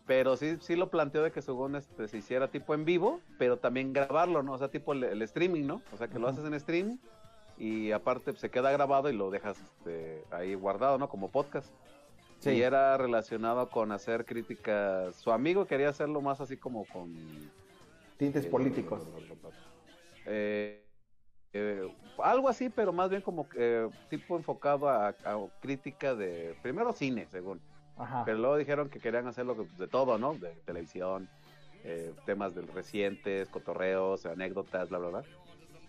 Pero 0.06 0.38
sí, 0.38 0.56
sí 0.61 0.74
lo 0.74 0.88
planteó 0.88 1.22
de 1.22 1.30
que 1.30 1.42
según 1.42 1.76
este, 1.76 2.09
se 2.09 2.16
hiciera 2.16 2.48
tipo 2.48 2.72
en 2.72 2.86
vivo, 2.86 3.20
pero 3.38 3.59
también 3.59 3.92
grabarlo, 3.92 4.42
¿no? 4.42 4.54
O 4.54 4.59
sea, 4.59 4.68
tipo 4.68 4.94
el, 4.94 5.04
el 5.04 5.20
streaming, 5.20 5.66
¿no? 5.66 5.82
O 5.92 5.98
sea, 5.98 6.09
que 6.09 6.18
lo 6.18 6.28
haces 6.28 6.46
en 6.46 6.59
stream 6.59 6.98
y 7.59 7.90
aparte 7.92 8.32
pues, 8.32 8.40
se 8.40 8.50
queda 8.50 8.70
grabado 8.70 9.11
y 9.11 9.16
lo 9.16 9.30
dejas 9.30 9.59
este, 9.61 10.24
ahí 10.30 10.54
guardado, 10.54 10.96
¿no? 10.96 11.09
Como 11.09 11.30
podcast. 11.30 11.70
Sí. 12.38 12.50
Y 12.50 12.62
era 12.62 12.96
relacionado 12.96 13.68
con 13.68 13.90
hacer 13.92 14.24
críticas. 14.24 15.16
Su 15.16 15.32
amigo 15.32 15.66
quería 15.66 15.88
hacerlo 15.88 16.20
más 16.20 16.40
así 16.40 16.56
como 16.56 16.84
con 16.86 17.12
Tintes 18.16 18.46
eh, 18.46 18.48
políticos. 18.48 19.02
eh, 20.24 20.88
eh, 21.53 21.88
algo 22.22 22.49
así, 22.49 22.68
pero 22.68 22.92
más 22.92 23.11
bien 23.11 23.22
como 23.22 23.49
que 23.49 23.88
tipo 24.11 24.36
enfocado 24.36 24.88
a, 24.88 25.09
a 25.09 25.46
crítica 25.61 26.14
de 26.14 26.57
primero 26.62 26.92
cine, 26.92 27.26
según. 27.30 27.61
Ajá. 27.96 28.22
Pero 28.24 28.38
luego 28.38 28.57
dijeron 28.57 28.88
que 28.88 29.01
querían 29.01 29.26
hacerlo 29.26 29.66
de 29.76 29.88
todo, 29.88 30.18
¿no? 30.18 30.34
De 30.34 30.51
televisión, 30.64 31.28
eh, 31.84 32.14
temas 32.26 32.55
del 32.55 32.68
recientes, 32.68 33.49
cotorreos, 33.49 34.26
anécdotas, 34.26 34.88
bla, 34.88 34.99
bla, 34.99 35.09
bla. 35.09 35.22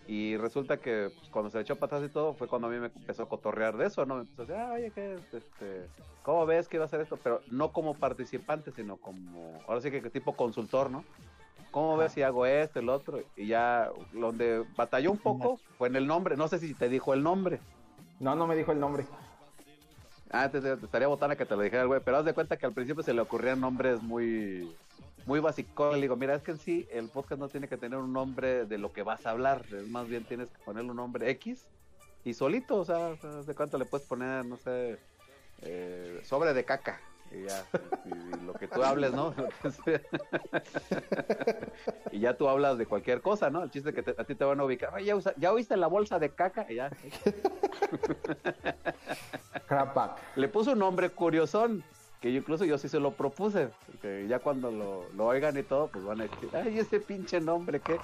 Y 0.08 0.38
resulta 0.38 0.78
que 0.78 1.12
pues, 1.16 1.30
cuando 1.30 1.52
se 1.52 1.60
echó 1.60 1.74
atrás 1.74 2.02
y 2.04 2.10
todo, 2.10 2.34
fue 2.34 2.48
cuando 2.48 2.68
a 2.68 2.72
mí 2.72 2.80
me 2.80 2.88
empezó 2.88 3.24
a 3.24 3.30
cotorrear 3.30 3.78
de 3.78 3.86
eso, 3.86 4.06
¿no? 4.08 4.16
Me 4.16 4.22
empezó 4.22 4.42
a 4.42 4.46
decir, 4.46 4.60
ah, 4.60 4.72
oye, 4.74 4.92
¿qué? 4.92 5.20
Este, 5.32 5.88
¿Cómo 6.24 6.48
ves 6.48 6.68
que 6.68 6.78
iba 6.78 6.86
a 6.86 6.88
hacer 6.88 7.02
esto? 7.02 7.18
Pero 7.18 7.42
no 7.52 7.72
como 7.72 7.94
participante, 7.94 8.72
sino 8.72 8.98
como, 8.98 9.62
ahora 9.68 9.82
sí 9.82 9.92
que 9.92 10.02
tipo 10.10 10.36
consultor, 10.36 10.90
¿no? 10.90 11.04
¿Cómo 11.72 11.98
ves 11.98 12.14
si 12.14 12.22
hago 12.24 12.46
esto, 12.46 12.80
el 12.80 12.90
otro? 12.90 13.22
Y 13.36 13.48
ya, 13.48 13.90
donde 14.12 14.66
batalló 14.76 15.12
un 15.12 15.18
poco 15.20 15.60
fue 15.78 15.88
en 15.88 15.96
el 15.96 16.08
nombre. 16.08 16.36
No 16.36 16.48
sé 16.48 16.60
si 16.60 16.74
te 16.74 16.90
dijo 16.90 17.14
el 17.14 17.22
nombre. 17.24 17.60
No, 18.20 18.36
no 18.36 18.48
me 18.48 18.56
dijo 18.56 18.72
el 18.72 18.80
nombre. 18.80 19.06
Ah, 20.32 20.50
te, 20.50 20.62
te- 20.62 20.74
estaría 20.74 21.08
botana 21.08 21.36
que 21.36 21.46
te 21.46 21.56
lo 21.56 21.62
dijera 21.62 21.84
el 21.84 21.88
güey, 21.88 22.02
pero 22.04 22.18
haz 22.18 22.26
de 22.26 22.34
cuenta 22.34 22.58
que 22.58 22.66
al 22.66 22.74
principio 22.74 23.02
se 23.04 23.14
le 23.14 23.22
ocurrían 23.22 23.60
nombres 23.60 24.02
muy 24.02 24.76
muy 25.26 25.40
básicos. 25.40 25.94
Le 25.96 26.02
digo, 26.02 26.16
mira, 26.16 26.34
es 26.36 26.42
que 26.42 26.52
en 26.52 26.58
sí 26.60 26.88
el 26.92 27.08
podcast 27.10 27.40
no 27.40 27.50
tiene 27.50 27.68
que 27.68 27.78
tener 27.78 28.00
un 28.00 28.14
nombre 28.14 28.66
de 28.66 28.78
lo 28.78 28.92
que 28.92 29.04
vas 29.04 29.26
a 29.26 29.32
hablar, 29.32 29.64
es 29.72 29.88
más 29.88 30.08
bien 30.08 30.24
tienes 30.26 30.50
que 30.50 30.58
ponerle 30.64 30.90
un 30.92 30.98
nombre 30.98 31.30
X 31.32 31.66
y 32.24 32.34
solito, 32.34 32.78
o 32.78 32.86
sea, 32.86 33.12
haz 33.12 33.46
de 33.46 33.54
cuánto 33.56 33.78
le 33.78 33.86
puedes 33.86 34.08
poner, 34.08 34.44
no 34.46 34.58
sé, 34.58 34.98
eh, 35.62 36.20
sobre 36.24 36.54
de 36.54 36.66
caca. 36.66 37.00
Y 37.32 37.44
ya, 37.44 37.64
y, 38.06 38.10
y 38.10 38.46
lo 38.46 38.54
que 38.54 38.68
tú 38.68 38.84
hables, 38.84 39.14
¿no? 39.14 39.34
Y 42.12 42.20
ya 42.22 42.36
tú 42.36 42.50
hablas 42.50 42.78
de 42.78 42.86
cualquier 42.88 43.22
cosa, 43.22 43.50
¿no? 43.50 43.64
El 43.64 43.70
chiste 43.70 43.94
que 43.94 44.02
te- 44.02 44.16
a 44.20 44.24
ti 44.24 44.34
te 44.36 44.44
van 44.44 44.60
a 44.60 44.64
ubicar. 44.66 44.94
"Oye, 44.94 45.06
¿ya, 45.06 45.16
¿Ya 45.38 45.54
oíste 45.54 45.78
la 45.78 45.88
bolsa 45.88 46.18
de 46.20 46.34
caca? 46.34 46.66
Y 46.70 46.76
ya. 46.76 46.90
Crapac. 49.68 50.20
Le 50.36 50.48
puso 50.48 50.72
un 50.74 50.80
nombre 50.80 51.10
curiosón, 51.10 51.84
que 52.20 52.32
yo 52.34 52.40
incluso 52.40 52.66
yo 52.66 52.78
sí 52.78 52.90
se 52.90 53.00
lo 53.00 53.12
propuse, 53.14 53.70
que 54.02 54.26
ya 54.28 54.40
cuando 54.40 54.72
lo, 54.72 55.08
lo 55.16 55.28
oigan 55.28 55.58
y 55.58 55.64
todo, 55.64 55.88
pues 55.90 56.04
van 56.06 56.22
a 56.22 56.24
decir, 56.24 56.50
ay, 56.54 56.80
ese 56.80 57.00
pinche 57.00 57.40
nombre, 57.40 57.80
que, 57.80 58.00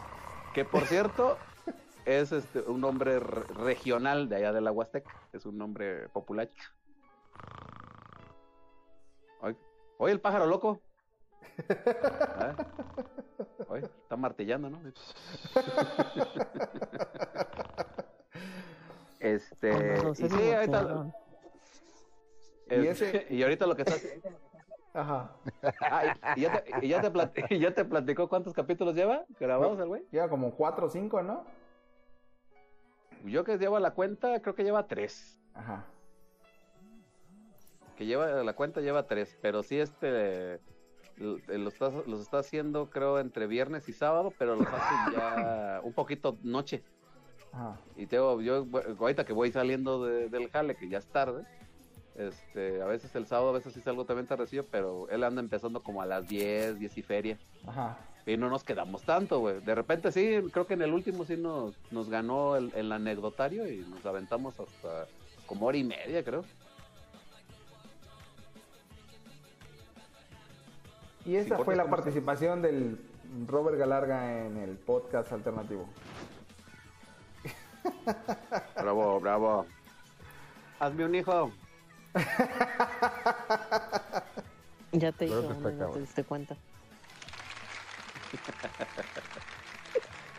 que 0.53 0.65
por 0.65 0.85
cierto, 0.85 1.37
es 2.05 2.31
este 2.31 2.61
un 2.61 2.81
nombre 2.81 3.19
re- 3.19 3.43
regional 3.65 4.29
de 4.29 4.35
allá 4.35 4.53
de 4.53 4.61
la 4.61 4.71
Huasteca, 4.71 5.11
es 5.33 5.45
un 5.45 5.57
nombre 5.57 6.07
popular. 6.09 6.49
Oye, 9.97 10.13
el 10.13 10.21
pájaro 10.21 10.45
loco. 10.45 10.81
Ah, 11.69 12.53
Oye, 13.67 13.85
está 13.85 14.15
martillando, 14.17 14.69
¿no? 14.69 14.79
Este, 19.19 19.71
razón 20.03 20.11
y 20.19 20.29
sí, 20.29 20.51
ahorita. 20.51 21.11
Y 22.67 22.87
ese- 22.87 23.27
y 23.29 23.43
ahorita 23.43 23.65
lo 23.67 23.75
que 23.75 23.83
está 23.83 23.95
Ajá. 24.93 25.35
Ah, 25.81 26.05
y, 26.35 26.39
y 26.39 26.43
ya 26.43 26.51
te, 26.63 26.85
y 26.85 26.89
ya 26.89 27.01
te 27.01 27.11
plat- 27.11 27.45
y 27.51 27.59
ya 27.59 27.73
te 27.73 27.85
platicó 27.85 28.29
cuántos 28.29 28.53
capítulos 28.53 28.95
lleva 28.95 29.25
grabados 29.39 29.79
el 29.79 29.87
güey. 29.87 30.03
Lleva 30.11 30.29
como 30.29 30.51
cuatro 30.51 30.85
o 30.87 30.89
cinco, 30.89 31.21
¿no? 31.21 31.43
Yo 33.23 33.43
que 33.43 33.57
llevo 33.57 33.79
la 33.79 33.91
cuenta, 33.93 34.41
creo 34.41 34.55
que 34.55 34.63
lleva 34.63 34.87
tres. 34.87 35.39
Ajá. 35.53 35.85
Que 37.97 38.05
lleva 38.05 38.43
la 38.43 38.53
cuenta 38.53 38.81
lleva 38.81 39.03
tres, 39.07 39.37
pero 39.41 39.63
sí 39.63 39.77
este 39.79 40.59
l- 41.17 41.41
los 41.57 41.73
está, 41.73 41.89
los 42.05 42.19
está 42.21 42.39
haciendo 42.39 42.89
creo 42.89 43.19
entre 43.19 43.47
viernes 43.47 43.87
y 43.87 43.93
sábado, 43.93 44.33
pero 44.37 44.55
los 44.55 44.67
hace 44.67 45.15
ya 45.15 45.81
un 45.83 45.93
poquito 45.93 46.37
noche. 46.43 46.83
Ajá. 47.53 47.79
Y 47.95 48.05
tengo, 48.07 48.41
yo 48.41 48.65
ahorita 48.99 49.23
que 49.25 49.31
voy 49.33 49.51
saliendo 49.51 50.03
de- 50.05 50.27
del 50.29 50.49
jale, 50.49 50.75
que 50.75 50.89
ya 50.89 50.97
es 50.97 51.07
tarde, 51.07 51.45
este, 52.15 52.81
a 52.81 52.85
veces 52.85 53.13
el 53.15 53.25
sábado, 53.27 53.49
a 53.49 53.53
veces 53.53 53.73
sí 53.73 53.81
salgo 53.81 54.05
también 54.05 54.27
tardecillo, 54.27 54.65
pero 54.71 55.07
él 55.09 55.23
anda 55.23 55.41
empezando 55.41 55.81
como 55.81 56.01
a 56.01 56.05
las 56.05 56.27
10, 56.27 56.79
10 56.79 56.97
y 56.97 57.01
feria. 57.01 57.37
Ajá. 57.65 57.97
Y 58.25 58.37
no 58.37 58.49
nos 58.49 58.63
quedamos 58.63 59.03
tanto, 59.03 59.39
güey. 59.39 59.59
De 59.61 59.75
repente 59.75 60.11
sí, 60.11 60.39
creo 60.51 60.65
que 60.65 60.73
en 60.73 60.81
el 60.81 60.93
último 60.93 61.25
sí 61.25 61.37
nos, 61.37 61.75
nos 61.91 62.09
ganó 62.09 62.55
el, 62.55 62.71
el 62.75 62.91
anecdotario 62.91 63.71
y 63.71 63.77
nos 63.87 64.05
aventamos 64.05 64.59
hasta 64.59 65.05
como 65.45 65.67
hora 65.67 65.77
y 65.77 65.83
media, 65.83 66.23
creo. 66.23 66.43
Y 71.25 71.35
esa 71.37 71.57
fue 71.57 71.75
la 71.75 71.89
participación 71.89 72.61
del 72.61 72.99
Robert 73.47 73.77
Galarga 73.77 74.45
en 74.45 74.57
el 74.57 74.77
podcast 74.77 75.31
alternativo. 75.31 75.87
Bravo, 78.75 79.19
bravo. 79.19 79.65
Hazme 80.79 81.05
un 81.05 81.15
hijo. 81.15 81.51
Ya 84.91 85.11
te 85.11 85.25
hizo 85.25 85.41
no 85.53 85.89
te 85.91 85.99
diste 85.99 86.23
cuenta. 86.23 86.55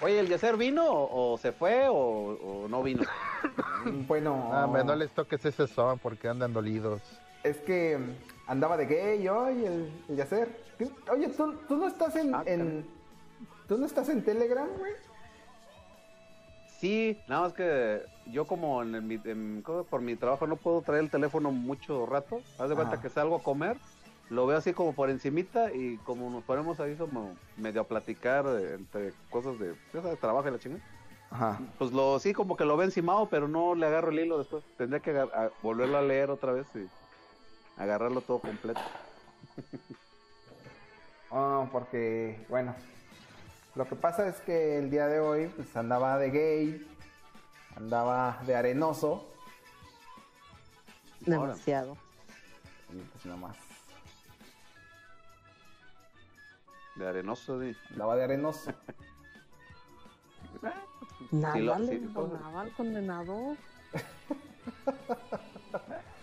Oye, 0.01 0.19
¿el 0.21 0.29
Yacer 0.29 0.57
vino 0.57 0.85
o, 0.87 1.33
o 1.35 1.39
se 1.39 1.53
fue 1.53 1.89
o, 1.89 1.95
o 1.95 2.67
no 2.69 2.83
vino? 2.83 3.03
Bueno, 4.07 4.51
Ah, 4.53 4.67
no 4.67 4.95
les 4.95 5.11
toques 5.11 5.45
ese 5.45 5.67
son 5.67 5.99
porque 5.99 6.29
andan 6.29 6.53
dolidos. 6.55 7.03
es 7.45 7.59
que 7.59 7.99
andaba 8.47 8.77
de 8.77 8.87
gay 8.87 9.23
yo 9.23 9.51
y 9.51 9.65
el, 9.65 9.93
el 10.09 10.17
Yacer. 10.17 10.65
¿Tú- 10.79 10.91
Oye, 11.13 11.29
¿tú, 11.29 11.55
tú 11.69 11.77
no 11.77 11.87
estás 11.89 12.15
en, 12.17 12.35
Ah, 12.35 12.43
en- 12.47 12.87
¿Tú 13.69 13.77
no 13.79 13.87
estás 13.87 14.09
en 14.11 14.23
Telegram, 14.25 14.69
güey? 14.79 14.93
Sí, 16.79 17.19
nada 17.27 17.43
más 17.43 17.53
que 17.55 18.03
yo 18.27 18.47
como 18.47 18.83
en 18.83 18.95
el- 18.95 19.21
en- 19.27 19.65
por 19.91 20.01
mi 20.03 20.15
trabajo 20.17 20.47
no 20.47 20.57
puedo 20.57 20.83
traer 20.83 21.03
el 21.05 21.11
teléfono 21.11 21.51
mucho 21.51 22.07
rato. 22.07 22.41
Haz 22.59 22.69
de 22.69 22.75
cuenta 22.75 23.01
que 23.01 23.09
salgo 23.09 23.37
a 23.37 23.43
comer, 23.43 23.79
lo 24.29 24.47
veo 24.47 24.59
así 24.59 24.73
como 24.75 24.93
por 24.93 25.09
encimita 25.11 25.73
y 25.73 25.97
como 25.99 26.29
nos 26.31 26.45
ponemos 26.45 26.79
ahí 26.81 26.95
como 26.97 27.35
medio 27.57 27.81
a 27.81 27.85
platicar 27.85 28.45
de- 28.47 28.75
entre 28.75 29.13
cosas 29.31 29.59
de, 29.59 29.75
sabes, 29.93 30.19
trabajo 30.21 30.49
y 30.49 30.53
la 30.53 30.59
chingada. 30.59 30.83
Ajá. 31.31 31.59
Pues 31.79 31.91
lo 31.93 32.19
sí 32.21 32.33
como 32.33 32.57
que 32.57 32.65
lo 32.65 32.77
ve 32.77 32.85
encimado, 32.85 33.27
pero 33.29 33.49
no 33.49 33.75
le 33.75 33.87
agarro 33.87 34.11
el 34.11 34.21
hilo 34.21 34.39
después. 34.39 34.63
Tendría 34.77 35.01
que 35.01 35.27
volverlo 35.63 35.99
a 35.99 36.03
leer 36.03 36.31
otra 36.31 36.53
vez 36.53 36.67
y 36.77 36.87
agarrarlo 37.77 38.21
todo 38.21 38.41
completo. 38.41 38.81
Ah, 41.29 41.69
porque, 41.73 42.47
bueno, 42.49 42.73
lo 43.75 43.85
que 43.89 43.97
pasa 43.97 44.29
es 44.29 44.37
que 44.43 44.79
el 44.79 44.91
día 44.93 45.09
de 45.09 45.19
hoy, 45.19 45.49
pues 45.49 45.77
andaba 45.77 46.19
de 46.19 46.31
gay, 46.31 46.87
andaba 47.75 48.39
de 48.47 48.55
arenoso, 48.55 49.29
Demasiado. 51.21 51.97
y 52.93 53.01
pues 53.01 53.27
nomás, 53.27 53.57
De 56.95 57.09
arenoso, 57.09 57.61
sí. 57.61 57.77
andaba 57.91 58.15
de 58.15 58.23
arenoso. 58.25 58.73
Nada 61.33 61.55
Sí, 61.55 61.61
lo- 61.63 61.79
le 61.81 61.99
sí, 61.99 62.09
condenado. 62.77 63.57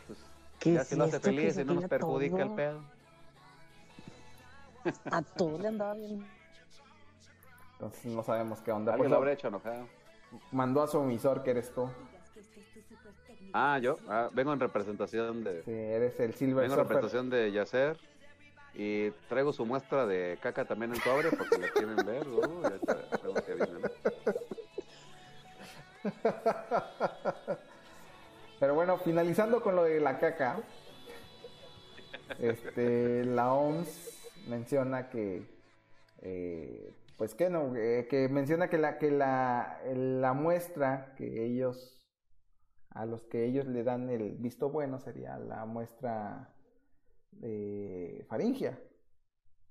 ¿Qué 0.63 0.73
ya 0.73 0.83
si 0.85 0.95
lo 0.95 1.03
hace 1.05 1.19
feliz 1.19 1.57
y 1.57 1.65
no 1.65 1.73
nos 1.75 1.85
perjudica 1.85 2.37
el 2.37 2.47
todo? 2.47 2.55
pedo. 2.55 2.81
A 5.11 5.21
todo 5.21 5.57
le 5.59 5.67
andaba 5.67 5.93
bien. 5.93 6.25
Entonces 7.73 8.05
no 8.05 8.23
sabemos 8.23 8.61
qué 8.61 8.71
onda. 8.71 8.93
Alguien 8.93 9.09
Pues, 9.09 9.11
lo 9.11 9.17
habrá 9.17 9.31
hecho 9.33 9.47
enojado. 9.49 9.87
mandó 10.51 10.81
a 10.81 10.87
su 10.87 10.99
emisor 11.01 11.43
que 11.43 11.51
eres 11.51 11.73
tú. 11.73 11.89
Ah, 13.53 13.77
yo 13.79 13.97
ah, 14.07 14.29
vengo 14.33 14.51
en 14.53 14.59
representación 14.59 15.43
de 15.43 15.63
Sí, 15.63 15.71
eres 15.71 16.19
el 16.19 16.33
Silver 16.33 16.63
vengo 16.63 16.73
en 16.73 16.79
representación 16.79 17.29
de 17.29 17.51
Yacer 17.51 17.97
y 18.73 19.11
traigo 19.29 19.53
su 19.53 19.65
muestra 19.65 20.07
de 20.07 20.39
caca 20.41 20.65
también 20.65 20.93
en 20.95 21.01
sobre 21.01 21.29
porque 21.29 21.57
la 21.59 21.69
quieren 21.69 21.95
ver, 21.97 22.25
luego 22.25 22.61
ya 22.63 22.75
está, 22.75 22.95
que. 23.45 23.53
Pero 28.63 28.75
bueno, 28.75 28.97
finalizando 28.97 29.61
con 29.61 29.75
lo 29.75 29.83
de 29.83 29.99
la 29.99 30.19
caca, 30.19 30.63
este, 32.39 33.25
la 33.25 33.53
OMS 33.53 34.31
menciona 34.47 35.09
que, 35.09 35.45
eh, 36.21 36.95
pues 37.17 37.35
que 37.35 37.49
no, 37.49 37.75
eh, 37.75 38.07
que 38.09 38.29
menciona 38.29 38.69
que 38.69 38.77
la 38.77 38.99
que 38.99 39.11
la, 39.11 39.81
la 39.93 40.31
muestra 40.31 41.13
que 41.17 41.43
ellos, 41.43 42.07
a 42.91 43.05
los 43.05 43.25
que 43.25 43.43
ellos 43.43 43.67
le 43.67 43.83
dan 43.83 44.09
el 44.09 44.37
visto 44.37 44.69
bueno 44.69 44.97
sería 44.97 45.37
la 45.39 45.65
muestra 45.65 46.53
de 47.31 48.25
faringia, 48.29 48.79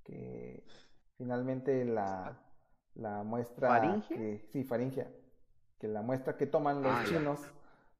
que 0.05 0.66
finalmente 1.16 1.86
la, 1.86 2.43
la 2.93 3.22
muestra 3.22 3.68
¿Faringia? 3.68 4.16
que, 4.18 4.47
sí, 4.53 4.64
faringia, 4.64 5.11
que 5.78 5.88
la 5.88 6.03
muestra 6.03 6.36
que 6.36 6.47
toman 6.47 6.82
los 6.82 6.93
Ah, 6.93 7.05
chinos, 7.09 7.40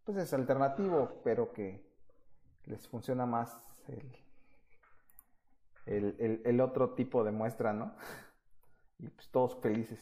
pues 0.05 0.19
es 0.19 0.33
alternativo, 0.33 1.21
pero 1.25 1.53
que 1.53 1.85
les 2.65 2.87
funciona 2.89 3.27
más 3.27 3.83
el, 3.89 4.17
el, 5.87 6.17
el- 6.19 6.43
el 6.45 6.61
otro 6.61 6.95
tipo 6.95 7.25
de 7.25 7.33
muestra, 7.33 7.73
¿no? 7.73 7.95
Y 8.99 9.09
pues 9.09 9.29
todos 9.31 9.57
felices. 9.61 10.01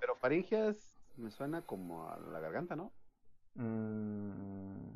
Pero 0.00 0.16
faringias 0.16 0.98
me 1.16 1.30
suena 1.30 1.62
como 1.62 2.08
a 2.10 2.18
la 2.18 2.40
garganta, 2.40 2.74
¿no? 2.76 2.92
Mm. 3.54 4.94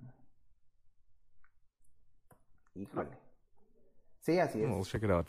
Híjole. 2.75 3.19
Sí, 4.21 4.39
así 4.39 4.63
es. 4.63 4.71
We'll 4.71 4.85
check 4.85 5.03
it 5.05 5.11
out. 5.11 5.29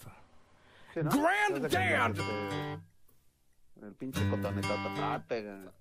Sí, 0.94 1.02
¿no? 1.04 1.10
Grand 1.12 1.56
Es 1.56 1.62
de 1.64 1.70
que, 1.70 1.76
Dad. 1.78 2.12
este, 2.12 3.86
El 3.86 3.94
pinche 3.96 4.30
cotoneta 4.30 5.24
pega. 5.28 5.72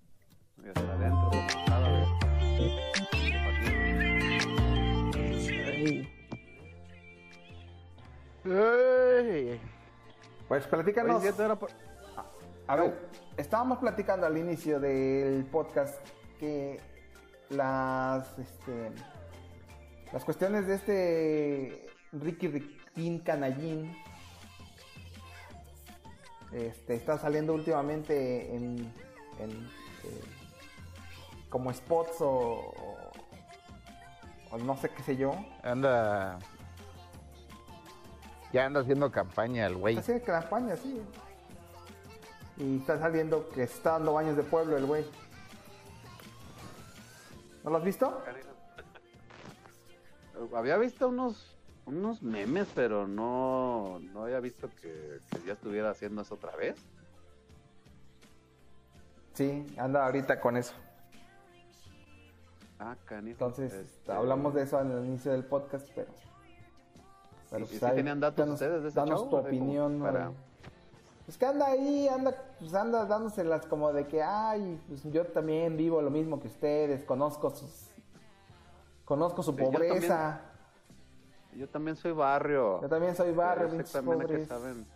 Y 0.64 0.68
hasta 0.68 0.92
adentro, 0.92 1.30
cada 1.66 1.88
vez. 1.90 2.09
Pues 10.48 10.66
platícanos. 10.66 11.20
Oye, 11.22 11.32
¿sí 11.32 11.42
era 11.42 11.57
por- 11.57 11.70
A 12.68 12.76
ver, 12.76 12.94
estábamos 13.36 13.78
platicando 13.78 14.26
al 14.26 14.36
inicio 14.38 14.80
del 14.80 15.44
podcast 15.46 15.96
que 16.38 16.80
las 17.50 18.38
este, 18.38 18.90
las 20.12 20.24
cuestiones 20.24 20.66
de 20.66 20.74
este 20.74 21.86
Ricky 22.12 22.48
Riquín 22.48 23.20
Canallín 23.20 23.96
este, 26.53 26.94
está 26.94 27.18
saliendo 27.18 27.53
últimamente 27.55 28.55
en, 28.55 28.92
en, 29.38 29.51
eh, 30.05 30.22
como 31.49 31.72
spots 31.72 32.20
o, 32.20 32.30
o- 32.30 33.12
o 34.53 34.59
no 34.59 34.76
sé 34.76 34.90
qué 34.90 35.03
sé 35.03 35.16
yo. 35.16 35.34
Anda. 35.62 36.38
Ya 38.53 38.66
anda 38.66 38.80
haciendo 38.80 39.11
campaña 39.11 39.66
el 39.66 39.76
güey. 39.76 39.97
Así 39.99 40.12
de 40.12 40.22
campaña, 40.22 40.76
sí. 40.76 41.03
Y 42.59 42.76
está 42.78 42.99
saliendo 42.99 43.49
que 43.51 43.64
está 43.64 43.92
dando 43.92 44.14
baños 44.14 44.36
de 44.36 44.42
pueblo 44.42 44.76
el 44.76 44.86
güey. 44.86 45.05
¿No 47.64 47.70
lo 47.70 47.78
has 47.78 47.84
visto? 47.84 48.22
Había 50.55 50.76
visto 50.76 51.09
unos 51.09 51.55
unos 51.87 52.22
memes, 52.22 52.66
pero 52.74 53.07
no, 53.07 54.01
no 54.12 54.24
había 54.24 54.41
visto 54.41 54.68
que, 54.82 55.18
que 55.30 55.47
ya 55.47 55.53
estuviera 55.55 55.91
haciendo 55.91 56.22
eso 56.22 56.34
otra 56.34 56.55
vez. 56.57 56.76
Sí, 59.34 59.66
anda 59.78 60.05
ahorita 60.05 60.41
con 60.41 60.57
eso. 60.57 60.72
Ah, 62.78 62.97
canijo. 63.05 63.32
Entonces, 63.32 63.72
Este, 63.72 64.12
hablamos 64.12 64.55
de 64.55 64.62
eso 64.62 64.78
al 64.78 65.05
inicio 65.07 65.32
del 65.32 65.45
podcast, 65.45 65.89
pero. 65.95 66.09
¿Y- 67.59 67.62
y 67.62 67.66
sí 67.78 67.84
ahí, 67.84 67.97
tenían 67.97 68.20
datos 68.20 68.39
danos, 68.39 68.55
ustedes 68.55 68.82
de 68.82 68.89
ese 68.89 68.99
danos 68.99 69.20
show? 69.20 69.30
tu 69.30 69.37
opinión. 69.37 70.01
para-. 70.01 70.32
Pues 71.24 71.39
que 71.39 71.47
anda 71.47 71.66
ahí, 71.66 72.07
anda, 72.09 72.34
pues 72.61 72.72
anda 72.74 73.05
dándoselas 73.05 73.66
como 73.66 73.93
de 73.93 74.07
que, 74.07 74.22
ay, 74.22 74.80
pues 74.89 75.03
yo 75.05 75.24
también 75.26 75.76
vivo 75.76 76.01
lo 76.01 76.11
mismo 76.11 76.41
que 76.41 76.49
ustedes, 76.49 77.05
conozco 77.05 77.51
sus. 77.51 77.91
Conozco 79.05 79.43
su 79.43 79.53
Sí, 79.53 79.59
pobreza. 79.62 80.41
Yo 81.57 81.68
también 81.68 81.96
soy 81.96 82.12
barrio. 82.12 82.80
Yo 82.82 82.88
también 82.88 83.14
soy 83.16 83.32
barrio, 83.32 83.68
pinches 83.70 83.92
también 83.92 84.20
pobres. 84.20 84.48
saben. 84.48 84.86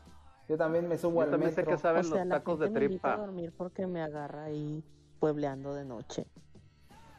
Yo 0.48 0.56
también 0.58 0.88
me 0.88 0.98
subo 0.98 1.14
Yo 1.16 1.20
al 1.22 1.30
también 1.30 1.54
sé 1.54 1.64
que 1.64 1.78
saben 1.78 2.00
o 2.00 2.04
sea, 2.08 2.18
los 2.18 2.26
la 2.26 2.38
tacos 2.38 2.58
de 2.58 2.66
gente 2.66 2.80
me 2.80 2.86
a 2.86 2.88
tripa. 2.88 3.16
dormir 3.16 3.52
porque 3.56 3.86
me 3.86 4.02
agarra 4.02 4.44
ahí 4.44 4.84
puebleando 5.20 5.74
de 5.74 5.84
noche. 5.84 6.26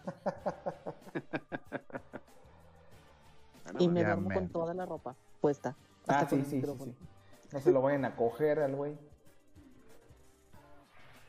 y 3.80 3.88
me 3.88 4.04
duermo 4.04 4.30
con 4.32 4.50
toda 4.50 4.74
la 4.74 4.86
ropa 4.86 5.16
puesta. 5.39 5.76
Ah, 6.08 6.26
sí, 6.30 6.44
sí, 6.44 6.62
sí, 6.62 6.64
sí. 6.84 6.96
No 7.52 7.60
se 7.60 7.72
lo 7.72 7.82
vayan 7.82 8.06
a 8.06 8.16
coger 8.16 8.60
al 8.60 8.76
güey. 8.76 8.98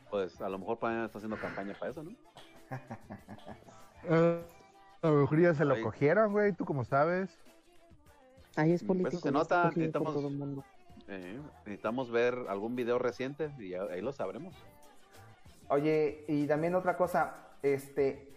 Pues 0.09 0.39
a 0.41 0.49
lo 0.49 0.59
mejor 0.59 0.77
Pan 0.79 1.03
está 1.05 1.17
haciendo 1.17 1.37
campaña 1.37 1.73
para 1.79 1.91
eso, 1.91 2.03
¿no? 2.03 2.11
Eh, 4.05 4.43
a 5.01 5.07
lo 5.07 5.21
mejor 5.21 5.39
ya 5.39 5.53
se 5.53 5.63
lo 5.63 5.75
Ahí. 5.75 5.81
cogieron, 5.81 6.33
güey. 6.33 6.51
¿Tú 6.51 6.65
cómo 6.65 6.83
sabes? 6.83 7.39
Ahí 8.55 8.73
es 8.73 8.83
Mm, 8.83 8.87
político. 8.87 9.17
Eso 9.17 9.27
se 9.27 9.31
nota, 9.31 9.69
cogido 9.69 9.71
por 9.73 9.77
necesitamos, 9.77 10.13
todo 10.13 10.27
el 10.27 10.35
mundo. 10.35 10.63
eh, 11.07 11.41
necesitamos 11.65 12.11
ver 12.11 12.35
algún 12.49 12.75
video 12.75 12.99
reciente 12.99 13.51
y 13.59 13.73
ahí 13.73 14.01
lo 14.01 14.11
sabremos. 14.13 14.53
Oye, 15.69 16.23
y 16.27 16.45
también 16.45 16.75
otra 16.75 16.95
cosa, 16.97 17.33
este, 17.63 18.29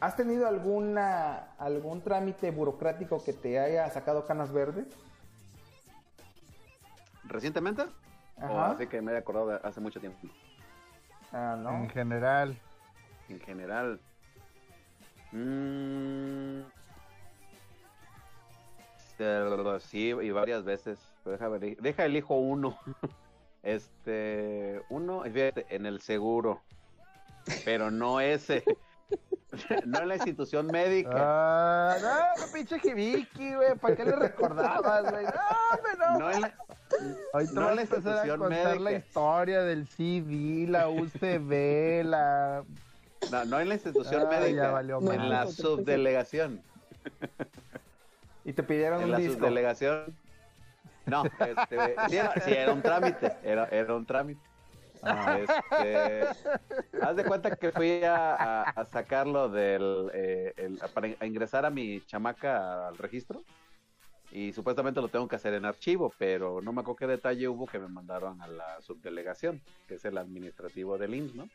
¿has 0.00 0.16
tenido 0.16 0.46
alguna 0.46 1.52
algún 1.58 2.00
trámite 2.02 2.50
burocrático 2.50 3.22
que 3.22 3.32
te 3.32 3.58
haya 3.58 3.90
sacado 3.90 4.24
canas 4.26 4.52
verdes? 4.52 4.86
¿Recientemente? 7.24 7.82
O 7.82 8.44
Ajá. 8.44 8.70
así 8.72 8.86
que 8.86 9.00
me 9.02 9.12
he 9.12 9.16
acordado 9.16 9.48
de 9.48 9.60
hace 9.62 9.80
mucho 9.80 10.00
tiempo. 10.00 10.18
Ah, 11.32 11.56
no. 11.58 11.70
En 11.84 11.90
general. 11.90 12.56
En 13.28 13.40
general. 13.40 14.00
Mm, 15.32 16.60
eh, 16.60 16.64
sí, 19.80 20.08
y 20.08 20.30
varias 20.30 20.64
veces. 20.64 20.98
Deja, 21.24 21.48
deja 21.48 22.04
elijo 22.04 22.34
uno. 22.36 22.78
Este, 23.62 24.82
uno, 24.90 25.22
fíjate, 25.22 25.64
en 25.70 25.86
el 25.86 26.02
seguro. 26.02 26.60
Pero 27.64 27.90
no 27.90 28.20
ese. 28.20 28.62
no 29.86 30.00
en 30.02 30.08
la 30.08 30.16
institución 30.16 30.66
médica. 30.66 31.12
Ah, 31.16 31.96
no, 32.38 32.52
pinche 32.52 32.78
Jibiki, 32.78 33.54
güey. 33.54 33.74
¿Para 33.76 33.96
qué 33.96 34.04
le 34.04 34.16
recordabas, 34.16 35.10
güey? 35.10 35.24
No, 35.24 36.10
no. 36.12 36.18
No 36.18 36.30
en 36.30 36.40
la, 36.42 36.54
no 37.32 37.60
vas 37.62 37.74
la 37.74 37.80
a 37.80 37.80
institución 37.80 38.38
contar 38.38 38.76
la 38.80 38.90
médica. 38.90 39.06
historia 39.06 39.62
del 39.62 39.88
CD, 39.88 40.66
la 40.68 40.90
UCB, 40.90 42.04
la... 42.04 42.64
no, 43.30 43.44
no 43.46 43.60
en 43.60 43.68
la 43.70 43.74
institución 43.76 44.26
Ah, 44.26 44.30
médica. 44.40 44.70
valió 44.72 44.98
en 45.10 45.30
la 45.30 45.46
subdelegación. 45.46 46.62
Y 48.44 48.52
te 48.52 48.62
pidieron 48.62 48.98
En 49.00 49.06
un 49.06 49.10
la 49.12 49.18
disco. 49.18 49.34
subdelegación. 49.38 50.16
No, 51.06 51.24
este, 51.24 51.96
sí, 52.08 52.16
era, 52.16 52.40
sí, 52.40 52.52
era 52.52 52.72
un 52.72 52.82
trámite. 52.82 53.32
Era, 53.42 53.66
era 53.66 53.94
un 53.94 54.06
trámite. 54.06 54.40
Ah, 55.02 55.38
Este, 55.38 56.22
haz 57.02 57.16
de 57.16 57.24
cuenta 57.24 57.56
que 57.56 57.70
fui 57.72 58.02
a, 58.04 58.34
a- 58.34 58.62
a 58.62 58.84
sacarlo 58.86 59.50
del, 59.50 60.10
eh, 60.14 60.54
el- 60.56 60.78
para 60.94 61.08
a 61.20 61.26
ingresar 61.26 61.66
a 61.66 61.70
mi 61.70 62.00
chamaca 62.06 62.88
al 62.88 62.96
registro 62.96 63.42
y 64.32 64.52
supuestamente 64.54 65.02
lo 65.02 65.08
tengo 65.08 65.28
que 65.28 65.36
hacer 65.36 65.52
en 65.54 65.66
archivo, 65.66 66.10
pero 66.18 66.62
no 66.62 66.72
me 66.72 66.80
acuerdo 66.80 66.96
qué 66.96 67.06
detalle 67.06 67.46
hubo 67.48 67.66
que 67.66 67.78
me 67.78 67.88
mandaron 67.88 68.40
a 68.40 68.46
la 68.48 68.80
subdelegación, 68.80 69.60
que 69.86 69.96
es 69.96 70.04
el 70.06 70.16
administrativo 70.16 70.96
del 70.96 71.14
IMSS, 71.14 71.34
¿no? 71.36 71.48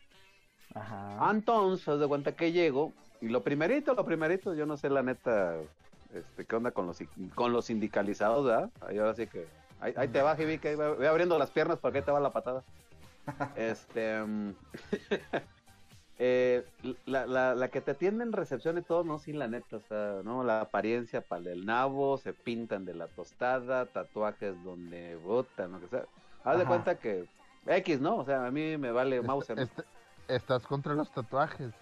Ajá. 0.76 1.32
Entonces, 1.32 1.88
haz 1.88 2.00
de 2.00 2.08
cuenta 2.08 2.34
que 2.34 2.52
llego 2.52 2.94
y 3.20 3.30
lo 3.30 3.42
primerito, 3.42 3.96
lo 3.96 4.06
primerito, 4.06 4.54
yo 4.54 4.68
no 4.68 4.78
sé 4.78 4.90
la 4.92 5.02
neta, 5.02 5.56
este, 6.14 6.46
qué 6.46 6.56
onda 6.56 6.72
con 6.72 6.88
los 6.88 6.98
con 7.36 7.54
los 7.54 7.66
sindicalizados, 7.66 8.46
¿verdad? 8.46 8.70
Ahí 8.82 8.98
ahora 8.98 9.14
sí 9.14 9.28
que, 9.28 9.46
ahí, 9.80 9.94
ahí 9.96 10.08
te 10.08 10.22
va, 10.22 10.36
Jibi, 10.36 10.58
que 10.60 10.70
ahí 10.70 10.76
va- 10.76 10.94
voy 10.96 11.06
abriendo 11.06 11.38
las 11.38 11.52
piernas 11.52 11.78
porque 11.80 12.00
ahí 12.00 12.04
te 12.04 12.12
va 12.12 12.20
la 12.20 12.32
patada. 12.32 12.64
Este, 13.56 14.22
mm, 14.24 14.54
eh, 16.18 16.66
la, 17.06 17.26
la, 17.26 17.56
la 17.56 17.68
que 17.70 17.82
te 17.82 17.92
atiende 17.92 18.24
en 18.24 18.32
recepción 18.34 18.78
y 18.78 18.82
todo, 18.82 19.04
no, 19.04 19.20
sí, 19.20 19.34
la 19.34 19.48
neta, 19.48 19.78
o 19.78 19.82
sea, 19.82 20.22
no, 20.24 20.44
la 20.44 20.62
apariencia 20.62 21.22
para 21.22 21.52
el 21.52 21.66
nabo, 21.66 22.18
se 22.18 22.34
pintan 22.34 22.86
de 22.86 22.94
la 22.96 23.08
tostada, 23.08 23.86
tatuajes 23.86 24.62
donde 24.64 25.16
botan, 25.18 25.72
lo 25.74 25.80
que 25.80 25.88
sea. 25.88 26.06
Haz 26.44 26.58
de 26.60 26.66
cuenta 26.66 26.96
que 26.98 27.26
X, 27.68 28.02
¿no? 28.02 28.18
O 28.18 28.26
sea, 28.26 28.46
a 28.46 28.52
mí 28.52 28.78
me 28.78 28.92
vale 28.92 29.22
mouse. 29.22 29.50
¿no? 29.50 29.62
Est- 29.62 29.80
estás 30.28 30.66
contra 30.66 30.94
los 30.94 31.12
tatuajes. 31.12 31.74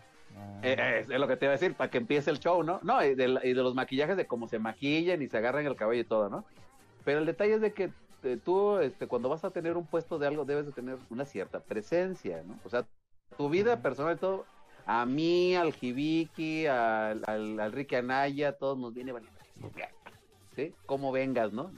Eh, 0.64 1.06
es 1.10 1.20
lo 1.20 1.28
que 1.28 1.38
te 1.38 1.46
iba 1.46 1.54
a 1.54 1.58
decir, 1.58 1.76
para 1.76 1.90
que 1.90 1.98
empiece 2.00 2.32
el 2.32 2.40
show, 2.40 2.64
¿no? 2.64 2.80
No, 2.84 3.04
y 3.04 3.16
de, 3.16 3.28
la- 3.28 3.46
y 3.46 3.54
de 3.54 3.62
los 3.64 3.76
maquillajes, 3.76 4.18
de 4.18 4.26
cómo 4.26 4.48
se 4.48 4.60
maquillan 4.60 5.22
y 5.22 5.28
se 5.28 5.38
agarran 5.38 5.66
el 5.66 5.76
cabello 5.76 6.02
y 6.02 6.06
todo, 6.06 6.30
¿no? 6.30 6.46
Pero 7.06 7.20
el 7.20 7.26
detalle 7.26 7.54
es 7.56 7.62
de 7.62 7.74
que 7.74 7.92
eh, 8.24 8.38
tú, 8.44 8.78
este, 8.80 9.08
cuando 9.08 9.30
vas 9.30 9.46
a 9.46 9.52
tener 9.52 9.78
un 9.78 9.86
puesto 9.86 10.18
de 10.18 10.28
algo, 10.28 10.46
debes 10.46 10.66
de 10.66 10.72
tener 10.72 10.98
una 11.10 11.26
cierta 11.26 11.60
presencia, 11.60 12.44
¿no? 12.46 12.60
O 12.66 12.70
sea, 12.70 12.86
tu 13.38 13.50
vida 13.50 13.82
personal 13.82 14.16
y 14.16 14.20
todo, 14.20 14.46
a 14.86 15.06
mí, 15.06 15.56
al 15.56 15.74
Jibiki, 15.74 16.66
al, 16.66 17.22
al, 17.28 17.60
al 17.60 17.72
Ricky 17.72 17.96
Anaya, 17.96 18.54
todos 18.54 18.78
nos 18.78 18.94
viene 18.94 19.12
valiendo, 19.12 19.40
¿sí? 20.56 20.74
Como 20.86 21.12
vengas, 21.12 21.54
¿no? 21.54 21.72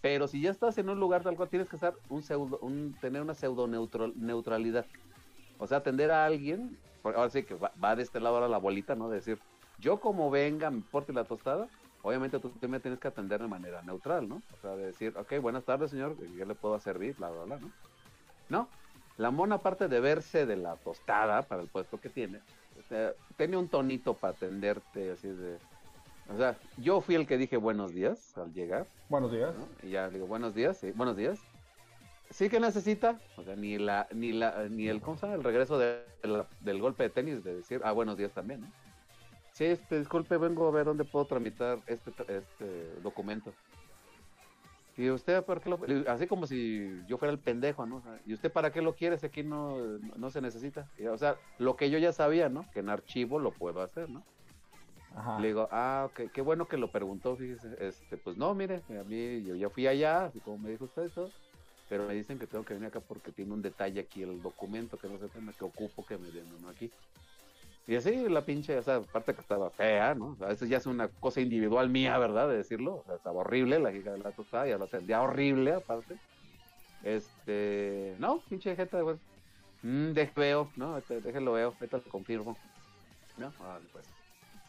Pero 0.00 0.26
si 0.28 0.40
ya 0.40 0.50
estás 0.50 0.76
en 0.78 0.88
un 0.88 1.00
lugar 1.00 1.22
de 1.22 1.30
algo, 1.30 1.46
tienes 1.48 1.68
que 1.68 1.76
estar 1.76 1.94
un 2.08 2.22
pseudo, 2.22 2.58
un, 2.60 2.94
tener 3.00 3.22
una 3.22 3.34
pseudo 3.34 3.66
neutral, 3.66 4.12
neutralidad. 4.16 4.86
O 5.58 5.66
sea, 5.66 5.78
atender 5.78 6.10
a 6.10 6.26
alguien, 6.26 6.78
ahora 7.04 7.30
sí 7.30 7.42
que 7.42 7.54
va, 7.54 7.72
va 7.82 7.96
de 7.96 8.02
este 8.02 8.20
lado 8.20 8.36
ahora 8.36 8.48
la 8.48 8.58
bolita, 8.58 8.94
¿no? 8.94 9.08
De 9.08 9.16
decir, 9.16 9.38
yo 9.78 10.00
como 10.00 10.30
venga, 10.30 10.70
me 10.70 10.78
importe 10.78 11.12
la 11.12 11.24
tostada, 11.24 11.68
obviamente 12.02 12.38
tú 12.38 12.50
también 12.50 12.82
tienes 12.82 13.00
que 13.00 13.08
atender 13.08 13.40
de 13.40 13.48
manera 13.48 13.82
neutral, 13.82 14.28
¿no? 14.28 14.36
O 14.36 14.60
sea, 14.60 14.76
de 14.76 14.86
decir, 14.86 15.14
ok, 15.16 15.40
buenas 15.40 15.64
tardes, 15.64 15.90
señor, 15.90 16.16
¿qué 16.16 16.44
le 16.44 16.54
puedo 16.54 16.78
servir? 16.78 17.14
Bla, 17.16 17.30
bla, 17.30 17.44
bla, 17.44 17.58
¿no? 17.58 17.70
No, 18.48 18.68
la 19.16 19.30
mona, 19.30 19.56
aparte 19.56 19.88
de 19.88 20.00
verse 20.00 20.46
de 20.46 20.56
la 20.56 20.76
tostada 20.76 21.42
para 21.42 21.62
el 21.62 21.68
puesto 21.68 22.00
que 22.00 22.08
tiene, 22.08 22.40
este, 22.78 23.14
tiene 23.36 23.56
un 23.56 23.68
tonito 23.68 24.14
para 24.14 24.34
atenderte, 24.34 25.12
así 25.12 25.28
de... 25.28 25.58
O 26.32 26.36
sea, 26.38 26.56
yo 26.78 27.00
fui 27.02 27.16
el 27.16 27.26
que 27.26 27.36
dije 27.36 27.58
buenos 27.58 27.92
días 27.92 28.36
al 28.38 28.52
llegar, 28.52 28.86
Buenos 29.08 29.30
días. 29.30 29.54
¿no? 29.54 29.68
Y 29.82 29.92
ya 29.92 30.06
le 30.06 30.14
digo, 30.14 30.26
buenos 30.26 30.54
días, 30.54 30.78
sí, 30.78 30.90
buenos 30.92 31.16
días. 31.16 31.38
Sí 32.30 32.48
que 32.48 32.58
necesita, 32.58 33.20
o 33.36 33.44
sea, 33.44 33.54
ni 33.54 33.78
la, 33.78 34.08
ni 34.12 34.32
la, 34.32 34.66
ni 34.68 34.88
el, 34.88 35.00
¿cómo 35.00 35.16
se 35.16 35.26
llama? 35.26 35.36
El 35.36 35.44
regreso 35.44 35.78
de, 35.78 36.04
de 36.22 36.28
la- 36.28 36.46
del 36.60 36.80
golpe 36.80 37.04
de 37.04 37.10
tenis, 37.10 37.44
de 37.44 37.56
decir, 37.56 37.80
ah, 37.84 37.92
buenos 37.92 38.16
días 38.16 38.32
también, 38.32 38.62
¿no? 38.62 38.72
Sí, 39.52 39.66
este, 39.66 39.98
disculpe, 39.98 40.36
vengo 40.36 40.66
a 40.66 40.72
ver 40.72 40.84
dónde 40.84 41.04
puedo 41.04 41.26
tramitar 41.26 41.78
este, 41.86 42.10
este 42.28 42.94
documento. 43.02 43.52
Y 44.96 45.10
usted, 45.10 45.44
¿por 45.44 45.60
qué 45.60 45.70
lo, 45.70 45.78
así 46.08 46.26
como 46.26 46.46
si 46.46 46.88
yo 47.06 47.18
fuera 47.18 47.32
el 47.32 47.38
pendejo, 47.38 47.84
¿no? 47.86 48.02
¿Y 48.26 48.32
usted 48.34 48.50
para 48.50 48.72
qué 48.72 48.80
lo 48.80 48.94
quiere 48.94 49.18
si 49.18 49.26
aquí 49.26 49.42
no, 49.42 49.76
no 50.16 50.30
se 50.30 50.40
necesita? 50.40 50.88
Y, 50.98 51.06
o 51.06 51.18
sea, 51.18 51.36
lo 51.58 51.76
que 51.76 51.90
yo 51.90 51.98
ya 51.98 52.12
sabía, 52.12 52.48
¿no? 52.48 52.64
Que 52.72 52.80
en 52.80 52.88
archivo 52.88 53.38
lo 53.38 53.52
puedo 53.52 53.80
hacer, 53.80 54.08
¿no? 54.08 54.24
Ajá. 55.16 55.38
Le 55.38 55.48
digo, 55.48 55.68
ah, 55.70 56.08
ok, 56.10 56.32
qué 56.32 56.40
bueno 56.42 56.66
que 56.66 56.76
lo 56.76 56.90
preguntó, 56.90 57.36
fíjese. 57.36 57.76
Este, 57.78 58.16
pues 58.16 58.36
no, 58.36 58.54
mire, 58.54 58.82
a 58.88 59.04
mí, 59.04 59.42
yo 59.44 59.54
ya 59.56 59.68
fui 59.68 59.86
allá, 59.86 60.26
así 60.26 60.40
como 60.40 60.58
me 60.58 60.70
dijo 60.70 60.84
usted 60.84 61.06
y 61.06 61.10
todo, 61.10 61.30
pero 61.88 62.06
me 62.06 62.14
dicen 62.14 62.38
que 62.38 62.46
tengo 62.46 62.64
que 62.64 62.74
venir 62.74 62.88
acá 62.88 63.00
porque 63.00 63.32
tiene 63.32 63.52
un 63.52 63.62
detalle 63.62 64.00
aquí 64.00 64.22
el 64.22 64.40
documento 64.42 64.98
que 64.98 65.08
no 65.08 65.18
sé 65.18 65.28
qué, 65.30 65.64
ocupo 65.64 66.04
que 66.04 66.18
me 66.18 66.30
den 66.30 66.52
uno 66.52 66.68
aquí. 66.68 66.92
Y 67.86 67.96
así 67.96 68.28
la 68.28 68.44
pinche, 68.46 68.78
o 68.78 68.82
sea, 68.82 68.96
aparte 68.96 69.34
que 69.34 69.40
estaba 69.42 69.70
fea, 69.70 70.14
¿no? 70.14 70.30
O 70.32 70.36
sea, 70.36 70.50
eso 70.50 70.64
ya 70.66 70.78
es 70.78 70.86
una 70.86 71.08
cosa 71.08 71.40
individual 71.42 71.90
mía, 71.90 72.16
¿verdad? 72.18 72.48
De 72.48 72.56
decirlo. 72.56 72.96
O 72.98 73.04
sea, 73.04 73.16
estaba 73.16 73.40
horrible 73.40 73.78
la 73.78 73.92
hija 73.94 74.12
de 74.12 74.18
la 74.18 74.32
tostada, 74.32 74.66
ya 74.68 74.78
lo 74.78 74.84
atendía 74.86 75.20
horrible, 75.22 75.72
aparte. 75.74 76.18
Este, 77.00 78.16
no, 78.18 78.42
pinche 78.48 78.74
gente, 78.76 79.02
pues, 79.02 79.20
mm, 79.82 80.12
de- 80.12 80.32
veo, 80.36 80.72
¿no? 80.76 80.98
Este, 80.98 81.20
Déjenlo 81.20 81.52
veo, 81.52 81.70
ahorita 81.80 81.98
lo 81.98 82.04
confirmo. 82.04 82.62
¿No? 83.36 83.54
Órale, 83.58 83.88
pues. 83.90 84.06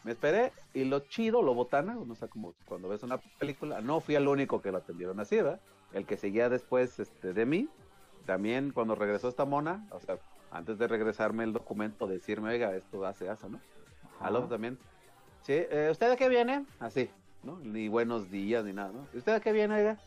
Me 0.02 0.12
esperé 0.12 0.54
y 0.72 0.84
lo 0.84 1.00
chido, 1.08 1.42
lo 1.42 1.54
botana, 1.54 1.94
no 1.94 2.14
sé, 2.14 2.28
como 2.28 2.56
cuando 2.64 2.88
ves 2.88 3.02
una 3.02 3.20
película, 3.38 3.80
no 3.82 4.00
fui 4.00 4.14
el 4.16 4.28
único 4.28 4.60
que 4.62 4.72
lo 4.72 4.78
atendieron 4.78 5.20
así, 5.20 5.36
¿verdad? 5.36 5.62
El 5.92 6.06
que 6.06 6.16
seguía 6.16 6.48
después 6.48 6.98
este, 6.98 7.32
de 7.32 7.46
mí, 7.46 7.68
también 8.26 8.72
cuando 8.72 8.94
regresó 8.94 9.28
esta 9.28 9.44
mona, 9.44 9.86
o 9.90 10.00
sea, 10.00 10.18
antes 10.50 10.78
de 10.78 10.88
regresarme 10.88 11.44
el 11.44 11.52
documento, 11.52 12.06
decirme, 12.06 12.50
oiga, 12.50 12.74
esto 12.74 13.04
hace 13.06 13.30
eso, 13.30 13.48
¿no? 13.48 13.60
Al 14.20 14.36
otro 14.36 14.48
también. 14.48 14.78
Sí, 15.42 15.52
eh, 15.54 15.88
¿usted 15.90 16.10
de 16.10 16.16
qué 16.16 16.28
viene? 16.28 16.64
Así, 16.80 17.10
¿no? 17.42 17.58
Ni 17.60 17.88
buenos 17.88 18.30
días 18.30 18.64
ni 18.64 18.72
nada, 18.72 18.92
¿no? 18.92 19.06
¿Y 19.14 19.18
¿Usted 19.18 19.34
de 19.34 19.40
qué 19.40 19.52
viene, 19.52 19.74
oiga? 19.74 19.98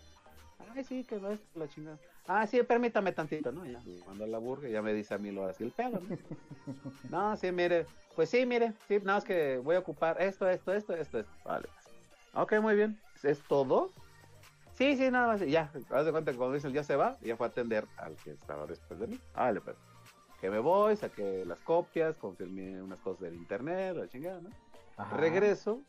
Ay, 0.75 0.83
sí, 0.83 1.03
que 1.03 1.17
va 1.17 1.37
la 1.55 1.67
chingada. 1.67 1.97
Ah, 2.27 2.45
sí, 2.45 2.61
permítame 2.61 3.11
tantito, 3.11 3.51
¿no? 3.51 3.65
Ya, 3.65 3.81
mando 4.05 4.23
a 4.23 4.27
la 4.27 4.37
burga, 4.37 4.69
ya 4.69 4.81
me 4.81 4.93
dice 4.93 5.15
a 5.15 5.17
mí 5.17 5.31
lo 5.31 5.45
así 5.45 5.63
el 5.63 5.71
pedo, 5.71 5.99
¿no? 5.99 6.17
No, 7.09 7.35
sí, 7.37 7.51
mire, 7.51 7.87
pues 8.15 8.29
sí, 8.29 8.45
mire, 8.45 8.73
sí, 8.87 8.97
nada 8.97 9.17
más 9.17 9.23
que 9.23 9.57
voy 9.57 9.75
a 9.75 9.79
ocupar 9.79 10.21
esto, 10.21 10.47
esto, 10.47 10.73
esto, 10.73 10.93
esto, 10.93 11.19
esto. 11.19 11.31
Vale. 11.43 11.67
Ok, 12.33 12.53
muy 12.61 12.75
bien. 12.75 12.99
¿Es 13.23 13.41
todo? 13.43 13.91
Sí, 14.79 14.95
sí, 14.95 15.11
nada 15.11 15.27
más. 15.27 15.41
Ya, 15.41 15.69
haz 15.91 16.05
de 16.05 16.11
cuenta 16.13 16.31
que 16.31 16.37
cuando 16.37 16.55
dicen 16.55 16.71
ya 16.71 16.85
se 16.85 16.95
va, 16.95 17.17
ya 17.19 17.35
fue 17.35 17.47
a 17.47 17.49
atender 17.49 17.85
al 17.97 18.15
que 18.15 18.31
estaba 18.31 18.65
después 18.65 18.97
de 18.97 19.07
mí. 19.07 19.19
Vale, 19.35 19.59
pues. 19.59 19.75
Que 20.39 20.49
me 20.49 20.59
voy, 20.59 20.95
saqué 20.95 21.43
las 21.45 21.59
copias, 21.59 22.15
confirmé 22.15 22.81
unas 22.81 23.01
cosas 23.01 23.23
del 23.23 23.35
internet, 23.35 23.97
la 23.97 24.07
chingada, 24.07 24.39
¿no? 24.39 24.49
Ajá. 24.95 25.17
Regreso 25.17 25.81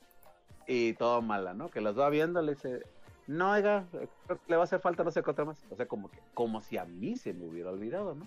y 0.67 0.95
todo 0.95 1.23
mala, 1.23 1.55
¿no? 1.55 1.71
Que 1.71 1.81
las 1.81 1.97
va 1.97 2.11
viendo, 2.11 2.43
le 2.43 2.55
dice, 2.55 2.83
no, 3.29 3.53
oiga, 3.53 3.87
creo 3.93 4.39
que 4.39 4.43
le 4.49 4.57
va 4.57 4.63
a 4.63 4.65
hacer 4.65 4.81
falta 4.81 5.05
no 5.05 5.13
sé 5.13 5.23
qué 5.23 5.31
otra 5.31 5.45
más. 5.45 5.65
O 5.71 5.77
sea, 5.77 5.87
como 5.87 6.11
que, 6.11 6.19
como 6.35 6.61
si 6.61 6.77
a 6.77 6.85
mí 6.85 7.17
se 7.17 7.33
me 7.33 7.47
hubiera 7.47 7.71
olvidado, 7.71 8.17
¿no? 8.17 8.27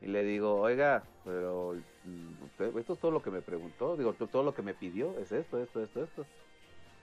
Y 0.00 0.06
le 0.06 0.22
digo, 0.22 0.54
oiga, 0.60 1.02
pero 1.24 1.74
mm, 2.04 2.44
usted- 2.44 2.76
esto 2.76 2.92
es 2.92 3.00
todo 3.00 3.10
lo 3.10 3.22
que 3.22 3.32
me 3.32 3.42
preguntó, 3.42 3.96
digo, 3.96 4.12
todo 4.12 4.44
lo 4.44 4.54
que 4.54 4.62
me 4.62 4.72
pidió 4.72 5.18
es 5.18 5.32
esto, 5.32 5.60
esto, 5.60 5.82
esto, 5.82 6.04
esto. 6.04 6.26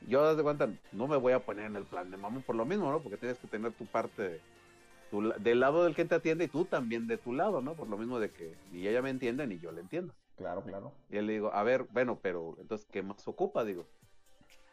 Yo, 0.08 0.24
das 0.24 0.38
de 0.38 0.43
cuenta, 0.43 0.70
no 0.91 1.08
me 1.08 1.18
voy 1.18 1.34
a 1.34 1.39
poner 1.39 1.66
en 1.66 1.76
el 1.76 1.86
plan 1.86 2.12
de 2.12 2.18
mamón 2.18 2.41
por 2.43 2.56
lo 2.56 2.66
mismo, 2.66 2.91
¿no? 2.91 2.99
Porque 2.99 3.18
tienes 3.18 3.38
que 3.38 3.47
tener 3.47 3.72
tu 3.72 3.86
parte 3.86 4.41
tu 5.10 5.32
del 5.39 5.60
lado 5.60 5.84
del 5.84 5.95
que 5.95 6.06
te 6.06 6.16
atiende 6.16 6.45
y 6.45 6.47
tú 6.47 6.66
también 6.66 7.08
de 7.08 7.18
tu 7.18 7.34
lado, 7.34 7.62
¿no? 7.62 7.74
Por 7.76 7.88
lo 7.88 7.97
mismo 7.97 8.20
de 8.20 8.32
que 8.32 8.56
ni 8.72 8.88
ella 8.88 9.01
me 9.01 9.12
entiende 9.12 9.45
ni 9.47 9.60
yo 9.60 9.72
le 9.72 9.82
entiendo. 9.82 10.14
Claro, 10.38 10.64
claro. 10.64 10.91
Y 11.10 11.18
él 11.18 11.28
le 11.28 11.34
digo, 11.34 11.54
a 11.54 11.64
ver, 11.64 11.86
bueno, 11.91 12.20
pero 12.22 12.56
entonces, 12.60 12.88
¿qué 12.91 13.04
más 13.04 13.28
ocupa? 13.28 13.64
Digo, 13.64 13.86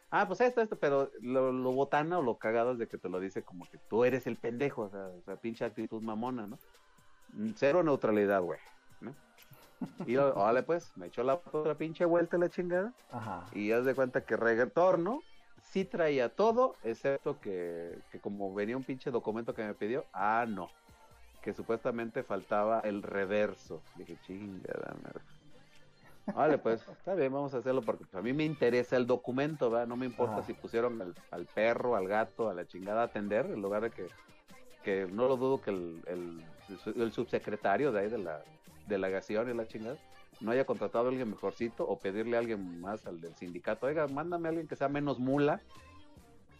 ah, 0.09 0.27
pues 0.27 0.41
esto, 0.41 0.61
esto, 0.61 0.77
pero 0.77 1.11
lo, 1.21 1.51
lo 1.51 1.71
botana 1.71 2.19
o 2.19 2.21
lo 2.23 2.37
cagado 2.37 2.71
es 2.71 2.79
de 2.79 2.87
que 2.87 2.97
te 2.97 3.09
lo 3.09 3.19
dice 3.19 3.43
como 3.43 3.69
que 3.69 3.77
tú 3.89 4.03
eres 4.03 4.25
el 4.27 4.37
pendejo, 4.37 4.83
o 4.83 4.89
sea, 4.89 5.07
o 5.07 5.21
sea 5.21 5.35
pinche 5.35 5.63
actitud 5.63 6.01
mamona, 6.01 6.47
¿no? 6.47 6.57
Mm, 7.33 7.51
Cero 7.55 7.83
neutralidad, 7.83 8.41
güey. 8.41 8.59
Y 10.05 10.13
yo, 10.13 10.33
órale, 10.35 10.63
pues, 10.63 10.91
me 10.95 11.07
echó 11.07 11.23
la 11.23 11.35
otra 11.35 11.75
pinche 11.75 12.05
vuelta 12.05 12.37
la 12.37 12.49
chingada 12.49 12.93
Ajá. 13.11 13.45
y 13.53 13.71
haz 13.71 13.85
de 13.85 13.95
cuenta 13.95 14.21
que 14.21 14.35
retorno, 14.37 15.21
sí 15.61 15.85
traía 15.85 16.29
todo, 16.29 16.75
excepto 16.83 17.39
que, 17.39 17.97
que 18.11 18.19
como 18.19 18.53
venía 18.53 18.77
un 18.77 18.83
pinche 18.83 19.11
documento 19.11 19.53
que 19.53 19.63
me 19.63 19.73
pidió, 19.73 20.05
ah, 20.13 20.45
no, 20.47 20.69
que 21.41 21.53
supuestamente 21.53 22.23
faltaba 22.23 22.81
el 22.81 23.01
reverso. 23.01 23.81
Dije, 23.95 24.17
chingada, 24.25 24.95
madre. 25.03 25.21
Vale, 26.35 26.57
pues, 26.59 26.87
está 26.87 27.15
bien, 27.15 27.33
vamos 27.33 27.53
a 27.53 27.57
hacerlo 27.57 27.81
porque 27.81 28.05
pues, 28.05 28.15
a 28.15 28.21
mí 28.21 28.31
me 28.31 28.45
interesa 28.45 28.95
el 28.95 29.07
documento, 29.07 29.69
¿verdad? 29.69 29.87
No 29.87 29.97
me 29.97 30.05
importa 30.05 30.37
Ajá. 30.37 30.43
si 30.45 30.53
pusieron 30.53 31.01
al, 31.01 31.15
al 31.31 31.45
perro, 31.45 31.95
al 31.95 32.07
gato, 32.07 32.49
a 32.49 32.53
la 32.53 32.65
chingada 32.65 33.01
a 33.01 33.05
atender, 33.05 33.47
en 33.47 33.61
lugar 33.61 33.81
de 33.81 33.91
que, 33.91 34.07
que 34.83 35.07
no 35.11 35.27
lo 35.27 35.35
dudo 35.35 35.59
que 35.61 35.71
el, 35.71 36.01
el, 36.07 36.43
el 36.95 37.11
subsecretario 37.11 37.91
de 37.91 37.99
ahí 38.01 38.09
de 38.09 38.19
la, 38.19 38.43
subdelegación 38.83 39.49
y 39.49 39.53
la 39.53 39.67
chingada 39.67 39.97
no 40.39 40.51
haya 40.51 40.65
contratado 40.65 41.05
a 41.05 41.09
alguien 41.09 41.29
mejorcito 41.29 41.87
o 41.87 41.99
pedirle 41.99 42.35
a 42.35 42.39
alguien 42.39 42.81
más 42.81 43.05
al 43.05 43.21
del 43.21 43.35
sindicato, 43.35 43.85
oiga, 43.85 44.07
mándame 44.07 44.47
a 44.47 44.49
alguien 44.49 44.67
que 44.67 44.75
sea 44.75 44.89
menos 44.89 45.19
mula, 45.19 45.61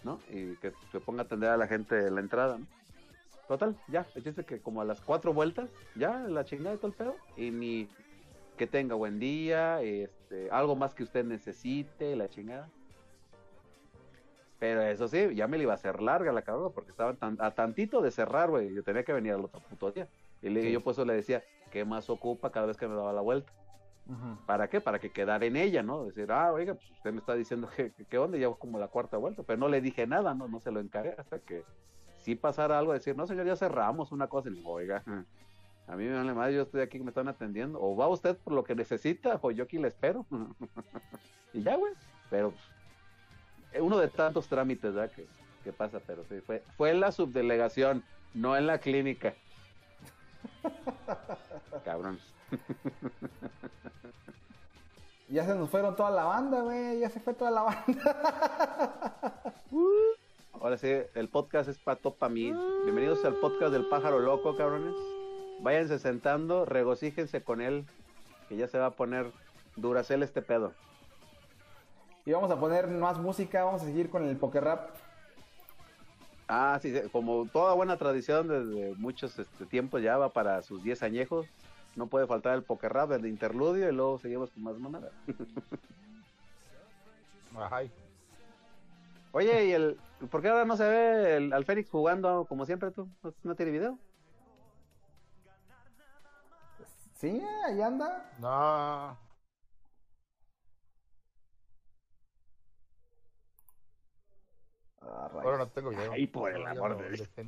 ¿no? 0.03 0.19
Y 0.29 0.55
que 0.57 0.71
se 0.91 0.99
ponga 0.99 1.23
a 1.23 1.25
atender 1.25 1.49
a 1.49 1.57
la 1.57 1.67
gente 1.67 1.97
en 1.97 2.15
la 2.15 2.21
entrada, 2.21 2.57
¿no? 2.57 2.67
Total, 3.47 3.75
ya, 3.87 4.05
el 4.15 4.23
chiste 4.23 4.45
que 4.45 4.61
como 4.61 4.81
a 4.81 4.85
las 4.85 5.01
cuatro 5.01 5.33
vueltas, 5.33 5.69
ya 5.95 6.19
la 6.19 6.45
chingada 6.45 6.71
de 6.71 6.77
todo 6.77 6.87
el 6.87 6.93
pedo, 6.93 7.15
y 7.35 7.51
mi 7.51 7.89
que 8.57 8.67
tenga 8.67 8.93
buen 8.95 9.19
día, 9.19 9.81
este, 9.81 10.49
algo 10.51 10.75
más 10.75 10.93
que 10.93 11.03
usted 11.03 11.25
necesite, 11.25 12.15
la 12.15 12.29
chingada. 12.29 12.69
Pero 14.59 14.83
eso 14.83 15.07
sí, 15.07 15.33
ya 15.33 15.47
me 15.47 15.57
la 15.57 15.63
iba 15.63 15.71
a 15.71 15.75
hacer 15.75 16.01
larga 16.01 16.31
la 16.31 16.43
cabrón, 16.43 16.71
porque 16.73 16.91
estaba 16.91 17.15
tan- 17.15 17.37
a 17.41 17.51
tantito 17.51 17.99
de 18.01 18.11
cerrar, 18.11 18.51
güey. 18.51 18.71
Yo 18.73 18.83
tenía 18.83 19.03
que 19.03 19.11
venir 19.11 19.33
al 19.33 19.43
otro 19.45 19.59
puto 19.61 19.91
día. 19.91 20.07
Y 20.43 20.49
le, 20.49 20.61
Sí. 20.61 20.71
yo 20.71 20.81
por 20.81 20.91
eso 20.93 21.03
le 21.03 21.13
decía, 21.15 21.43
¿qué 21.71 21.85
más 21.85 22.09
ocupa 22.09 22.51
cada 22.51 22.67
vez 22.67 22.77
que 22.77 22.87
me 22.87 22.95
daba 22.95 23.13
la 23.13 23.21
vuelta? 23.21 23.51
¿Para 24.45 24.67
qué? 24.67 24.81
Para 24.81 24.99
que 24.99 25.11
quedara 25.11 25.45
en 25.45 25.55
ella, 25.55 25.83
¿no? 25.83 26.03
Decir, 26.05 26.31
ah, 26.31 26.51
oiga, 26.51 26.73
pues 26.73 26.91
usted 26.91 27.11
me 27.13 27.19
está 27.19 27.33
diciendo 27.33 27.69
que, 27.75 27.91
que- 27.93 28.05
qué 28.05 28.17
onda, 28.17 28.37
ya 28.37 28.49
como 28.51 28.77
la 28.77 28.87
cuarta 28.87 29.17
vuelta, 29.17 29.43
pero 29.43 29.57
no 29.57 29.67
le 29.69 29.79
dije 29.81 30.05
nada, 30.05 30.33
¿no? 30.33 30.47
No 30.47 30.59
se 30.59 30.71
lo 30.71 30.79
encaré 30.79 31.15
hasta 31.17 31.39
que 31.39 31.63
si 32.17 32.35
pasara 32.35 32.77
algo, 32.77 32.93
decir, 32.93 33.15
no, 33.15 33.25
señor, 33.25 33.45
ya 33.47 33.55
cerramos 33.55 34.11
una 34.11 34.27
cosa, 34.27 34.49
y 34.49 34.51
le 34.51 34.57
digo, 34.57 34.71
oiga, 34.71 35.01
a 35.87 35.95
mí 35.95 36.03
me 36.05 36.13
vale 36.15 36.33
madre, 36.33 36.55
yo 36.55 36.61
estoy 36.63 36.81
aquí, 36.81 36.99
me 36.99 37.09
están 37.09 37.27
atendiendo, 37.27 37.79
o 37.81 37.95
va 37.95 38.07
usted 38.09 38.37
por 38.37 38.53
lo 38.53 38.63
que 38.63 38.75
necesita, 38.75 39.39
o 39.41 39.51
yo 39.51 39.63
aquí 39.63 39.77
le 39.77 39.87
espero, 39.87 40.25
y 41.53 41.63
ya, 41.63 41.75
güey, 41.77 41.93
pero 42.29 42.51
pues, 42.51 43.81
uno 43.81 43.97
de 43.97 44.09
tantos 44.09 44.47
trámites, 44.47 44.93
¿verdad? 44.93 45.11
Que, 45.15 45.25
que 45.63 45.71
pasa, 45.71 45.99
pero 46.05 46.25
sí, 46.25 46.41
fue, 46.41 46.63
fue 46.75 46.91
en 46.91 46.99
la 46.99 47.11
subdelegación, 47.11 48.03
no 48.33 48.57
en 48.57 48.67
la 48.67 48.79
clínica. 48.79 49.33
Cabrón. 51.85 52.19
Ya 55.31 55.45
se 55.45 55.55
nos 55.55 55.69
fueron 55.69 55.95
toda 55.95 56.11
la 56.11 56.25
banda, 56.25 56.59
güey. 56.59 56.99
Ya 56.99 57.09
se 57.09 57.21
fue 57.21 57.33
toda 57.33 57.51
la 57.51 57.61
banda. 57.61 59.55
Ahora 60.51 60.77
sí, 60.77 60.89
el 61.15 61.29
podcast 61.29 61.69
es 61.69 61.79
pato 61.79 62.13
para 62.15 62.33
mí. 62.33 62.51
Bienvenidos 62.83 63.23
al 63.23 63.35
podcast 63.35 63.71
del 63.71 63.87
pájaro 63.87 64.19
loco, 64.19 64.57
cabrones. 64.57 64.93
Váyanse 65.61 65.99
sentando, 65.99 66.65
regocíjense 66.65 67.45
con 67.45 67.61
él, 67.61 67.85
que 68.49 68.57
ya 68.57 68.67
se 68.67 68.77
va 68.77 68.87
a 68.87 68.91
poner 68.91 69.31
duracel 69.77 70.21
este 70.21 70.41
pedo. 70.41 70.73
Y 72.25 72.33
vamos 72.33 72.51
a 72.51 72.59
poner 72.59 72.87
más 72.89 73.17
música. 73.17 73.63
Vamos 73.63 73.83
a 73.83 73.85
seguir 73.85 74.09
con 74.09 74.27
el 74.27 74.35
poker 74.35 74.65
rap. 74.65 74.89
Ah, 76.53 76.77
sí, 76.81 76.93
como 77.13 77.45
toda 77.45 77.73
buena 77.75 77.95
tradición 77.95 78.49
desde 78.49 78.93
muchos 78.95 79.39
este, 79.39 79.65
tiempos 79.65 80.01
ya 80.01 80.17
va 80.17 80.33
para 80.33 80.61
sus 80.61 80.83
10 80.83 81.01
añejos. 81.01 81.47
No 81.95 82.07
puede 82.07 82.27
faltar 82.27 82.55
el 82.55 82.63
poker 82.63 82.91
rap, 82.91 83.13
el 83.13 83.25
interludio 83.25 83.87
y 83.87 83.93
luego 83.93 84.19
seguimos 84.19 84.51
con 84.51 84.63
más 84.63 84.77
manada. 84.77 85.11
Ay. 87.71 87.89
Oye, 89.31 89.67
¿y 89.67 89.71
el 89.71 89.97
por 90.29 90.41
qué 90.41 90.49
ahora 90.49 90.65
no 90.65 90.75
se 90.75 90.83
ve 90.83 91.37
el, 91.37 91.53
al 91.53 91.63
Fénix 91.63 91.89
jugando 91.89 92.43
como 92.43 92.65
siempre 92.65 92.91
tú? 92.91 93.07
¿No, 93.23 93.33
no 93.43 93.55
tiene 93.55 93.71
video? 93.71 93.97
Sí, 97.15 97.41
ahí 97.65 97.81
anda. 97.81 98.29
No. 98.39 99.30
Ah. 105.01 105.29
Ahora 105.33 105.57
no 105.57 105.67
tengo 105.67 105.89
video. 105.89 106.11
Ay, 106.11 106.27
por 106.27 106.51
el 106.51 106.65
amor 106.65 106.97
de 106.97 107.09
Dios. 107.11 107.29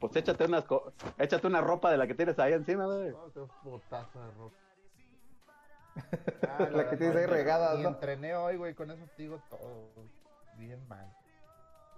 Pues 0.00 0.16
échate 0.16 0.44
unas 0.46 0.64
co- 0.64 0.92
échate 1.16 1.46
una 1.46 1.60
ropa 1.60 1.90
de 1.90 1.96
la 1.96 2.06
que 2.08 2.14
tienes 2.14 2.36
ahí 2.40 2.52
encima, 2.52 2.86
güey. 2.86 3.10
No, 3.10 3.32
qué 3.32 3.40
de 4.18 4.30
ropa. 4.32 4.56
La 6.72 6.88
que 6.90 6.96
tienes 6.96 7.16
ahí 7.16 7.26
regada, 7.26 7.74
¿no? 7.78 7.90
entrené 7.90 8.34
hoy, 8.34 8.56
güey, 8.56 8.74
con 8.74 8.90
eso 8.90 9.04
te 9.16 9.22
digo 9.22 9.40
todo. 9.48 9.90
Bien 10.56 10.86
mal. 10.88 11.06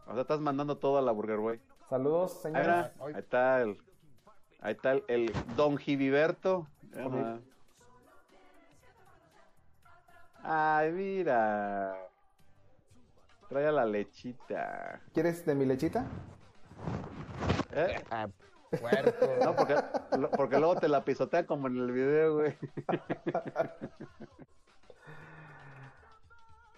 O 0.07 0.13
sea, 0.13 0.21
estás 0.23 0.41
mandando 0.41 0.77
todo 0.77 0.99
a 0.99 1.03
la 1.03 1.13
Burger 1.13 1.39
Boy. 1.39 1.61
Saludos, 1.89 2.35
Ahí, 2.45 2.53
señores. 2.53 2.67
mira, 2.67 2.93
ahí 3.07 3.15
está 3.17 3.63
el 3.63 3.79
ahí 4.61 4.73
está 4.75 4.93
el, 4.93 5.05
el 5.09 5.33
Don 5.57 5.77
Giviberto. 5.79 6.67
Ajá. 6.95 7.39
Ay, 10.43 10.93
mira. 10.93 11.97
Trae 13.55 13.69
a 13.69 13.71
la 13.71 13.87
lechita. 13.87 15.01
¿Quieres 15.13 15.47
de 15.47 15.55
mi 15.55 15.65
lechita? 15.65 16.05
¿Eh? 17.73 17.95
Ah, 18.11 18.27
puerco. 18.81 19.29
No, 19.45 19.55
porque, 19.55 19.77
porque 20.37 20.59
luego 20.59 20.75
te 20.75 20.89
la 20.89 21.05
pisotean 21.05 21.47
como 21.47 21.69
en 21.69 21.77
el 21.77 21.93
video, 21.93 22.35
güey. 22.35 22.59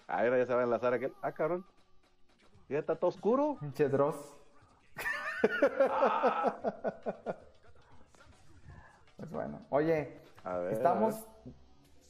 Ah, 0.07 0.19
ahora 0.19 0.37
ya 0.37 0.45
se 0.45 0.53
va 0.53 0.61
a 0.61 0.63
enlazar 0.65 0.93
aquel. 0.93 1.13
Ah, 1.23 1.31
cabrón. 1.31 1.65
Ya 2.69 2.77
está 2.77 2.95
todo 2.95 3.09
oscuro. 3.09 3.57
Pinche 3.59 3.89
Dross. 3.89 4.15
Pues 9.17 9.31
bueno. 9.31 9.65
Oye, 9.71 10.21
A 10.43 10.57
ver. 10.59 10.73
estamos 10.73 11.27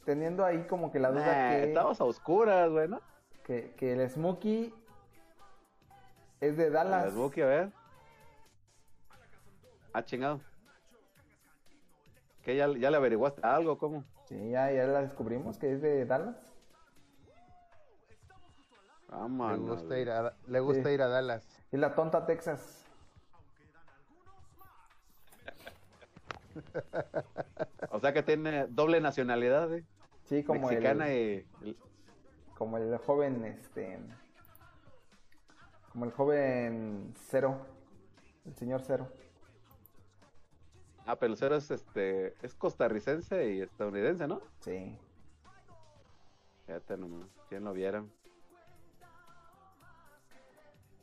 teniendo 0.04 0.44
ahí 0.44 0.66
como 0.66 0.92
que 0.92 0.98
la 0.98 1.10
duda 1.10 1.24
Nah, 1.24 1.50
que, 1.52 1.64
Estamos 1.68 1.98
a 2.02 2.04
oscuras, 2.04 2.68
güey, 2.68 2.86
¿no? 2.86 3.00
Que, 3.48 3.72
que 3.78 3.94
el 3.94 4.10
Smokey 4.10 4.74
es 6.40 6.56
de 6.58 6.68
Dallas. 6.68 7.06
El 7.06 7.12
Smokey, 7.12 7.42
a 7.42 7.46
ver. 7.46 7.72
Ah, 9.94 10.04
chingado. 10.04 10.40
¿Qué? 12.42 12.56
¿Ya, 12.56 12.68
ya 12.76 12.90
le 12.90 12.96
averiguaste 12.98 13.40
algo? 13.42 13.78
¿Cómo? 13.78 14.04
Sí, 14.26 14.50
ya, 14.50 14.70
ya 14.70 14.86
la 14.86 15.00
descubrimos 15.00 15.56
que 15.56 15.72
es 15.72 15.80
de 15.80 16.04
Dallas. 16.04 16.36
Le 19.10 19.16
Vámonos. 19.16 19.80
gusta 19.80 19.98
ir 19.98 20.10
a, 20.10 20.36
le 20.46 20.60
gusta 20.60 20.84
Sí. 20.84 20.90
ir 20.90 21.00
a 21.00 21.08
Dallas. 21.08 21.64
Es 21.72 21.80
la 21.80 21.94
tonta 21.94 22.26
Texas. 22.26 22.84
O 27.90 27.98
sea 28.00 28.12
que 28.12 28.22
tiene 28.22 28.66
doble 28.66 29.00
nacionalidad, 29.00 29.72
¿eh? 29.72 29.86
Sí, 30.26 30.44
como 30.44 30.68
Mexicana 30.68 31.08
el, 31.08 31.46
y... 31.62 31.78
como 32.58 32.76
el 32.76 32.98
joven, 32.98 33.44
este, 33.44 33.98
como 35.92 36.04
el 36.04 36.10
joven 36.10 37.14
Cero, 37.14 37.56
el 38.44 38.56
señor 38.56 38.82
Cero. 38.84 39.08
Ah, 41.06 41.16
pero 41.16 41.32
el 41.32 41.38
cero 41.38 41.56
es, 41.56 41.70
este, 41.70 42.34
es 42.44 42.54
costarricense 42.54 43.54
y 43.54 43.62
estadounidense, 43.62 44.26
¿no? 44.26 44.42
Sí. 44.60 44.98
Fíjate 46.66 46.98
nomás, 46.98 47.30
¿quién 47.48 47.64
lo 47.64 47.72
viera? 47.72 48.04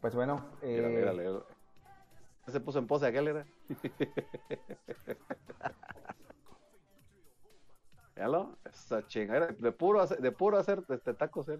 Pues 0.01 0.13
bueno, 0.13 0.45
Mira, 0.61 0.89
eh, 0.89 0.95
mírale. 0.95 1.39
Se 2.47 2.59
puso 2.59 2.77
en 2.77 2.85
pose 2.85 3.07
aquel, 3.07 3.29
era. 3.29 3.45
Míralo, 8.15 8.57
esa 8.65 9.05
chingadera, 9.07 9.47
de 9.47 9.71
puro 9.71 10.01
hacer, 10.01 10.19
de 10.19 10.31
puro 10.31 10.57
hacer 10.57 10.83
este 10.89 11.13
tacos, 11.13 11.49
¿eh? 11.49 11.59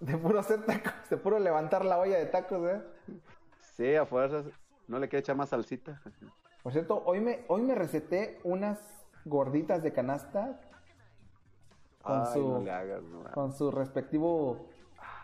de 0.00 0.16
puro 0.18 0.38
hacer 0.38 0.64
tacos, 0.66 0.92
de 1.08 1.16
puro 1.16 1.38
levantar 1.38 1.84
la 1.84 1.98
olla 1.98 2.18
de 2.18 2.26
tacos, 2.26 2.68
¿eh? 2.68 2.82
Sí, 3.60 3.94
a 3.94 4.04
fuerzas, 4.04 4.44
no 4.88 4.98
le 4.98 5.08
quiere 5.08 5.20
echar 5.20 5.36
más 5.36 5.48
salsita. 5.50 6.02
Por 6.62 6.72
cierto, 6.72 7.02
hoy 7.06 7.20
me, 7.20 7.44
hoy 7.48 7.62
me 7.62 7.74
receté 7.74 8.40
unas 8.44 8.78
gorditas 9.24 9.82
de 9.82 9.92
canasta 9.92 10.60
con 12.02 12.20
Ay, 12.20 12.32
su 12.34 12.48
no 12.48 12.60
le 12.60 12.70
hagas, 12.70 13.02
no. 13.02 13.24
con 13.32 13.52
su 13.52 13.70
respectivo 13.70 14.68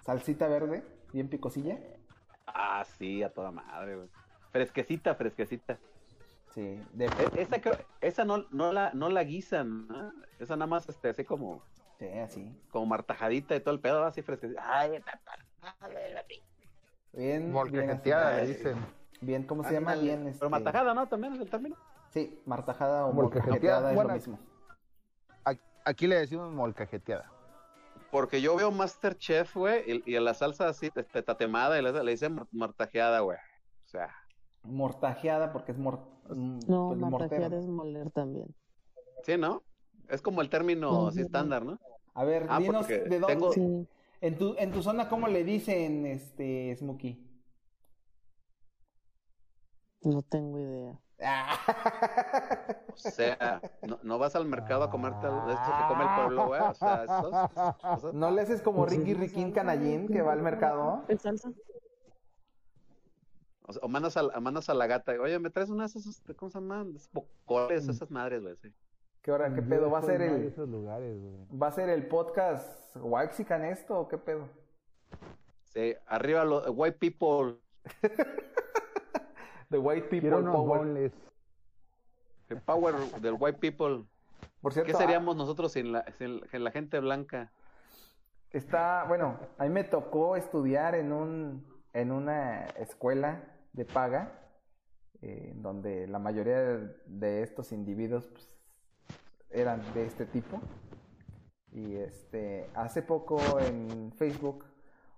salsita 0.03 0.49
verde, 0.49 0.85
bien 1.12 1.29
picosilla. 1.29 1.79
Ah, 2.47 2.85
sí, 2.97 3.23
a 3.23 3.31
toda 3.31 3.51
madre, 3.51 3.97
güey. 3.97 4.09
Fresquecita, 4.53 5.14
fresquecita. 5.14 5.79
Sí, 6.55 6.82
de, 6.92 7.07
E- 7.07 7.40
Esa, 7.42 7.57
esa 8.00 8.24
no, 8.24 8.44
no, 8.50 8.72
la, 8.72 8.92
no 8.92 9.09
la 9.09 9.24
guisan, 9.24 9.86
¿no? 9.88 10.12
Esa 10.38 10.55
nada 10.57 10.66
más, 10.66 10.88
este, 10.88 11.09
así 11.09 11.24
como, 11.24 11.62
sí, 11.98 12.07
así. 12.18 12.61
como 12.70 12.86
martajadita 12.86 13.57
y 13.57 13.61
todo 13.61 13.74
el 13.74 13.80
pedo, 13.80 14.05
así 14.05 14.22
fresquecita. 14.22 14.62
Ay, 14.64 15.03
Bien, 17.12 17.53
Molcajeteada, 17.53 18.36
le 18.36 18.46
dicen. 18.46 18.76
bien, 19.20 19.44
¿cómo 19.44 19.64
se 19.64 19.72
llama? 19.74 19.94
Bien, 19.94 20.26
este, 20.26 20.40
Pero 20.40 20.50
martajada, 20.50 20.94
¿no? 20.94 21.09
También 21.09 21.34
es 21.34 21.40
el 21.40 21.50
término. 21.50 21.76
Sí, 22.11 22.40
martajada 22.46 23.07
o 23.07 23.12
Molcajeteada, 23.12 23.92
molcajeteada 23.92 23.92
es 23.92 23.96
lo 24.09 24.14
mismo. 24.14 24.38
Aquí 25.84 26.07
le 26.07 26.16
decimos 26.16 26.53
molcajeteada. 26.53 27.28
Porque 28.12 28.40
yo 28.40 28.55
veo 28.55 28.70
Masterchef, 28.70 29.57
güey, 29.57 29.82
y, 30.05 30.14
y 30.14 30.20
la 30.20 30.32
salsa 30.34 30.68
así, 30.68 30.92
este, 30.94 31.22
tatemada, 31.22 31.76
y 31.78 31.82
le, 31.82 31.92
le 32.05 32.11
dicen 32.12 32.34
mar- 32.36 32.46
martajeada, 32.53 33.18
güey. 33.20 33.38
O 33.38 33.88
sea, 33.88 34.14
Mortajeada 34.62 35.53
porque 35.53 35.72
es 35.72 35.78
mor, 35.78 35.98
mm, 35.98 36.22
No, 36.35 36.89
pues, 36.89 36.99
martajear 37.01 37.41
mortero. 37.43 37.59
es 37.59 37.66
moler 37.66 38.11
también. 38.11 38.55
sí, 39.24 39.37
¿no? 39.37 39.62
Es 40.09 40.20
como 40.22 40.43
el 40.43 40.49
término 40.51 41.09
estándar, 41.11 41.64
¿no? 41.64 41.78
A 42.14 42.24
ver, 42.24 42.47
Ah, 42.51 42.59
dinos 42.59 42.83
porque 42.83 42.99
de 43.01 43.18
dónde. 43.20 43.26
tengo- 43.35 43.53
Sí. 43.53 43.89
En 44.20 44.39
tu, 44.39 44.55
en 44.59 44.70
tu 44.72 44.83
zona, 44.83 45.09
¿cómo 45.09 45.26
le 45.28 45.43
dicen, 45.45 46.07
este, 46.07 46.76
Smokey? 46.76 47.28
No 50.03 50.22
tengo 50.22 50.59
idea. 50.59 51.01
O 52.93 52.97
sea, 52.97 53.61
no, 53.83 53.99
no 54.03 54.18
vas 54.18 54.35
al 54.35 54.45
mercado 54.47 54.83
a 54.85 54.91
comerte 54.91 55.26
de 55.28 55.53
esto 55.53 55.70
que 55.78 55.87
come 55.89 56.03
el 56.05 56.14
pueblo, 56.16 56.47
güey. 56.49 56.61
O 56.61 56.74
sea, 56.74 57.05
estos- 57.05 58.14
¿No 58.14 58.30
le 58.33 58.43
haces 58.43 58.61
como 58.62 58.85
Ricky 58.87 59.14
Riquín 59.14 59.53
Canallín 59.53 60.09
que 60.09 60.20
va 60.22 60.33
al 60.33 60.43
mercado? 60.43 61.05
¿En 61.09 61.18
salsa? 61.18 61.51
O, 63.66 63.72
sea, 63.72 63.80
o 63.84 63.88
mandas, 63.88 64.16
a, 64.16 64.22
mandas 64.40 64.68
a 64.68 64.74
la 64.74 64.86
gata, 64.86 65.12
oye, 65.20 65.38
¿me 65.38 65.50
traes 65.50 65.70
unas 65.70 65.94
de 65.94 66.00
esas, 66.00 66.22
¿cómo 66.36 66.50
se 66.50 66.58
llaman? 66.58 66.94
Esos 66.96 67.12
bocoles, 67.12 67.88
esas 67.88 68.10
madres, 68.10 68.42
güey, 68.42 68.56
sí. 68.56 68.72
¿Qué 69.22 69.30
hora, 69.30 69.54
qué 69.54 69.62
pedo? 69.62 69.88
¿Va 69.88 69.98
a 69.98 70.02
ser 70.02 70.20
el, 70.20 70.44
esos 70.46 70.68
lugares, 70.68 71.16
va 71.50 71.68
a 71.68 71.72
ser 71.72 71.88
el 71.88 72.08
podcast 72.08 72.96
Waxican 72.96 73.64
esto 73.64 73.96
o 74.00 74.08
qué 74.08 74.18
pedo? 74.18 74.48
Sí, 75.66 75.94
arriba 76.06 76.44
los 76.44 76.64
white 76.70 76.98
people, 76.98 77.56
The 79.70 79.78
White 79.78 80.08
People 80.08 80.20
Quiero 80.20 80.38
unos 80.40 80.54
Power. 80.54 81.12
el 82.48 82.60
power 82.60 82.94
del 83.20 83.36
white 83.38 83.58
people. 83.58 84.04
Por 84.60 84.72
cierto, 84.72 84.90
¿Qué 84.92 84.96
seríamos 84.98 85.34
nosotros 85.36 85.72
sin 85.72 85.92
la, 85.92 86.04
sin 86.18 86.40
la- 86.40 86.46
sin 86.48 86.64
la 86.64 86.70
gente 86.70 87.00
blanca? 87.00 87.52
Está, 88.50 89.04
bueno, 89.08 89.38
a 89.56 89.64
mí 89.64 89.70
me 89.70 89.84
tocó 89.84 90.36
estudiar 90.36 90.94
en 90.94 91.12
un 91.12 91.66
en 91.94 92.10
una 92.12 92.64
escuela 92.78 93.42
de 93.73 93.85
paga, 93.85 94.51
eh, 95.20 95.51
en 95.53 95.62
donde 95.62 96.07
la 96.07 96.18
mayoría 96.18 96.59
de, 96.61 96.97
de 97.07 97.43
estos 97.43 97.73
individuos 97.73 98.27
pues, 98.27 98.57
eran 99.51 99.83
de 99.95 100.07
este 100.07 100.27
tipo. 100.27 100.61
Y 101.73 101.97
este, 101.97 102.68
hace 102.75 103.03
poco 103.03 103.39
en 103.61 104.12
Facebook, 104.12 104.64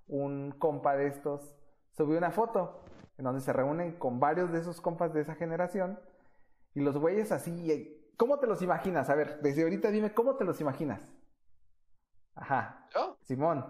un 0.07 0.53
compa 0.53 0.97
de 0.97 1.09
estos 1.09 1.57
subió 1.97 2.19
una 2.19 2.31
foto 2.31 2.85
en 3.19 3.25
donde 3.25 3.41
se 3.41 3.53
reúnen 3.53 3.93
con 3.99 4.21
varios 4.21 4.53
de 4.53 4.61
esos 4.61 4.81
compas 4.81 5.13
de 5.13 5.21
esa 5.21 5.35
generación. 5.35 5.99
Y 6.75 6.81
los 6.81 6.97
güeyes 6.99 7.33
así, 7.33 7.71
eh, 7.71 8.13
¿cómo 8.17 8.39
te 8.39 8.47
los 8.47 8.63
imaginas? 8.63 9.09
A 9.11 9.15
ver, 9.15 9.41
desde 9.41 9.63
ahorita 9.63 9.91
dime, 9.91 10.13
¿cómo 10.13 10.37
te 10.37 10.45
los 10.45 10.61
imaginas? 10.61 11.01
Ajá. 12.35 12.89
¿Yo? 12.95 13.17
Simón. 13.23 13.65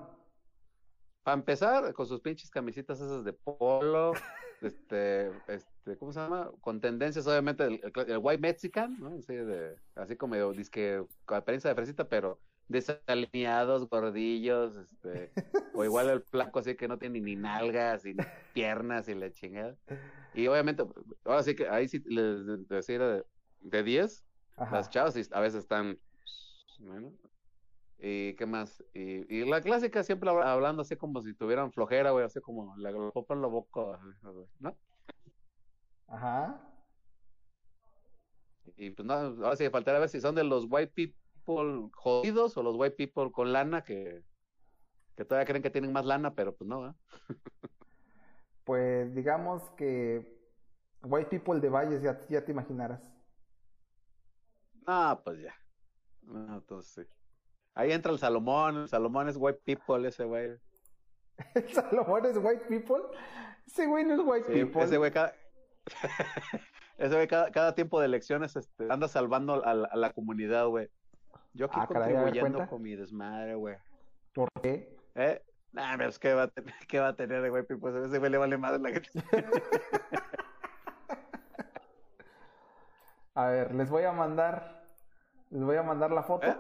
Para 1.23 1.35
empezar, 1.35 1.93
con 1.95 2.07
sus 2.07 2.21
pinches 2.21 2.51
camisitas 2.51 3.01
esas 3.01 3.25
de 3.25 3.33
polo, 3.33 4.13
este, 4.65 5.31
este, 5.47 5.97
¿cómo 5.99 6.13
se 6.13 6.21
llama? 6.21 6.51
Con 6.61 6.81
tendencias, 6.81 7.27
obviamente, 7.27 7.65
el, 7.65 7.81
el- 7.83 8.11
el 8.11 8.19
white 8.21 8.41
mexican, 8.41 8.97
¿no? 8.99 9.17
Así, 9.19 9.35
de, 9.35 9.77
así 9.95 10.17
como 10.17 10.53
disque, 10.53 11.05
con 11.25 11.39
apariencia 11.39 11.71
de 11.71 11.77
fresita, 11.77 12.09
pero 12.09 12.41
desalineados, 12.69 13.89
gordillos, 13.89 14.77
este, 14.77 15.31
o 15.73 15.85
igual 15.85 16.09
el 16.11 16.23
flaco 16.23 16.59
así 16.59 16.75
que 16.77 16.89
no 16.89 16.99
tiene 16.99 17.21
ni 17.21 17.37
nalgas, 17.37 18.05
ni 18.05 18.15
piernas, 18.53 19.09
y 19.09 19.15
la 19.15 19.31
chingada. 19.31 19.77
Y 20.33 20.47
obviamente, 20.47 20.85
ahora 21.25 21.43
sí 21.43 21.55
que 21.55 21.69
ahí 21.69 21.89
sí 21.89 22.01
les 22.07 22.69
decía 22.69 22.99
de, 22.99 23.25
de 23.61 23.83
10, 23.83 24.27
Ajá. 24.57 24.77
las 24.77 24.91
chavas 24.91 25.17
a 25.33 25.41
veces 25.41 25.61
están, 25.61 25.99
bueno, 26.79 27.13
¿Y 27.99 28.35
qué 28.37 28.47
más? 28.47 28.83
Y, 28.93 29.35
y 29.35 29.45
la 29.49 29.61
clásica 29.63 30.03
siempre 30.03 30.29
habla- 30.31 30.53
hablando 30.53 30.83
así 30.83 30.97
como 30.97 31.23
si 31.23 31.35
tuvieran 31.35 31.73
flojera, 31.73 32.11
güey, 32.11 32.25
así 32.25 32.41
como 32.41 32.77
la 32.77 32.93
copa 33.13 33.35
en 33.35 33.43
la 33.43 33.49
boca, 33.49 34.01
¿no? 34.59 34.77
Ajá. 36.09 36.61
Y 38.77 38.91
pues 38.91 39.07
no, 39.07 39.15
ahora 39.15 39.57
sí 39.57 39.69
faltaría 39.71 40.01
ver 40.01 40.09
si 40.09 40.21
son 40.21 40.35
de 40.35 40.45
los 40.45 40.67
white 40.69 40.93
people 40.95 41.91
jodidos 41.95 42.57
o 42.57 42.63
los 42.63 42.77
white 42.77 42.97
people 42.97 43.31
con 43.31 43.53
lana 43.53 43.83
que, 43.85 44.23
que 45.17 45.25
todavía 45.25 45.47
creen 45.47 45.63
que 45.63 45.71
tienen 45.71 45.93
más 45.93 46.07
lana, 46.07 46.35
pero 46.35 46.57
pues 46.57 46.69
no, 46.69 46.89
¿eh? 46.91 46.95
Pues 48.65 49.15
digamos 49.15 49.63
que 49.77 50.39
White 51.03 51.31
People 51.31 51.61
de 51.61 51.69
Valles 51.69 52.03
ya, 52.03 52.21
ya 52.29 52.45
te 52.45 52.53
imaginarás. 52.53 53.01
No, 54.87 55.21
pues 55.25 55.41
ya. 55.41 55.55
No, 56.23 56.57
entonces 56.57 57.07
sí. 57.07 57.24
Ahí 57.75 57.93
entra 57.93 58.13
el 58.13 58.19
Salomón, 58.19 58.83
el 58.83 58.89
Salomón 58.89 59.29
es 59.29 59.37
white 59.37 59.61
people 59.65 60.07
ese 60.07 60.25
güey. 60.25 60.57
¿El 61.55 61.69
Salomón 61.73 62.25
es 62.27 62.37
White 62.37 62.67
People? 62.69 63.03
Ese 63.67 63.87
güey 63.87 64.05
no 64.05 64.15
es 64.15 64.21
White 64.25 64.47
Sí, 64.47 64.65
People. 64.65 64.83
ese 64.85 64.99
güey 64.99 65.11
cada... 65.11 65.35
ese 66.99 67.15
güey 67.15 67.27
cada, 67.27 67.51
cada 67.51 67.75
tiempo 67.75 67.99
de 67.99 68.07
elecciones 68.07 68.55
este, 68.55 68.87
anda 68.89 69.09
salvando 69.09 69.65
a 69.65 69.75
la, 69.75 69.89
a 69.89 69.97
la 69.97 70.13
comunidad, 70.13 70.67
güey. 70.69 70.89
Yo 71.55 71.67
aquí 71.67 71.79
Ah, 71.81 71.89
caray, 71.89 72.13
¿ya 72.13 72.19
me 72.19 72.25
contribuyendo 72.25 72.69
con 72.69 72.83
mi 72.83 72.95
desmadre, 72.95 73.55
güey. 73.57 73.77
¿Por 74.33 74.49
qué? 74.63 74.97
¿Eh? 75.17 75.43
Nah, 75.73 75.97
pero 75.97 76.11
es 76.11 76.19
que 76.21 76.35
va 76.35 76.45
a 76.45 76.49
tener, 76.49 76.73
¿qué 76.89 77.01
va 77.01 77.09
a 77.09 77.17
tener 77.17 77.43
de 77.43 77.51
güey? 77.51 77.65
Pues 77.65 77.95
ese 77.97 78.19
güey 78.19 78.31
le 78.31 78.39
vale 78.39 78.57
más 78.57 78.81
la 78.81 78.91
gente. 78.91 79.11
A 83.35 83.47
ver, 83.47 83.75
les 83.75 83.91
voy 83.91 84.05
a 84.05 84.13
mandar. 84.13 84.85
Les 85.51 85.63
voy 85.65 85.77
a 85.77 85.83
mandar 85.83 86.13
la 86.13 86.23
foto. 86.23 86.47
¿Eh? 86.47 86.57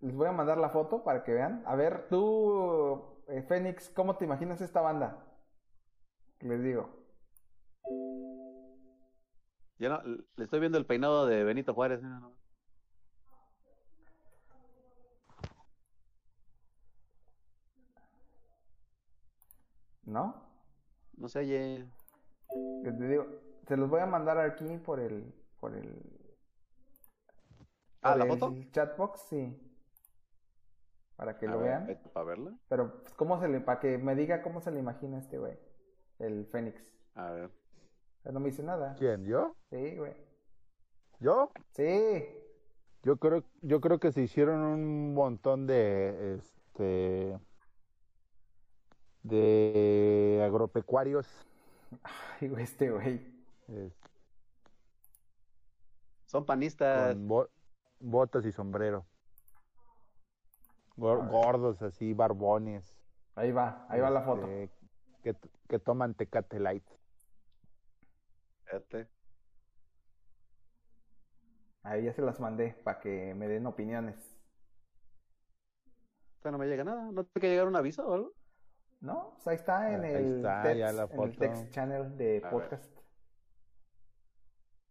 Les 0.00 0.14
voy 0.14 0.28
a 0.28 0.32
mandar 0.32 0.58
la 0.58 0.70
foto 0.70 1.02
para 1.02 1.24
que 1.24 1.32
vean. 1.32 1.62
A 1.66 1.74
ver, 1.74 2.08
tú, 2.08 3.02
eh, 3.28 3.42
Fénix, 3.42 3.90
¿cómo 3.90 4.16
te 4.16 4.24
imaginas 4.24 4.60
esta 4.60 4.80
banda? 4.80 5.24
Les 6.40 6.62
digo. 6.62 6.88
Yo 9.78 9.88
no, 9.90 10.02
le 10.02 10.44
estoy 10.44 10.60
viendo 10.60 10.78
el 10.78 10.86
peinado 10.86 11.26
de 11.26 11.44
Benito 11.44 11.74
Juárez. 11.74 12.02
¿no? 12.02 12.20
No. 12.20 12.32
¿No? 20.04 20.34
No 21.16 21.28
sé, 21.28 21.40
oye. 21.40 21.86
Que 22.84 22.92
te 22.92 23.08
digo, 23.08 23.26
se 23.66 23.76
los 23.76 23.90
voy 23.90 24.00
a 24.00 24.06
mandar 24.06 24.38
aquí 24.38 24.78
por 24.78 25.00
el, 25.00 25.34
por 25.60 25.74
el, 25.74 26.00
Ah, 28.00 28.14
¿la 28.16 28.24
el 28.24 28.30
foto? 28.30 28.54
chatbox, 28.70 29.20
sí. 29.28 29.67
Para 31.18 31.36
que 31.36 31.46
A 31.46 31.50
lo 31.50 31.58
ver, 31.58 31.68
vean. 31.84 32.00
Para 32.14 32.24
verla. 32.26 32.56
Pero, 32.68 33.00
pues, 33.02 33.12
¿cómo 33.14 33.38
se 33.40 33.48
le, 33.48 33.60
para 33.60 33.80
que 33.80 33.98
me 33.98 34.14
diga 34.14 34.40
cómo 34.40 34.60
se 34.60 34.70
le 34.70 34.78
imagina 34.78 35.18
este 35.18 35.36
güey? 35.38 35.58
El 36.20 36.46
Fénix. 36.46 36.80
A 37.16 37.30
ver. 37.32 37.50
Pero 38.22 38.32
no 38.34 38.40
me 38.40 38.46
dice 38.50 38.62
nada. 38.62 38.94
¿Quién? 38.96 39.24
¿Yo? 39.26 39.56
Sí, 39.68 39.96
güey. 39.96 40.14
¿Yo? 41.18 41.50
Sí. 41.72 42.24
Yo 43.02 43.16
creo, 43.16 43.42
yo 43.62 43.80
creo 43.80 43.98
que 43.98 44.12
se 44.12 44.22
hicieron 44.22 44.60
un 44.60 45.12
montón 45.14 45.66
de, 45.66 46.36
este, 46.36 47.36
de 49.24 50.40
agropecuarios. 50.44 51.26
Ay, 52.40 52.48
güey, 52.48 52.62
este 52.62 52.90
güey. 52.90 53.20
es- 53.68 53.92
Son 56.26 56.44
panistas. 56.44 57.14
con 57.14 57.26
bo- 57.28 57.48
botas 58.00 58.44
y 58.46 58.52
sombrero. 58.52 59.04
Gordos 60.98 61.80
así, 61.82 62.12
barbones. 62.12 62.94
Ahí 63.36 63.52
va, 63.52 63.86
ahí 63.88 64.00
va 64.00 64.10
la 64.10 64.22
foto. 64.22 64.46
este, 64.48 64.70
Que, 65.22 65.36
que 65.68 65.78
toman 65.78 66.14
Tecate 66.14 66.58
Light. 66.58 66.84
Fíjate. 68.64 69.08
Ahí 71.82 72.04
ya 72.04 72.12
se 72.12 72.22
las 72.22 72.40
mandé 72.40 72.76
para 72.84 72.98
que 73.00 73.34
me 73.34 73.46
den 73.48 73.66
opiniones. 73.66 74.16
O 76.38 76.42
sea, 76.42 76.50
no 76.50 76.58
me 76.58 76.66
llega 76.66 76.84
nada. 76.84 77.10
¿No 77.12 77.24
tiene 77.24 77.40
que 77.40 77.48
llegar 77.48 77.68
un 77.68 77.76
aviso 77.76 78.06
o 78.06 78.14
algo? 78.14 78.32
¿No? 79.00 79.30
Pues 79.34 79.46
ahí 79.48 79.54
está 79.56 79.92
en 79.94 80.04
Ahí 80.04 80.14
el, 80.14 80.36
está, 80.36 80.62
text, 80.64 80.78
ya 80.78 80.92
la 80.92 81.02
en 81.04 81.22
el 81.22 81.36
text 81.38 81.70
channel 81.70 82.16
de 82.16 82.38
A 82.38 82.40
ver. 82.40 82.50
podcast. 82.50 82.98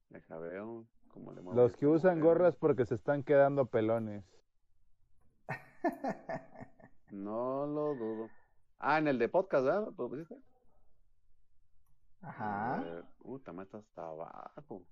Deja 0.09 0.37
veo 0.37 0.87
cómo 1.09 1.33
le 1.33 1.41
muevo 1.41 1.59
Los 1.61 1.75
que 1.75 1.85
usan 1.85 2.21
gorras 2.21 2.55
porque 2.55 2.85
se 2.85 2.95
están 2.95 3.23
quedando 3.23 3.65
pelones. 3.65 4.23
No 7.11 7.65
lo 7.65 7.95
dudo. 7.95 8.29
Ah, 8.79 8.97
en 8.99 9.07
el 9.07 9.17
de 9.17 9.29
podcast, 9.29 9.65
¿verdad? 9.65 9.87
¿Lo 9.97 10.09
pusiste? 10.09 10.35
Ajá. 12.21 12.75
A 12.75 12.79
ver, 12.81 13.05
Uh, 13.19 13.39
también 13.39 13.65
está 13.65 13.77
hasta 13.77 14.01
abajo. 14.07 14.83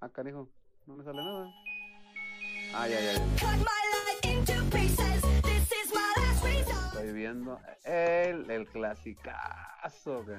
Ah, 0.00 0.08
canijo. 0.08 0.48
No 0.86 0.94
me 0.96 1.04
sale 1.04 1.22
nada. 1.22 1.48
Ya, 2.72 2.88
ya, 2.88 3.00
ya. 3.00 4.26
Estoy 6.86 7.12
viendo 7.12 7.60
el, 7.84 8.50
el 8.50 8.66
clasicazo. 8.68 10.24
güey. 10.24 10.38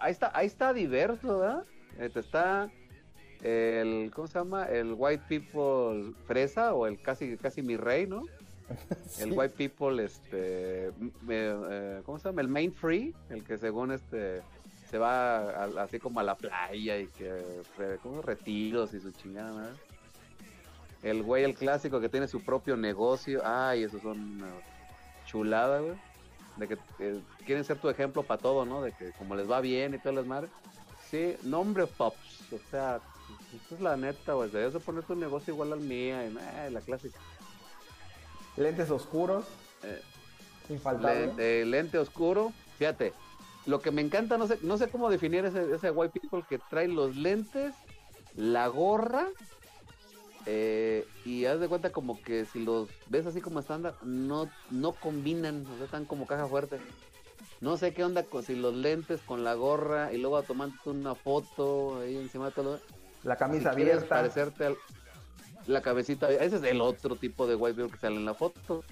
Ahí 0.00 0.12
está, 0.12 0.30
ahí 0.34 0.46
está 0.46 0.72
diverso, 0.72 1.38
¿verdad? 1.38 1.64
Este 1.98 2.20
está 2.20 2.70
el, 3.42 4.10
¿cómo 4.14 4.26
se 4.26 4.38
llama? 4.38 4.64
El 4.66 4.94
White 4.96 5.24
People 5.28 6.12
Fresa 6.26 6.74
o 6.74 6.86
el 6.86 7.00
casi, 7.00 7.36
casi 7.36 7.62
mi 7.62 7.76
rey, 7.76 8.06
¿no? 8.06 8.22
El. 9.20 9.32
White 9.32 9.54
People, 9.56 10.04
este, 10.04 10.90
eh, 11.28 12.02
¿cómo 12.04 12.18
se 12.18 12.28
llama? 12.28 12.42
El 12.42 12.48
Main 12.48 12.72
Free, 12.72 13.14
el 13.30 13.42
que 13.44 13.56
según 13.56 13.92
este 13.92 14.42
se 14.90 14.98
va 14.98 15.38
a- 15.64 15.82
así 15.82 15.98
como 15.98 16.20
a 16.20 16.22
la 16.22 16.34
playa 16.36 16.98
y 16.98 17.06
que, 17.08 17.62
como 18.02 18.20
retiros 18.22 18.92
y 18.94 19.00
su 19.00 19.10
chingada, 19.12 19.52
¿verdad? 19.52 19.76
El 21.02 21.22
güey, 21.22 21.44
el 21.44 21.54
clásico 21.54 22.00
que 22.00 22.08
tiene 22.08 22.26
su 22.28 22.42
propio 22.42 22.76
negocio. 22.76 23.40
Ay, 23.44 23.84
esos 23.84 24.02
son 24.02 24.18
una 24.36 24.50
chulada, 25.26 25.80
güey. 25.80 25.94
De 26.56 26.66
que 26.68 26.76
eh, 26.98 27.20
quieren 27.46 27.64
ser 27.64 27.78
tu 27.78 27.88
ejemplo 27.88 28.22
para 28.24 28.40
todo, 28.40 28.64
¿no? 28.66 28.82
De 28.82 28.92
que 28.92 29.12
como 29.12 29.34
les 29.36 29.48
va 29.48 29.60
bien 29.60 29.94
y 29.94 29.98
todas 29.98 30.16
las 30.16 30.26
madres. 30.26 30.50
Sí, 31.08 31.36
nombre 31.44 31.86
Pops. 31.86 32.52
O 32.52 32.58
sea, 32.70 33.00
esa 33.66 33.74
es 33.74 33.80
la 33.80 33.96
neta, 33.96 34.34
güey. 34.34 34.50
Debes 34.50 34.72
de 34.74 34.80
poner 34.80 35.04
tu 35.04 35.14
negocio 35.14 35.52
igual 35.54 35.72
al 35.72 35.80
mío. 35.80 36.16
Y, 36.22 36.36
eh, 36.36 36.70
la 36.70 36.80
clásica. 36.80 37.18
Lentes 38.56 38.90
oscuros. 38.90 39.44
Eh, 39.82 40.00
Infaltable. 40.68 41.32
Le- 41.36 41.60
eh, 41.62 41.64
lente 41.64 41.98
oscuro. 41.98 42.52
Fíjate, 42.78 43.12
lo 43.66 43.80
que 43.80 43.90
me 43.90 44.02
encanta, 44.02 44.36
no 44.38 44.46
sé, 44.46 44.58
no 44.62 44.76
sé 44.78 44.88
cómo 44.90 45.10
definir 45.10 45.44
ese, 45.44 45.72
ese 45.74 45.90
white 45.90 46.18
people 46.18 46.44
que 46.48 46.58
trae 46.58 46.88
los 46.88 47.16
lentes, 47.16 47.74
la 48.36 48.66
gorra, 48.68 49.28
eh, 50.46 51.06
y 51.24 51.44
haz 51.44 51.60
de 51.60 51.68
cuenta 51.68 51.90
como 51.90 52.22
que 52.22 52.44
si 52.46 52.60
los 52.64 52.88
ves 53.08 53.26
así 53.26 53.40
como 53.40 53.60
estándar, 53.60 53.94
no, 54.02 54.48
no 54.70 54.92
combinan, 54.92 55.66
o 55.70 55.76
sea, 55.76 55.84
están 55.84 56.04
como 56.04 56.26
caja 56.26 56.46
fuerte. 56.46 56.78
No 57.60 57.76
sé 57.76 57.92
qué 57.92 58.04
onda 58.04 58.22
con 58.22 58.42
si 58.44 58.54
los 58.54 58.74
lentes 58.74 59.20
con 59.20 59.42
la 59.44 59.54
gorra 59.54 60.12
y 60.12 60.18
luego 60.18 60.40
tomándote 60.42 60.90
una 60.90 61.14
foto 61.14 62.00
ahí 62.00 62.16
encima 62.16 62.46
de 62.46 62.52
todo. 62.52 62.80
La 63.28 63.36
camisa 63.36 63.74
si 63.74 63.82
abierta. 63.82 64.08
parecerte 64.08 64.66
al- 64.66 64.76
la 65.66 65.82
cabecita, 65.82 66.30
ese 66.30 66.56
es 66.56 66.62
el 66.62 66.80
otro 66.80 67.16
tipo 67.16 67.46
de 67.46 67.54
white 67.54 67.76
people 67.76 67.92
que 67.92 67.98
sale 68.00 68.16
en 68.16 68.24
la 68.24 68.34
foto 68.34 68.82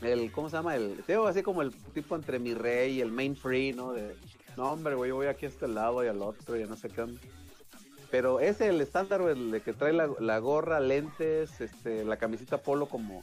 el 0.00 0.32
¿cómo 0.32 0.50
se 0.50 0.56
llama? 0.56 0.74
El 0.74 1.02
tengo 1.06 1.28
así 1.28 1.42
como 1.44 1.62
el 1.62 1.72
tipo 1.94 2.16
entre 2.16 2.40
mi 2.40 2.54
rey 2.54 2.94
y 2.94 3.00
el 3.00 3.12
main 3.12 3.36
free, 3.36 3.72
¿no? 3.72 3.92
De 3.92 4.16
no, 4.56 4.72
hombre, 4.72 4.94
güey, 4.96 5.10
yo 5.10 5.16
voy 5.16 5.28
aquí 5.28 5.46
a 5.46 5.48
este 5.48 5.68
lado 5.68 6.04
y 6.04 6.08
al 6.08 6.20
otro 6.20 6.58
y 6.58 6.64
no 6.64 6.76
sé 6.76 6.88
qué 6.88 7.02
onda. 7.02 7.20
Pero 8.10 8.40
ese 8.40 8.68
el 8.68 8.80
estándar, 8.80 9.22
güey, 9.22 9.32
el 9.38 9.50
de 9.52 9.60
que 9.62 9.72
trae 9.72 9.92
la, 9.92 10.10
la 10.18 10.38
gorra, 10.40 10.80
lentes, 10.80 11.60
este, 11.60 12.04
la 12.04 12.16
camisita 12.16 12.58
polo 12.58 12.86
como 12.86 13.20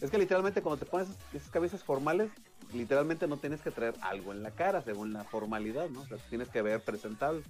es 0.00 0.10
que 0.10 0.18
literalmente 0.18 0.62
cuando 0.62 0.82
te 0.84 0.90
pones 0.90 1.08
esas 1.34 1.50
camisas 1.50 1.84
formales, 1.84 2.30
literalmente 2.72 3.26
no 3.28 3.36
tienes 3.36 3.60
que 3.60 3.70
traer 3.70 3.94
algo 4.00 4.32
en 4.32 4.42
la 4.42 4.50
cara 4.50 4.82
según 4.82 5.12
la 5.12 5.24
formalidad, 5.24 5.88
¿no? 5.90 6.00
O 6.00 6.06
sea, 6.06 6.16
tienes 6.30 6.48
que 6.48 6.62
ver 6.62 6.80
presentable. 6.80 7.42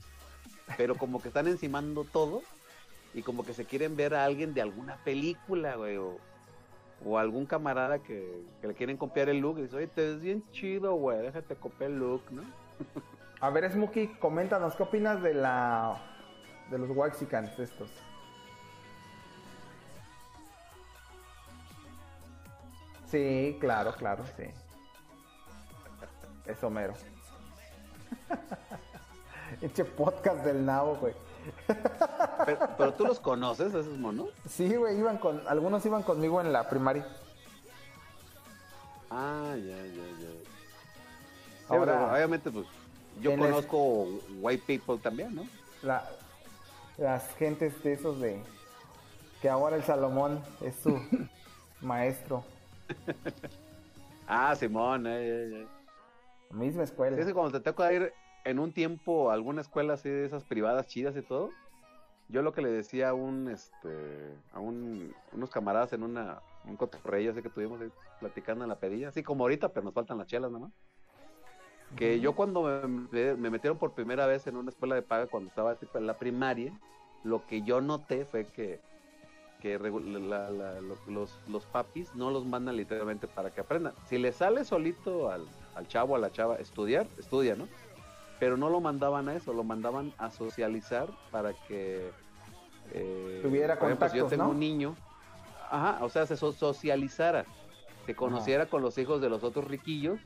Pero 0.77 0.97
como 0.97 1.21
que 1.21 1.29
están 1.29 1.47
encimando 1.47 2.05
todo 2.05 2.43
y 3.12 3.23
como 3.23 3.45
que 3.45 3.55
se 3.55 3.65
quieren 3.65 3.97
ver 3.97 4.15
a 4.15 4.25
alguien 4.25 4.55
de 4.55 4.62
alguna 4.62 4.97
película, 5.05 5.77
güey, 5.77 5.97
o, 5.97 6.19
o 7.05 7.19
algún 7.19 7.47
camarada 7.47 7.99
que, 8.01 8.43
que 8.61 8.69
le 8.69 8.75
quieren 8.75 8.97
copiar 8.97 9.29
el 9.29 9.39
look 9.39 9.59
y 9.59 9.62
dice, 9.62 9.77
oye, 9.77 9.87
te 9.87 10.03
ves 10.03 10.21
bien 10.21 10.43
chido, 10.53 10.95
güey, 10.95 11.23
déjate 11.23 11.55
copiar 11.55 11.91
el 11.91 11.99
look, 11.99 12.23
¿no? 12.31 12.43
A 13.41 13.51
ver, 13.51 13.71
Smokey, 13.71 14.09
coméntanos, 14.19 14.75
¿qué 14.75 14.83
opinas 14.83 15.23
de 15.23 15.35
la 15.35 16.01
de 16.71 16.79
los 16.79 16.91
Waxicans 16.91 17.59
estos? 17.59 17.91
Sí, 23.07 23.57
claro, 23.61 23.95
claro, 23.95 24.25
sí. 24.37 24.45
Es 26.47 26.62
Homero. 26.65 26.95
Eche 29.61 29.85
podcast 29.85 30.45
del 30.45 30.65
nabo, 30.65 30.97
güey. 30.97 31.15
Pero, 32.47 32.59
pero 32.79 32.95
tú 32.95 33.05
los 33.05 33.21
conoces, 33.21 33.69
esos 33.69 33.99
monos. 33.99 34.29
Sí, 34.49 34.75
güey, 34.77 34.99
iban 34.99 35.19
con, 35.19 35.43
algunos 35.47 35.85
iban 35.85 36.03
conmigo 36.03 36.41
en 36.41 36.53
la 36.53 36.69
primaria. 36.69 37.07
Ah, 39.11 39.55
ya, 39.57 39.77
ya, 39.77 40.07
ya. 40.21 40.29
Sí, 41.59 41.65
Ahora, 41.69 42.13
obviamente, 42.13 42.51
pues, 42.51 42.67
yo 43.21 43.37
conozco 43.37 44.07
white 44.41 44.65
people 44.67 44.99
también, 44.99 45.35
¿no? 45.35 45.47
La, 45.83 46.09
las 46.99 47.35
gentes 47.37 47.83
de 47.83 47.93
esos 47.93 48.21
de 48.21 48.41
que 49.41 49.49
ahora 49.49 49.77
el 49.77 49.85
Salomón 49.85 50.43
es 50.63 50.75
su 50.77 51.01
maestro. 51.81 52.45
Ah, 54.27 54.55
Simón, 54.57 55.07
eh, 55.07 55.11
eh, 55.11 55.63
eh. 55.63 55.67
Misma 56.51 56.85
escuela. 56.85 57.19
Es 57.19 57.27
que 57.27 57.35
cuando 57.35 57.59
te 57.59 57.65
toca 57.65 57.93
ir 57.93 58.13
en 58.45 58.59
un 58.59 58.72
tiempo 58.72 59.30
alguna 59.30 59.61
escuela 59.62 59.95
así 59.95 60.09
de 60.09 60.24
esas 60.26 60.45
privadas 60.45 60.86
chidas 60.86 61.16
y 61.16 61.22
todo, 61.22 61.51
yo 62.28 62.42
lo 62.42 62.53
que 62.53 62.62
le 62.62 62.70
decía 62.70 63.11
a 63.11 63.14
un, 63.14 63.49
este, 63.49 64.34
a 64.53 64.61
un, 64.61 65.12
unos 65.32 65.51
camaradas 65.51 65.92
en 65.92 66.03
una, 66.03 66.40
un 66.64 66.76
cotorreo 66.76 67.32
así 67.32 67.42
que 67.42 67.51
tuvimos 67.51 67.80
ahí 67.80 67.90
platicando 68.20 68.64
en 68.64 68.70
la 68.70 68.76
pedilla, 68.76 69.09
así 69.09 69.22
como 69.22 69.45
ahorita, 69.45 69.68
pero 69.70 69.84
nos 69.84 69.95
faltan 69.95 70.18
las 70.18 70.26
chelas 70.26 70.51
nada 70.51 70.66
más. 70.66 70.72
Que 71.97 72.18
yo 72.18 72.34
cuando 72.34 72.62
me, 73.12 73.34
me 73.34 73.51
metieron 73.51 73.78
por 73.78 73.92
primera 73.92 74.26
vez 74.26 74.47
en 74.47 74.57
una 74.57 74.70
escuela 74.70 74.95
de 74.95 75.03
paga 75.03 75.26
cuando 75.26 75.49
estaba 75.49 75.76
en 75.95 76.07
la 76.07 76.14
primaria, 76.18 76.72
lo 77.22 77.47
que 77.47 77.62
yo 77.62 77.80
noté 77.80 78.24
fue 78.24 78.47
que, 78.47 78.80
que 79.61 79.78
la- 79.78 80.51
la- 80.51 80.80
lo- 80.80 80.99
los, 81.07 81.38
los 81.47 81.66
papis 81.66 82.12
no 82.16 82.30
los 82.30 82.47
mandan 82.47 82.76
literalmente 82.76 83.28
para 83.28 83.51
que 83.51 83.61
aprendan. 83.61 83.95
Si 84.07 84.18
le 84.18 84.32
sale 84.32 84.64
solito 84.64 85.30
al, 85.30 85.47
al 85.74 85.86
chavo, 85.86 86.16
a 86.16 86.18
la 86.18 86.32
chava, 86.32 86.57
estudiar, 86.57 87.07
estudia, 87.18 87.55
¿no? 87.55 87.68
Pero 88.45 88.59
no 88.59 88.68
lo 88.68 88.78
mandaban 88.82 89.26
a 89.30 89.34
eso, 89.34 89.55
lo 89.55 89.64
mandaban 89.64 90.12
a 90.18 90.28
socializar 90.30 91.09
para 91.30 91.55
que... 91.55 92.12
eh, 92.90 93.40
Tuviera 93.42 93.72
ejemplo, 93.78 94.07
si 94.11 94.18
yo 94.18 94.24
contactos, 94.24 94.30
tengo 94.30 94.45
¿no? 94.45 94.51
un 94.51 94.59
niño, 94.61 94.97
ajá, 95.70 96.05
o 96.05 96.11
sea, 96.11 96.26
se 96.26 96.36
so- 96.36 96.53
socializara, 96.53 97.47
se 98.05 98.14
conociera 98.14 98.66
con 98.66 98.82
los 98.82 98.99
hijos 98.99 99.22
de 99.22 99.30
los 99.30 99.45
otros 99.45 99.66
riquillos 99.66 100.18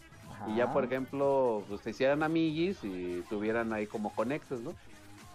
y 0.49 0.57
ya, 0.57 0.73
por 0.73 0.83
ejemplo, 0.83 1.63
pues 1.69 1.81
se 1.83 1.91
hicieran 1.91 2.25
amiguis 2.25 2.83
y 2.83 3.23
tuvieran 3.31 3.73
ahí 3.73 3.87
como 3.87 4.13
conexos, 4.13 4.61
¿no? 4.63 4.75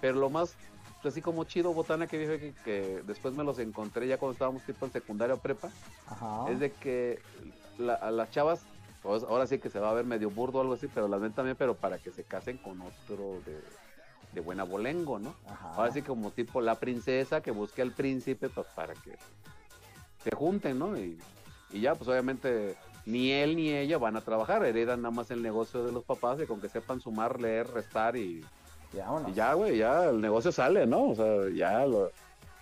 Pero 0.02 0.20
lo 0.20 0.30
más, 0.30 0.58
pues, 1.02 1.14
así 1.14 1.22
como 1.22 1.46
chido, 1.46 1.74
botana 1.74 2.06
que 2.08 2.18
dije 2.18 2.38
que, 2.38 2.54
que 2.66 3.02
después 3.08 3.34
me 3.34 3.46
los 3.46 3.60
encontré 3.60 4.10
ya 4.10 4.18
cuando 4.18 4.34
estábamos 4.34 4.62
tipo 4.64 4.86
en 4.86 4.92
secundaria 4.92 5.36
o 5.36 5.40
prepa, 5.40 5.72
Ajá. 6.08 6.52
es 6.52 6.60
de 6.60 6.70
que 6.74 7.22
la- 7.78 7.94
a 7.94 8.12
las 8.12 8.30
chavas, 8.30 8.66
pues 9.04 9.24
ahora 9.24 9.46
sí 9.46 9.60
que 9.60 9.70
se 9.70 9.80
va 9.80 9.92
a 9.92 9.94
ver 9.94 10.06
medio 10.06 10.30
burdo 10.30 10.60
o 10.60 10.62
algo 10.62 10.74
así, 10.74 10.88
pero 10.88 11.08
las 11.08 11.20
ven 11.20 11.34
también, 11.34 11.58
pero 11.58 11.76
para 11.76 11.98
que 11.98 12.10
se 12.12 12.24
casen 12.24 12.58
con 12.58 12.82
otro 12.82 13.42
de, 13.46 13.62
de 14.34 14.42
buen 14.42 14.60
abolengo, 14.60 15.20
¿no? 15.20 15.36
Ahora 15.76 15.92
sí 15.92 16.02
como 16.02 16.32
tipo 16.32 16.62
la 16.62 16.80
princesa 16.80 17.42
que 17.42 17.52
busque 17.52 17.82
al 17.82 17.92
príncipe, 17.92 18.50
pues 18.50 18.66
para 18.76 18.94
que 18.94 19.18
se 20.24 20.36
junten, 20.36 20.80
¿no? 20.80 20.98
Y, 20.98 21.20
y 21.72 21.82
ya, 21.82 21.96
pues 21.96 22.10
obviamente 22.10 22.78
ni 23.06 23.32
él 23.32 23.58
ni 23.58 23.70
ella 23.72 23.98
van 23.98 24.16
a 24.16 24.22
trabajar, 24.22 24.64
heredan 24.64 25.02
nada 25.02 25.14
más 25.14 25.30
el 25.32 25.42
negocio 25.42 25.84
de 25.84 25.92
los 25.92 26.06
papás 26.06 26.40
y 26.42 26.46
con 26.46 26.62
que 26.62 26.70
sepan 26.70 27.02
sumar, 27.02 27.42
leer, 27.42 27.68
restar 27.68 28.16
y, 28.16 28.46
y 29.28 29.34
ya, 29.34 29.54
güey, 29.54 29.78
ya 29.78 30.06
el 30.06 30.22
negocio 30.22 30.52
sale, 30.52 30.86
¿no? 30.86 31.10
O 31.10 31.16
sea, 31.16 31.50
ya 31.54 31.86
lo, 31.86 32.10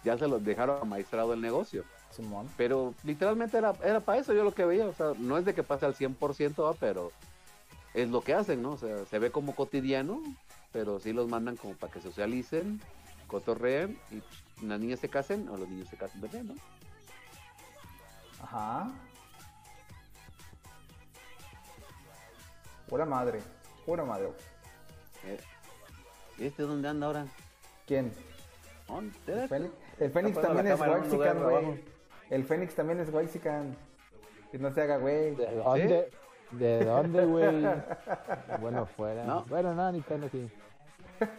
ya 0.04 0.18
se 0.18 0.28
los 0.28 0.44
dejaron 0.44 0.82
amaestrado 0.82 1.34
el 1.34 1.42
negocio. 1.42 1.84
Simón. 2.12 2.50
Pero 2.58 2.94
literalmente 3.04 3.58
era, 3.58 3.74
era 3.84 4.00
para 4.00 4.20
eso 4.20 4.34
yo 4.34 4.44
lo 4.44 4.54
que 4.54 4.66
veía, 4.66 4.86
o 4.86 4.94
sea, 4.94 5.14
no 5.18 5.38
es 5.38 5.46
de 5.46 5.54
que 5.54 5.64
pase 5.64 5.86
al 5.86 5.96
100%, 5.96 6.64
¿va? 6.64 6.74
pero 6.74 7.12
es 7.94 8.10
lo 8.10 8.22
que 8.22 8.34
hacen, 8.34 8.62
¿no? 8.62 8.72
O 8.72 8.78
sea, 8.78 9.06
se 9.06 9.20
ve 9.20 9.32
como 9.32 9.56
cotidiano, 9.56 10.22
pero 10.72 11.00
sí 11.00 11.14
los 11.14 11.28
mandan 11.28 11.58
como 11.58 11.74
para 11.74 11.92
que 11.92 12.02
socialicen, 12.02 12.82
cotorreen 13.28 13.98
y 14.12 14.20
pues, 14.20 14.64
las 14.64 14.80
niñas 14.80 15.00
se 15.00 15.10
casen 15.10 15.48
o 15.50 15.58
los 15.58 15.68
niños 15.68 15.90
se 15.90 15.98
casen 15.98 16.22
también, 16.22 16.48
¿no? 16.48 16.56
Ajá. 18.44 18.92
Pura 22.88 23.06
madre. 23.06 23.40
Pura 23.86 24.04
madre. 24.04 24.30
Eh, 25.26 25.40
¿Este 26.40 26.64
dónde 26.64 26.88
anda 26.88 27.08
ahora? 27.08 27.26
¿Quién? 27.86 28.12
¿Dónde? 28.88 29.16
El 29.28 29.48
Fénix, 29.48 29.74
el 30.00 30.12
Fénix 30.12 30.38
Está 30.38 30.48
también 30.48 30.68
es 30.68 30.80
Waxican, 30.80 31.44
güey. 31.44 31.84
El 32.32 32.46
Fénix 32.46 32.74
también 32.74 33.00
es 33.00 33.14
Waxican. 33.14 33.76
Que 34.52 34.58
no 34.58 34.72
se 34.74 34.82
haga, 34.82 34.98
güey. 34.98 35.36
¿De 35.36 35.56
dónde? 35.56 36.10
¿De 36.52 36.86
dónde, 36.86 37.26
güey? 37.26 37.64
Bueno, 38.60 38.86
fuera. 38.86 39.24
No. 39.24 39.46
Bueno, 39.48 39.74
no, 39.76 39.92
ni 39.92 40.02
tan 40.02 40.24
así. 40.24 40.50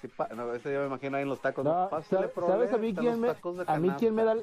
Sí, 0.00 0.08
pa- 0.08 0.26
no, 0.34 0.52
ese 0.52 0.72
yo 0.72 0.80
me 0.80 0.86
imagino 0.86 1.16
ahí 1.16 1.22
en 1.22 1.28
los 1.28 1.40
tacos. 1.40 1.64
No, 1.64 1.88
Pásale, 1.88 2.28
sa- 2.34 2.46
¿sabes 2.48 2.72
a 2.72 2.76
mí 2.76 2.92
quién 2.92 3.20
me, 3.20 3.28
a 3.68 3.78
mí 3.78 3.92
quién 4.00 4.16
me 4.16 4.24
da. 4.24 4.34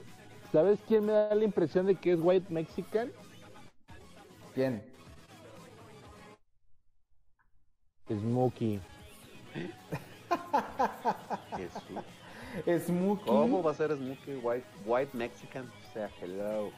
¿sabes 0.54 0.80
quién 0.88 1.06
me 1.06 1.12
da 1.12 1.36
la 1.36 1.44
impresión 1.44 1.86
de 1.86 1.96
que 1.96 2.14
es 2.14 2.20
white 2.22 2.46
mexican? 2.50 3.12
¿Quién? 4.56 4.82
Smokey. 8.08 8.80
Jesús. 11.58 11.82
Smokey. 12.86 13.26
¿Cómo 13.26 13.64
va 13.64 13.72
a 13.72 13.74
ser 13.74 13.96
Smokey 13.96 14.36
White, 14.42 14.68
white 14.86 15.18
Mexican? 15.18 15.68
O 15.68 15.94
sea, 15.94 16.10
hello. 16.22 16.72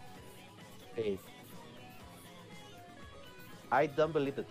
I 3.72 3.88
don't 3.88 4.14
believe 4.14 4.38
it. 4.40 4.48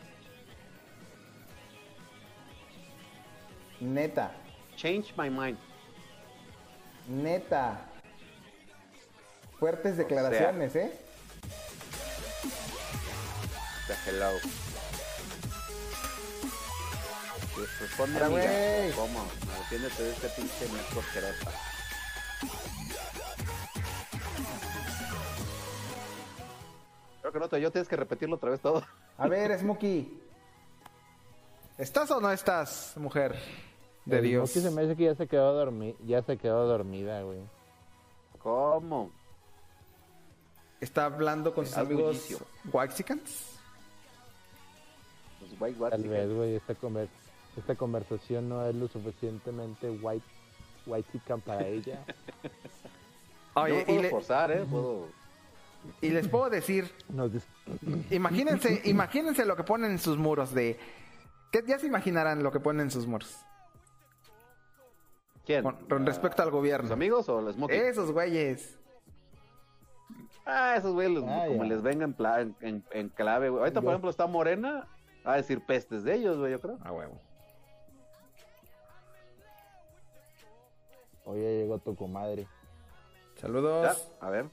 Neta. 3.81 4.31
Change 4.77 5.15
my 5.17 5.29
mind. 5.29 5.59
Neta. 7.09 7.81
Fuertes 9.59 9.97
declaraciones, 9.97 10.75
¿eh? 10.77 10.93
O 13.83 13.87
sea, 13.87 13.97
hello. 14.07 14.39
Responde, 17.57 18.29
güey. 18.29 18.93
¿Cómo? 18.93 19.25
Defiéndete 19.59 20.03
de 20.03 20.11
este 20.13 20.29
pinche 20.31 20.69
metro 20.73 21.01
asquerosa. 21.01 21.51
Creo 27.21 27.33
que 27.33 27.39
no, 27.39 27.59
yo 27.59 27.71
tienes 27.71 27.89
que 27.89 27.97
repetirlo 27.97 28.37
otra 28.37 28.51
vez 28.51 28.61
todo. 28.61 28.83
A 29.19 29.29
ver, 29.29 29.57
Smokey. 29.59 30.21
¿Estás 31.79 32.11
o 32.11 32.21
no 32.21 32.31
estás, 32.31 32.95
mujer 32.97 33.37
de 34.05 34.19
El 34.19 34.25
Dios? 34.25 34.51
Smokey 34.51 34.63
se 34.71 34.75
me 34.75 34.83
hace 34.83 34.97
que 34.97 35.05
ya 35.05 35.15
se 35.15 35.27
quedó 35.27 35.53
dormi 35.55 35.95
ya 36.07 36.23
se 36.23 36.37
quedó 36.37 36.67
dormida, 36.67 37.23
güey. 37.23 37.41
¿Cómo? 38.43 39.11
¿Está 40.81 41.05
hablando 41.07 41.55
con 41.55 41.67
sus 41.67 41.77
amigos. 41.77 42.37
Waxicans? 42.73 43.59
Pues, 45.59 45.75
white 45.79 45.91
Tal 45.91 46.03
vez, 46.09 46.33
güey, 46.33 46.61
conver- 46.81 47.09
esta 47.57 47.75
conversación 47.75 48.49
no 48.49 48.65
es 48.67 48.75
lo 48.75 48.89
suficientemente 48.89 49.91
white, 49.91 50.25
white 50.87 51.09
para 51.45 51.67
ella. 51.67 52.05
Oye, 53.55 53.85
puedo 53.85 53.99
y, 53.99 54.03
le- 54.03 54.11
forzar, 54.11 54.51
¿eh? 54.53 54.65
Puedo... 54.71 55.09
y 56.01 56.11
les 56.11 56.29
puedo 56.29 56.49
decir, 56.51 56.91
dis- 57.11 57.43
imagínense, 58.11 58.81
imagínense 58.89 59.45
lo 59.45 59.57
que 59.57 59.65
ponen 59.65 59.91
en 59.93 59.99
sus 59.99 60.17
muros 60.19 60.55
de... 60.55 60.79
¿Qué 61.51 61.65
ya 61.67 61.79
se 61.81 61.87
imaginarán 61.87 62.43
lo 62.45 62.53
que 62.53 62.61
ponen 62.61 62.83
en 62.83 62.91
sus 62.93 63.07
muros? 63.09 63.37
¿Quién? 65.45 65.65
Con, 65.65 65.75
con 65.89 66.07
respecto 66.07 66.43
al 66.43 66.49
¿Los 66.49 66.55
gobierno. 66.55 66.93
amigos 66.93 67.29
o 67.29 67.41
los 67.41 67.57
Smokey? 67.57 67.77
Esos 67.77 68.13
güeyes. 68.13 68.79
Ah, 70.47 70.77
esos 70.77 70.93
güeyes, 70.93 71.13
los- 71.15 71.25
Ah, 71.29 71.45
como 71.49 71.65
ya. 71.65 71.71
les 71.71 71.83
venga 71.83 72.05
en, 72.05 72.13
pla- 72.15 72.41
en, 72.41 72.55
en- 72.61 72.85
en 72.93 73.09
clave, 73.09 73.49
güey. 73.51 73.61
Ahorita, 73.63 73.81
por 73.81 73.91
ejemplo, 73.91 74.11
está 74.11 74.27
Morena. 74.27 74.87
A 75.25 75.35
decir 75.37 75.61
pestes 75.67 76.03
de 76.05 76.15
ellos, 76.15 76.39
güey, 76.39 76.53
yo 76.53 76.61
creo. 76.61 76.79
A 76.83 76.93
huevo. 76.93 77.21
Hoy 81.31 81.43
ya 81.43 81.49
llegó 81.49 81.79
tu 81.79 81.95
comadre. 81.95 82.49
Ya, 83.37 83.41
Saludos. 83.43 84.11
a 84.21 84.31
ver. 84.31 84.47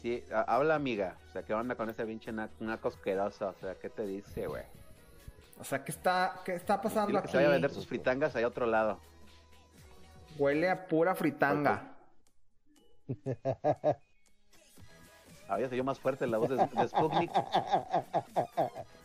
Sí, 0.00 0.24
habla 0.46 0.76
amiga. 0.76 1.16
O 1.28 1.32
sea, 1.32 1.42
¿qué 1.42 1.52
onda 1.52 1.74
con 1.74 1.90
ese 1.90 2.06
pinche 2.06 2.30
na- 2.30 2.48
naco 2.60 2.86
asqueroso? 2.88 3.48
O 3.48 3.54
sea, 3.54 3.74
¿qué 3.74 3.90
te 3.90 4.06
dice, 4.06 4.46
güey? 4.46 4.62
O 5.58 5.64
sea, 5.64 5.84
¿qué 5.84 5.90
está, 5.90 6.40
qué 6.44 6.54
está 6.54 6.80
pasando 6.80 7.08
Dile 7.08 7.18
que 7.18 7.24
aquí? 7.24 7.32
se 7.32 7.36
vaya 7.38 7.48
a 7.48 7.52
vender 7.52 7.70
sus 7.72 7.86
fritangas 7.88 8.36
ahí 8.36 8.44
a 8.44 8.48
otro 8.48 8.66
lado. 8.66 9.00
Huele 10.38 10.70
a 10.70 10.86
pura 10.86 11.14
fritanga. 11.16 11.96
Había 15.48 15.68
sido 15.68 15.82
más 15.82 15.98
fuerte 15.98 16.24
la 16.28 16.38
voz 16.38 16.48
de, 16.50 16.56
de 16.56 16.88
Sputnik. 16.88 17.32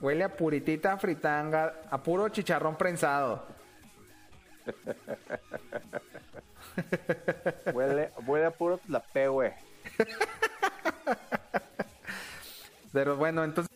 Huele 0.00 0.24
a 0.24 0.34
puritita 0.34 0.96
fritanga, 0.96 1.82
a 1.90 2.02
puro 2.02 2.28
chicharrón 2.30 2.76
prensado. 2.76 3.44
Huele, 7.74 8.10
huele 8.26 8.46
a 8.46 8.50
puro 8.50 8.80
la 8.88 9.00
P, 9.00 9.28
güey. 9.28 9.52
Pero 12.92 13.16
bueno, 13.16 13.44
entonces, 13.44 13.72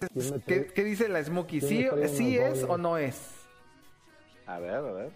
¿Quién 0.46 0.62
me 0.66 0.66
¿qué, 0.72 0.84
dice 0.84 1.08
la 1.08 1.22
Smokey? 1.22 1.60
¿Sí, 1.60 1.86
es 1.86 2.64
o 2.64 2.78
no 2.78 2.96
es? 2.96 3.34
A 4.46 4.58
ver, 4.58 4.74
a 4.74 4.80
ver. 4.80 5.10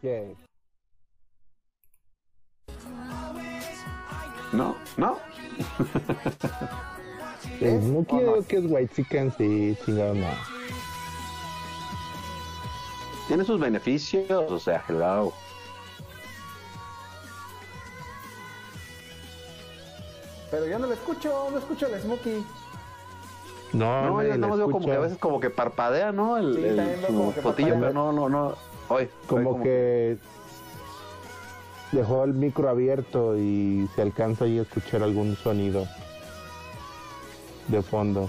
¿Qué? 0.00 0.34
No, 4.52 4.76
no. 4.96 5.18
O 7.60 7.64
no? 7.80 8.18
digo 8.18 8.44
que 8.46 8.56
es 8.56 8.64
white 8.66 8.94
chicken, 8.94 9.32
sí, 9.36 9.76
chingado 9.84 10.14
no. 10.14 10.26
Tiene 13.28 13.44
sus 13.44 13.58
beneficios, 13.58 14.30
o 14.30 14.58
sea, 14.58 14.84
hello. 14.88 15.32
Pero 20.50 20.66
yo 20.66 20.78
no 20.78 20.86
lo 20.86 20.92
escucho, 20.94 21.48
no 21.50 21.58
escucho 21.58 21.88
la 21.88 21.98
Smokey. 22.00 22.44
No, 23.72 24.06
No, 24.06 24.14
más 24.48 24.56
veo 24.58 24.70
como 24.70 24.86
que 24.86 24.92
a 24.92 25.00
veces 25.00 25.18
como 25.18 25.40
que 25.40 25.50
parpadea, 25.50 26.12
¿no? 26.12 26.36
El, 26.38 26.54
Sí, 26.54 26.64
el- 26.64 27.00
su 27.00 27.06
como 27.08 27.34
que 27.34 27.42
fotillo, 27.42 27.68
parpadea. 27.70 27.88
pero 27.90 27.92
no, 27.92 28.12
no, 28.12 28.28
no. 28.28 28.54
Hoy, 28.88 29.08
Como 29.26 29.60
que 29.62 30.16
dejó 31.90 32.24
el 32.24 32.34
micro 32.34 32.68
abierto 32.68 33.36
y 33.36 33.88
se 33.96 34.02
alcanza 34.02 34.44
ahí 34.44 34.58
a 34.58 34.62
escuchar 34.62 35.02
algún 35.02 35.34
sonido 35.36 35.86
de 37.68 37.82
fondo. 37.82 38.28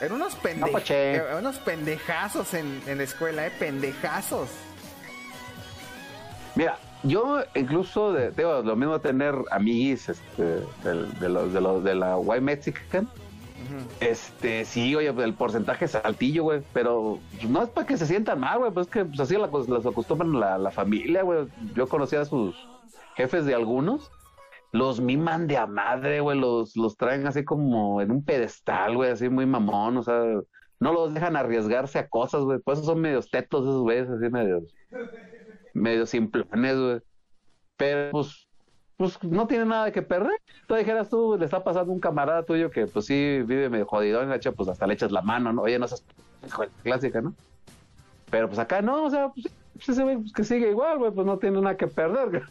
Eran 0.00 0.16
unos, 0.16 0.34
pende- 0.36 0.60
No, 0.60 0.72
Pache. 0.72 1.16
eh, 1.16 1.22
unos 1.38 1.56
pendejazos 1.58 2.52
en, 2.54 2.82
en 2.86 2.98
la 2.98 3.04
escuela, 3.04 3.46
¿eh? 3.46 3.52
Pendejazos. 3.58 4.48
Mira, 6.56 6.78
yo 7.04 7.42
incluso, 7.54 8.12
de, 8.12 8.30
digo, 8.32 8.62
lo 8.62 8.76
mismo 8.76 8.98
tener 9.00 9.34
amiguis 9.50 10.08
este, 10.08 10.42
del- 10.82 11.12
de, 11.20 11.28
los, 11.28 11.52
de, 11.52 11.60
los, 11.60 11.84
de 11.84 11.94
la 11.94 12.16
White 12.16 12.40
Mexican. 12.42 13.08
Este, 14.00 14.64
sí, 14.66 14.94
oye, 14.94 15.08
el 15.08 15.32
porcentaje 15.34 15.86
es 15.86 15.94
altillo, 15.94 16.42
güey, 16.42 16.62
pero 16.74 17.18
no 17.48 17.62
es 17.62 17.70
para 17.70 17.86
que 17.86 17.96
se 17.96 18.06
sientan 18.06 18.38
mal, 18.40 18.58
güey, 18.58 18.70
pues 18.72 18.88
es 18.88 18.92
que 18.92 19.04
pues, 19.06 19.20
así 19.20 19.34
la- 19.36 19.46
las 19.68 19.86
acostumbran 19.86 20.38
la, 20.38 20.58
la 20.58 20.70
familia, 20.70 21.22
güey. 21.22 21.46
Yo 21.74 21.88
conocía 21.88 22.20
a 22.20 22.24
sus 22.26 22.54
jefes 23.16 23.46
de 23.46 23.54
algunos, 23.54 24.10
los 24.72 25.00
miman 25.00 25.46
de 25.46 25.56
a 25.56 25.66
madre, 25.66 26.20
güey, 26.20 26.38
los, 26.38 26.76
los 26.76 26.96
traen 26.96 27.26
así 27.26 27.44
como 27.44 28.00
en 28.00 28.10
un 28.10 28.24
pedestal, 28.24 28.96
güey, 28.96 29.10
así 29.10 29.28
muy 29.28 29.46
mamón, 29.46 29.96
o 29.98 30.02
sea, 30.02 30.20
no 30.80 30.92
los 30.92 31.14
dejan 31.14 31.36
arriesgarse 31.36 31.98
a 31.98 32.08
cosas, 32.08 32.42
güey, 32.42 32.58
por 32.58 32.74
eso 32.74 32.84
son 32.84 33.00
medios 33.00 33.30
tetos 33.30 33.62
esos 33.62 33.82
güeyes, 33.82 34.08
así 34.10 34.28
medios, 34.30 34.74
medios 35.74 36.10
simplones, 36.10 36.76
güey. 36.78 37.00
Pero, 37.76 38.10
pues, 38.10 38.48
pues 38.96 39.22
no 39.22 39.46
tiene 39.46 39.64
nada 39.64 39.90
que 39.90 40.02
perder. 40.02 40.40
Tú 40.66 40.74
dijeras 40.74 41.08
tú, 41.08 41.36
le 41.38 41.44
está 41.44 41.64
pasando 41.64 41.92
un 41.92 42.00
camarada 42.00 42.44
tuyo 42.44 42.70
que 42.70 42.86
pues 42.86 43.06
sí 43.06 43.42
vive 43.44 43.68
medio 43.68 43.86
jodidón, 43.86 44.28
gacho, 44.28 44.54
pues 44.54 44.68
hasta 44.68 44.86
le 44.86 44.94
echas 44.94 45.10
la 45.10 45.22
mano, 45.22 45.52
¿no? 45.52 45.62
Oye, 45.62 45.78
no 45.78 45.88
seas 45.88 46.04
clásica, 46.82 47.20
¿no? 47.20 47.34
Pero 48.30 48.48
pues 48.48 48.58
acá 48.58 48.82
no, 48.82 49.04
o 49.04 49.10
sea, 49.10 49.28
pues, 49.28 49.46
pues 49.74 49.88
ese 49.88 50.02
güey 50.02 50.16
pues, 50.18 50.32
que 50.32 50.44
sigue 50.44 50.70
igual, 50.70 50.98
güey, 50.98 51.10
pues 51.12 51.26
no 51.26 51.38
tiene 51.38 51.60
nada 51.60 51.76
que 51.76 51.86
perder, 51.86 52.28
güey. 52.30 52.42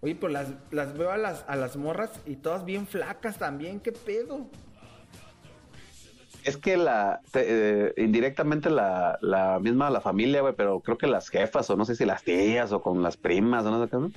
Oye, 0.00 0.16
pues 0.16 0.32
las, 0.32 0.48
las 0.72 0.96
veo 0.98 1.10
a 1.12 1.16
las, 1.16 1.44
a 1.46 1.54
las 1.54 1.76
morras 1.76 2.10
y 2.26 2.34
todas 2.36 2.64
bien 2.64 2.86
flacas 2.88 3.38
también, 3.38 3.78
¿qué 3.78 3.92
pedo? 3.92 4.46
Es 6.42 6.56
que 6.56 6.76
la, 6.76 7.20
te- 7.30 7.44
eh, 7.86 7.94
indirectamente 7.98 8.68
la, 8.68 9.16
la 9.20 9.60
misma 9.60 9.90
la 9.90 10.00
familia, 10.00 10.40
güey, 10.40 10.54
pero 10.56 10.80
creo 10.80 10.98
que 10.98 11.06
las 11.06 11.28
jefas, 11.28 11.70
o 11.70 11.76
no 11.76 11.84
sé 11.84 11.94
si 11.94 12.04
las 12.04 12.24
tías, 12.24 12.72
o 12.72 12.82
con 12.82 13.00
las 13.00 13.16
primas, 13.16 13.64
o 13.64 13.70
no 13.70 13.84
sé 13.84 13.88
qué, 13.88 13.96
¿no? 13.96 14.10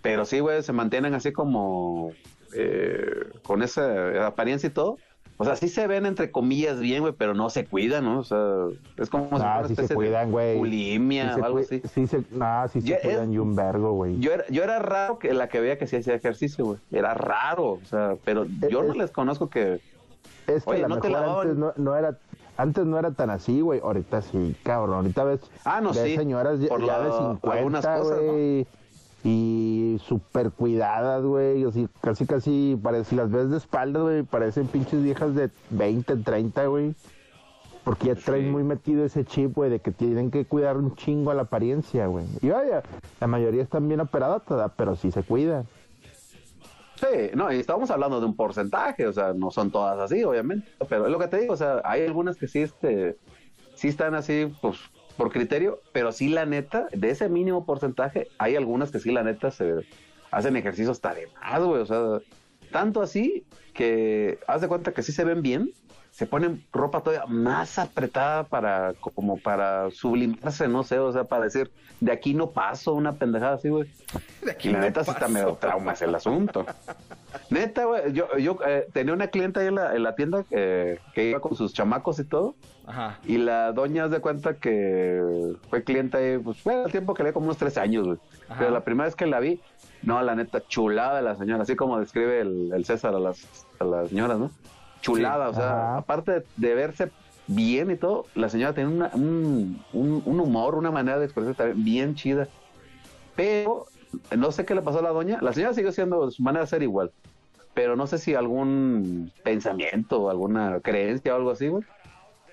Pero 0.00 0.24
sí, 0.24 0.40
güey, 0.40 0.62
se 0.62 0.72
mantienen 0.72 1.12
así 1.12 1.30
como 1.30 2.12
eh, 2.54 3.26
con 3.42 3.62
esa 3.62 4.26
apariencia 4.26 4.68
y 4.68 4.72
todo. 4.72 4.96
O 5.38 5.44
sea, 5.44 5.56
sí 5.56 5.68
se 5.68 5.86
ven 5.88 6.06
entre 6.06 6.30
comillas 6.30 6.78
bien, 6.78 7.00
güey, 7.00 7.12
pero 7.16 7.34
no 7.34 7.50
se 7.50 7.64
cuidan, 7.66 8.04
¿no? 8.04 8.20
O 8.20 8.24
sea, 8.24 8.38
es 8.96 9.10
como 9.10 9.24
si 9.24 9.30
fuera 9.30 9.54
Ah, 9.54 9.58
una 9.60 9.68
sí 9.68 9.74
se 9.74 9.94
cuidan, 9.94 10.30
güey. 10.30 10.56
bulimia 10.58 11.28
Sí 11.30 11.34
se 11.34 11.40
o 11.40 11.44
algo 11.44 11.58
así. 11.58 11.82
Sí 11.92 12.06
se, 12.06 12.22
nah, 12.30 12.68
sí 12.68 12.80
se 12.80 12.88
Ya 12.88 12.96
es- 12.96 13.02
cuidan 13.02 13.32
y 13.32 13.38
un 13.38 13.56
vergo, 13.56 13.92
güey. 13.92 14.20
Yo 14.20 14.32
era, 14.32 14.44
yo 14.50 14.62
era 14.62 14.78
raro 14.78 15.18
que 15.18 15.32
la 15.34 15.48
que 15.48 15.60
veía 15.60 15.78
que 15.78 15.86
sí 15.86 15.96
hacía 15.96 16.14
ejercicio, 16.14 16.64
güey. 16.64 16.78
Era 16.92 17.14
raro, 17.14 17.64
o 17.72 17.84
sea, 17.84 18.16
pero 18.24 18.46
yo 18.70 18.82
no 18.84 18.92
es- 18.92 18.98
les 18.98 19.10
conozco 19.10 19.48
que... 19.50 19.80
Es 20.46 20.64
que 20.64 20.70
Oye, 20.70 20.84
a 20.84 20.88
lo 20.88 20.96
no 20.96 21.00
te 21.00 21.08
mejor 21.08 21.40
antes 21.46 21.56
no, 21.56 21.72
no 21.76 21.96
era 21.96 22.16
antes 22.56 22.84
no 22.84 22.98
era 22.98 23.10
tan 23.12 23.30
así, 23.30 23.60
güey. 23.62 23.80
Ahorita 23.82 24.20
sí, 24.22 24.54
cabrón. 24.62 24.96
Ahorita 24.96 25.24
ves, 25.24 25.40
Ah, 25.64 25.80
no, 25.80 25.92
ves 25.92 26.02
sí. 26.02 26.16
señoras 26.16 26.60
Por 26.68 26.84
ya 26.84 26.98
la- 26.98 27.04
de 27.04 27.10
algunas 27.10 27.82
50, 27.82 27.98
cosas, 27.98 28.22
¿no? 28.22 28.32
güey. 28.32 28.66
Y 29.24 30.00
súper 30.04 30.50
cuidadas, 30.50 31.22
güey. 31.22 31.64
Así, 31.64 31.88
casi, 32.00 32.26
casi, 32.26 32.78
parece, 32.82 33.10
si 33.10 33.16
las 33.16 33.30
ves 33.30 33.50
de 33.50 33.56
espaldas, 33.58 34.02
güey, 34.02 34.22
parecen 34.24 34.66
pinches 34.66 35.02
viejas 35.02 35.34
de 35.34 35.50
20, 35.70 36.16
30, 36.16 36.66
güey. 36.66 36.94
Porque 37.84 38.08
ya 38.08 38.14
traen 38.14 38.44
Sí. 38.44 38.50
muy 38.50 38.62
metido 38.62 39.04
ese 39.04 39.24
chip, 39.24 39.54
güey, 39.54 39.70
de 39.70 39.80
que 39.80 39.90
tienen 39.90 40.30
que 40.30 40.44
cuidar 40.44 40.76
un 40.76 40.94
chingo 40.94 41.30
a 41.30 41.34
la 41.34 41.42
apariencia, 41.42 42.06
güey. 42.06 42.24
Y 42.40 42.48
vaya, 42.50 42.82
la 43.20 43.26
mayoría 43.26 43.62
están 43.62 43.88
bien 43.88 44.00
operadas, 44.00 44.42
pero 44.76 44.94
sí 44.96 45.10
se 45.10 45.22
cuidan. 45.22 45.66
Sí, 46.96 47.30
no, 47.34 47.52
y 47.52 47.56
estamos 47.56 47.90
hablando 47.90 48.20
de 48.20 48.26
un 48.26 48.36
porcentaje, 48.36 49.08
o 49.08 49.12
sea, 49.12 49.32
no 49.34 49.50
son 49.50 49.72
todas 49.72 49.98
así, 49.98 50.22
obviamente, 50.22 50.68
pero 50.88 51.06
es 51.06 51.10
lo 51.10 51.18
que 51.18 51.26
te 51.26 51.40
digo, 51.40 51.54
o 51.54 51.56
sea, 51.56 51.82
hay 51.84 52.04
algunas 52.06 52.36
que 52.36 52.46
sí, 52.46 52.60
este, 52.60 53.16
sí 53.74 53.88
están 53.88 54.14
así, 54.14 54.52
pues, 54.60 54.76
por 55.16 55.30
criterio, 55.30 55.80
pero 55.92 56.12
sí, 56.12 56.28
la 56.28 56.46
neta, 56.46 56.86
de 56.92 57.10
ese 57.10 57.28
mínimo 57.28 57.64
porcentaje, 57.64 58.28
hay 58.38 58.56
algunas 58.56 58.90
que 58.90 58.98
sí, 58.98 59.10
la 59.10 59.22
neta, 59.22 59.50
se 59.50 59.86
hacen 60.30 60.56
ejercicios 60.56 60.96
hasta 60.96 61.14
güey, 61.58 61.82
o 61.82 61.86
sea, 61.86 62.20
tanto 62.70 63.02
así 63.02 63.44
que 63.74 64.38
haz 64.46 64.60
de 64.62 64.68
cuenta 64.68 64.92
que 64.92 65.02
sí 65.02 65.12
se 65.12 65.24
ven 65.24 65.42
bien, 65.42 65.70
se 66.12 66.26
ponen 66.26 66.62
ropa 66.72 67.00
todavía 67.00 67.26
más 67.26 67.78
apretada 67.78 68.44
para, 68.44 68.92
como 69.00 69.38
para 69.38 69.90
sublimarse, 69.90 70.68
no 70.68 70.82
sé, 70.84 70.98
o 70.98 71.10
sea, 71.10 71.24
para 71.24 71.44
decir, 71.44 71.70
de 72.00 72.12
aquí 72.12 72.34
no 72.34 72.50
paso, 72.50 72.92
una 72.92 73.14
pendejada 73.14 73.54
así, 73.54 73.70
güey. 73.70 73.90
De 74.44 74.50
aquí 74.50 74.68
Y 74.68 74.72
la 74.72 74.80
no 74.80 74.84
neta 74.84 75.04
sí 75.04 75.10
está 75.10 75.26
medio 75.26 75.54
traumas 75.54 76.02
el 76.02 76.14
asunto. 76.14 76.66
Neta, 77.48 77.86
güey, 77.86 78.12
yo, 78.12 78.36
yo 78.36 78.58
eh, 78.66 78.86
tenía 78.92 79.14
una 79.14 79.28
clienta 79.28 79.60
ahí 79.60 79.68
en 79.68 79.76
la, 79.76 79.96
en 79.96 80.02
la 80.02 80.14
tienda 80.14 80.44
eh, 80.50 80.98
que 81.14 81.30
iba 81.30 81.40
con 81.40 81.56
sus 81.56 81.72
chamacos 81.72 82.18
y 82.18 82.24
todo. 82.24 82.56
Ajá. 82.86 83.18
Y 83.24 83.38
la 83.38 83.72
doña 83.72 84.08
de 84.08 84.20
cuenta 84.20 84.54
que 84.54 85.54
fue 85.70 85.82
clienta 85.82 86.18
ahí, 86.18 86.36
pues 86.36 86.58
fue 86.58 86.82
el 86.84 86.92
tiempo 86.92 87.14
que 87.14 87.22
le 87.22 87.32
como 87.32 87.46
unos 87.46 87.56
tres 87.56 87.78
años, 87.78 88.06
güey. 88.06 88.18
Pero 88.58 88.70
la 88.70 88.84
primera 88.84 89.06
vez 89.06 89.16
que 89.16 89.24
la 89.24 89.40
vi, 89.40 89.62
no, 90.02 90.20
la 90.20 90.34
neta, 90.34 90.62
chulada 90.68 91.22
la 91.22 91.36
señora, 91.36 91.62
así 91.62 91.74
como 91.74 91.98
describe 91.98 92.40
el, 92.40 92.70
el 92.74 92.84
César 92.84 93.14
a 93.14 93.18
las, 93.18 93.66
a 93.78 93.84
las 93.84 94.10
señoras, 94.10 94.38
¿no? 94.38 94.50
Chulada, 95.02 95.50
o 95.50 95.54
sea, 95.54 95.68
Ajá. 95.72 95.98
aparte 95.98 96.44
de, 96.56 96.74
verse 96.74 97.10
bien 97.46 97.90
y 97.90 97.96
todo, 97.96 98.24
la 98.34 98.48
señora 98.48 98.72
tiene 98.72 98.90
una- 98.90 99.10
un, 99.14 99.84
un, 99.92 100.22
un 100.24 100.40
humor, 100.40 100.74
una 100.76 100.90
manera 100.90 101.18
de 101.18 101.26
expresarse 101.26 101.56
también 101.58 101.84
bien 101.84 102.14
chida. 102.14 102.48
Pero 103.36 103.86
no 104.36 104.52
sé 104.52 104.64
qué 104.64 104.74
le 104.74 104.82
pasó 104.82 105.00
a 105.00 105.02
la 105.02 105.10
doña, 105.10 105.38
la 105.42 105.52
señora 105.52 105.74
siguió 105.74 105.92
siendo 105.92 106.30
su 106.30 106.42
manera 106.42 106.62
de 106.64 106.68
ser 106.68 106.82
igual. 106.82 107.10
Pero 107.74 107.96
no 107.96 108.06
sé 108.06 108.18
si 108.18 108.34
algún 108.34 109.32
pensamiento, 109.42 110.30
alguna 110.30 110.80
creencia 110.80 111.34
o 111.34 111.36
algo 111.36 111.50
así, 111.50 111.68
güey 111.68 111.82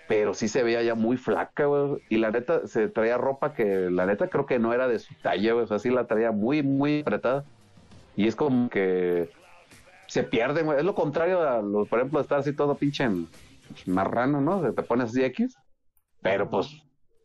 pero 0.10 0.34
sí 0.34 0.48
se 0.48 0.64
veía 0.64 0.82
ya 0.82 0.96
muy 0.96 1.18
flaca, 1.18 1.68
güey. 1.68 1.98
Y 2.10 2.18
la 2.18 2.32
neta, 2.32 2.66
se 2.66 2.88
traía 2.90 3.16
ropa 3.20 3.54
que 3.54 3.92
la 3.92 4.08
neta 4.08 4.28
creo 4.28 4.48
que 4.48 4.58
no 4.58 4.74
era 4.74 4.88
de 4.88 4.98
su 4.98 5.14
talla, 5.22 5.54
güey. 5.54 5.66
O 5.66 5.68
sea, 5.68 5.78
sí 5.78 5.92
la 5.92 6.08
traía 6.08 6.32
muy, 6.32 6.64
muy 6.64 7.02
apretada. 7.02 7.44
Y 8.16 8.28
es 8.28 8.36
como 8.36 8.72
que 8.72 9.30
se 10.10 10.24
pierden, 10.24 10.66
güey. 10.66 10.80
Es 10.80 10.84
lo 10.84 10.96
contrario 10.96 11.42
a, 11.48 11.62
lo, 11.62 11.86
por 11.86 12.00
ejemplo, 12.00 12.20
de 12.20 12.24
estar 12.24 12.40
así 12.40 12.54
todo 12.54 12.76
pinche 12.76 13.04
en- 13.06 13.28
marrano, 13.86 14.42
¿no? 14.42 14.62
Te 14.74 14.84
pones 14.84 15.12
así 15.12 15.24
X. 15.24 15.56
Pero 16.22 16.50
pues, 16.50 16.68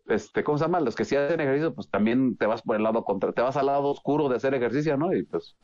este, 0.06 0.44
¿cómo 0.44 0.59
se 0.59 0.65
llama? 0.65 0.78
Los 0.81 0.94
que 0.94 1.05
sí 1.05 1.16
hacen 1.16 1.40
ejercicio, 1.40 1.74
pues 1.74 1.89
también 1.89 2.36
te 2.36 2.47
vas 2.47 2.62
por 2.62 2.77
el 2.77 2.82
lado 2.82 3.05
contra, 3.05 3.32
te 3.32 3.43
vas 3.43 3.56
al 3.56 3.66
lado 3.66 3.89
oscuro 3.89 4.28
de 4.28 4.36
hacer 4.36 4.55
ejercicio, 4.55 4.97
¿no? 4.97 5.12
Y 5.15 5.23
pues, 5.24 5.56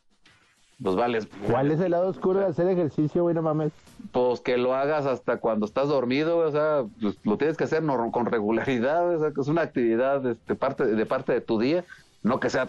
pues 0.82 0.96
vales. 0.96 1.28
¿Cuál 1.50 1.70
es 1.70 1.80
el 1.80 1.90
lado 1.90 2.08
oscuro 2.08 2.40
de 2.40 2.46
hacer 2.46 2.66
ejercicio, 2.66 3.22
güey? 3.22 3.34
No 3.34 3.42
mames. 3.42 3.70
Pues 4.12 4.40
que 4.40 4.56
lo 4.56 4.74
hagas 4.74 5.04
hasta 5.06 5.36
cuando 5.36 5.66
estás 5.66 5.88
dormido, 5.88 6.36
güey, 6.36 6.48
o 6.48 6.52
sea, 6.52 6.84
pues, 7.00 7.18
lo 7.24 7.36
tienes 7.36 7.56
que 7.58 7.64
hacer 7.64 7.82
no- 7.82 8.10
con 8.10 8.24
regularidad, 8.26 9.04
güey, 9.04 9.16
o 9.16 9.20
sea, 9.20 9.30
que 9.32 9.40
es 9.42 9.48
una 9.48 9.60
actividad 9.62 10.22
de, 10.22 10.34
parte, 10.56 10.86
de 10.86 11.06
parte 11.06 11.32
de 11.34 11.42
tu 11.42 11.58
día, 11.60 11.84
no 12.22 12.38
que 12.38 12.50
sea 12.50 12.68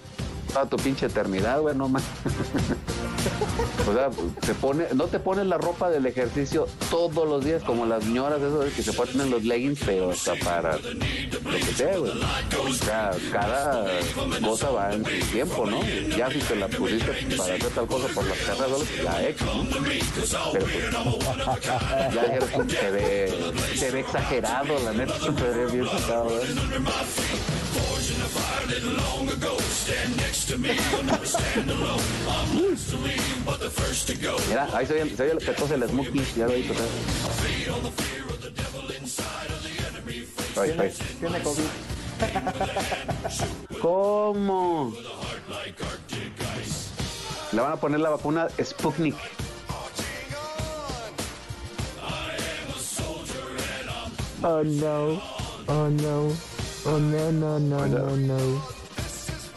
toda 0.54 0.66
tu 0.66 0.78
pinche 0.78 1.06
eternidad, 1.06 1.62
güey, 1.62 1.76
no 1.76 1.88
más. 1.88 2.04
o 3.88 3.94
sea, 3.94 4.10
te 4.46 4.54
pone, 4.54 4.86
no 4.94 5.06
te 5.06 5.20
pones 5.20 5.46
la 5.46 5.58
ropa 5.58 5.90
del 5.90 6.06
ejercicio 6.06 6.68
todos 6.90 7.28
los 7.28 7.44
días, 7.44 7.64
como 7.64 7.86
las 7.86 8.04
señoras, 8.04 8.42
de 8.42 8.70
que 8.72 8.84
se 8.84 8.94
ponen 8.94 9.30
los 9.30 9.44
leggings, 9.44 9.80
pero 9.86 10.12
hasta 10.12 10.36
para 10.36 10.78
lo 10.78 11.58
que 11.58 11.74
sea, 11.76 11.98
güey. 11.98 12.12
O 12.66 12.74
sea, 12.74 13.12
cada 13.32 13.88
cosa 14.44 14.72
va 14.72 14.94
en 14.94 15.06
su 15.06 15.28
tiempo, 15.32 15.66
¿no? 15.66 15.82
Ya 16.18 16.30
si 16.30 16.40
te 16.40 16.56
la 16.56 16.68
pusiste 16.68 17.12
para 17.38 17.56
hacer 17.56 17.72
tal 17.72 17.88
cosa 17.88 18.08
por 18.14 18.26
las 18.26 18.38
pues, 18.38 19.04
la 19.04 19.28
X, 19.30 19.46
¿no? 19.46 19.66
Pero 20.52 20.66
pues, 20.66 20.92
ya 22.14 22.80
se 22.80 22.92
ve, 22.92 23.54
se 23.76 23.92
ve 23.92 24.00
exagerado, 24.02 24.80
la 24.84 24.94
neta, 24.94 25.14
se 25.20 25.32
ve 25.32 25.66
bien 25.68 25.88
sacado, 25.88 26.30
¿eh? 26.42 26.48
Mira, 34.48 34.68
ahí 34.74 34.86
se 34.86 35.02
oye, 35.02 35.16
se 35.16 35.24
oye 35.24 35.46
que 35.46 35.52
tose 35.54 35.76
el 35.76 35.88
Smokey, 35.88 36.26
ya 36.36 36.48
lo 36.48 36.54
tiene 41.20 41.42
COVID. 41.42 41.64
¿Cómo? 43.82 44.94
Le 47.52 47.62
van 47.62 47.72
a 47.74 47.76
poner 47.78 48.00
la 48.00 48.10
vacuna 48.12 48.48
Sputnik. 48.64 49.16
Oh 54.44 54.64
no. 54.64 55.22
Oh 55.68 55.90
no. 55.90 56.32
Oh 56.86 56.98
no, 57.00 57.32
no, 57.32 57.60
no, 57.60 57.86
no, 57.88 58.18
no. 58.18 58.81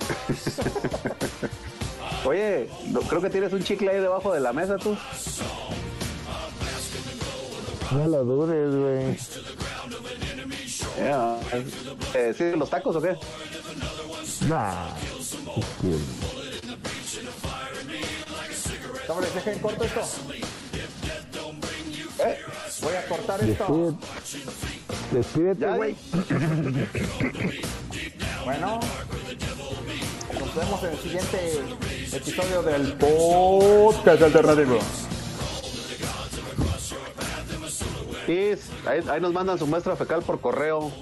Oye, 2.24 2.68
creo 3.09 3.20
que 3.20 3.31
tienes 3.31 3.52
un 3.52 3.62
chicle 3.62 3.90
ahí 3.90 4.01
debajo 4.01 4.32
de 4.32 4.40
la 4.40 4.52
mesa 4.52 4.76
tú. 4.76 4.97
No 7.93 8.09
lo 8.09 8.24
dudes, 8.24 8.74
güey. 8.74 9.16
Ya, 10.98 11.36
eh, 12.14 12.35
¿Sí, 12.36 12.51
los 12.56 12.68
tacos 12.70 12.97
o 12.97 13.02
qué? 13.02 13.16
Nah. 14.48 14.89
Cabres, 19.06 19.35
dejen 19.35 19.59
corto 19.59 19.85
esto. 19.85 20.01
Eh, 22.20 22.39
Voy 22.81 22.94
a 22.94 23.05
cortar 23.06 23.44
esto. 23.44 23.94
Despídete, 25.12 25.66
güey. 25.66 25.94
Bueno, 28.44 28.78
nos 30.55 30.64
vemos 30.64 30.85
en 30.85 30.90
el 30.90 30.98
siguiente 30.98 32.16
episodio 32.16 32.62
del 32.62 32.93
podcast 32.93 34.22
alternativo. 34.22 34.78
Ahí, 38.86 39.01
ahí 39.10 39.20
nos 39.20 39.32
mandan 39.32 39.59
su 39.59 39.66
muestra 39.66 39.97
fecal 39.97 40.22
por 40.22 40.40
correo. 40.40 40.93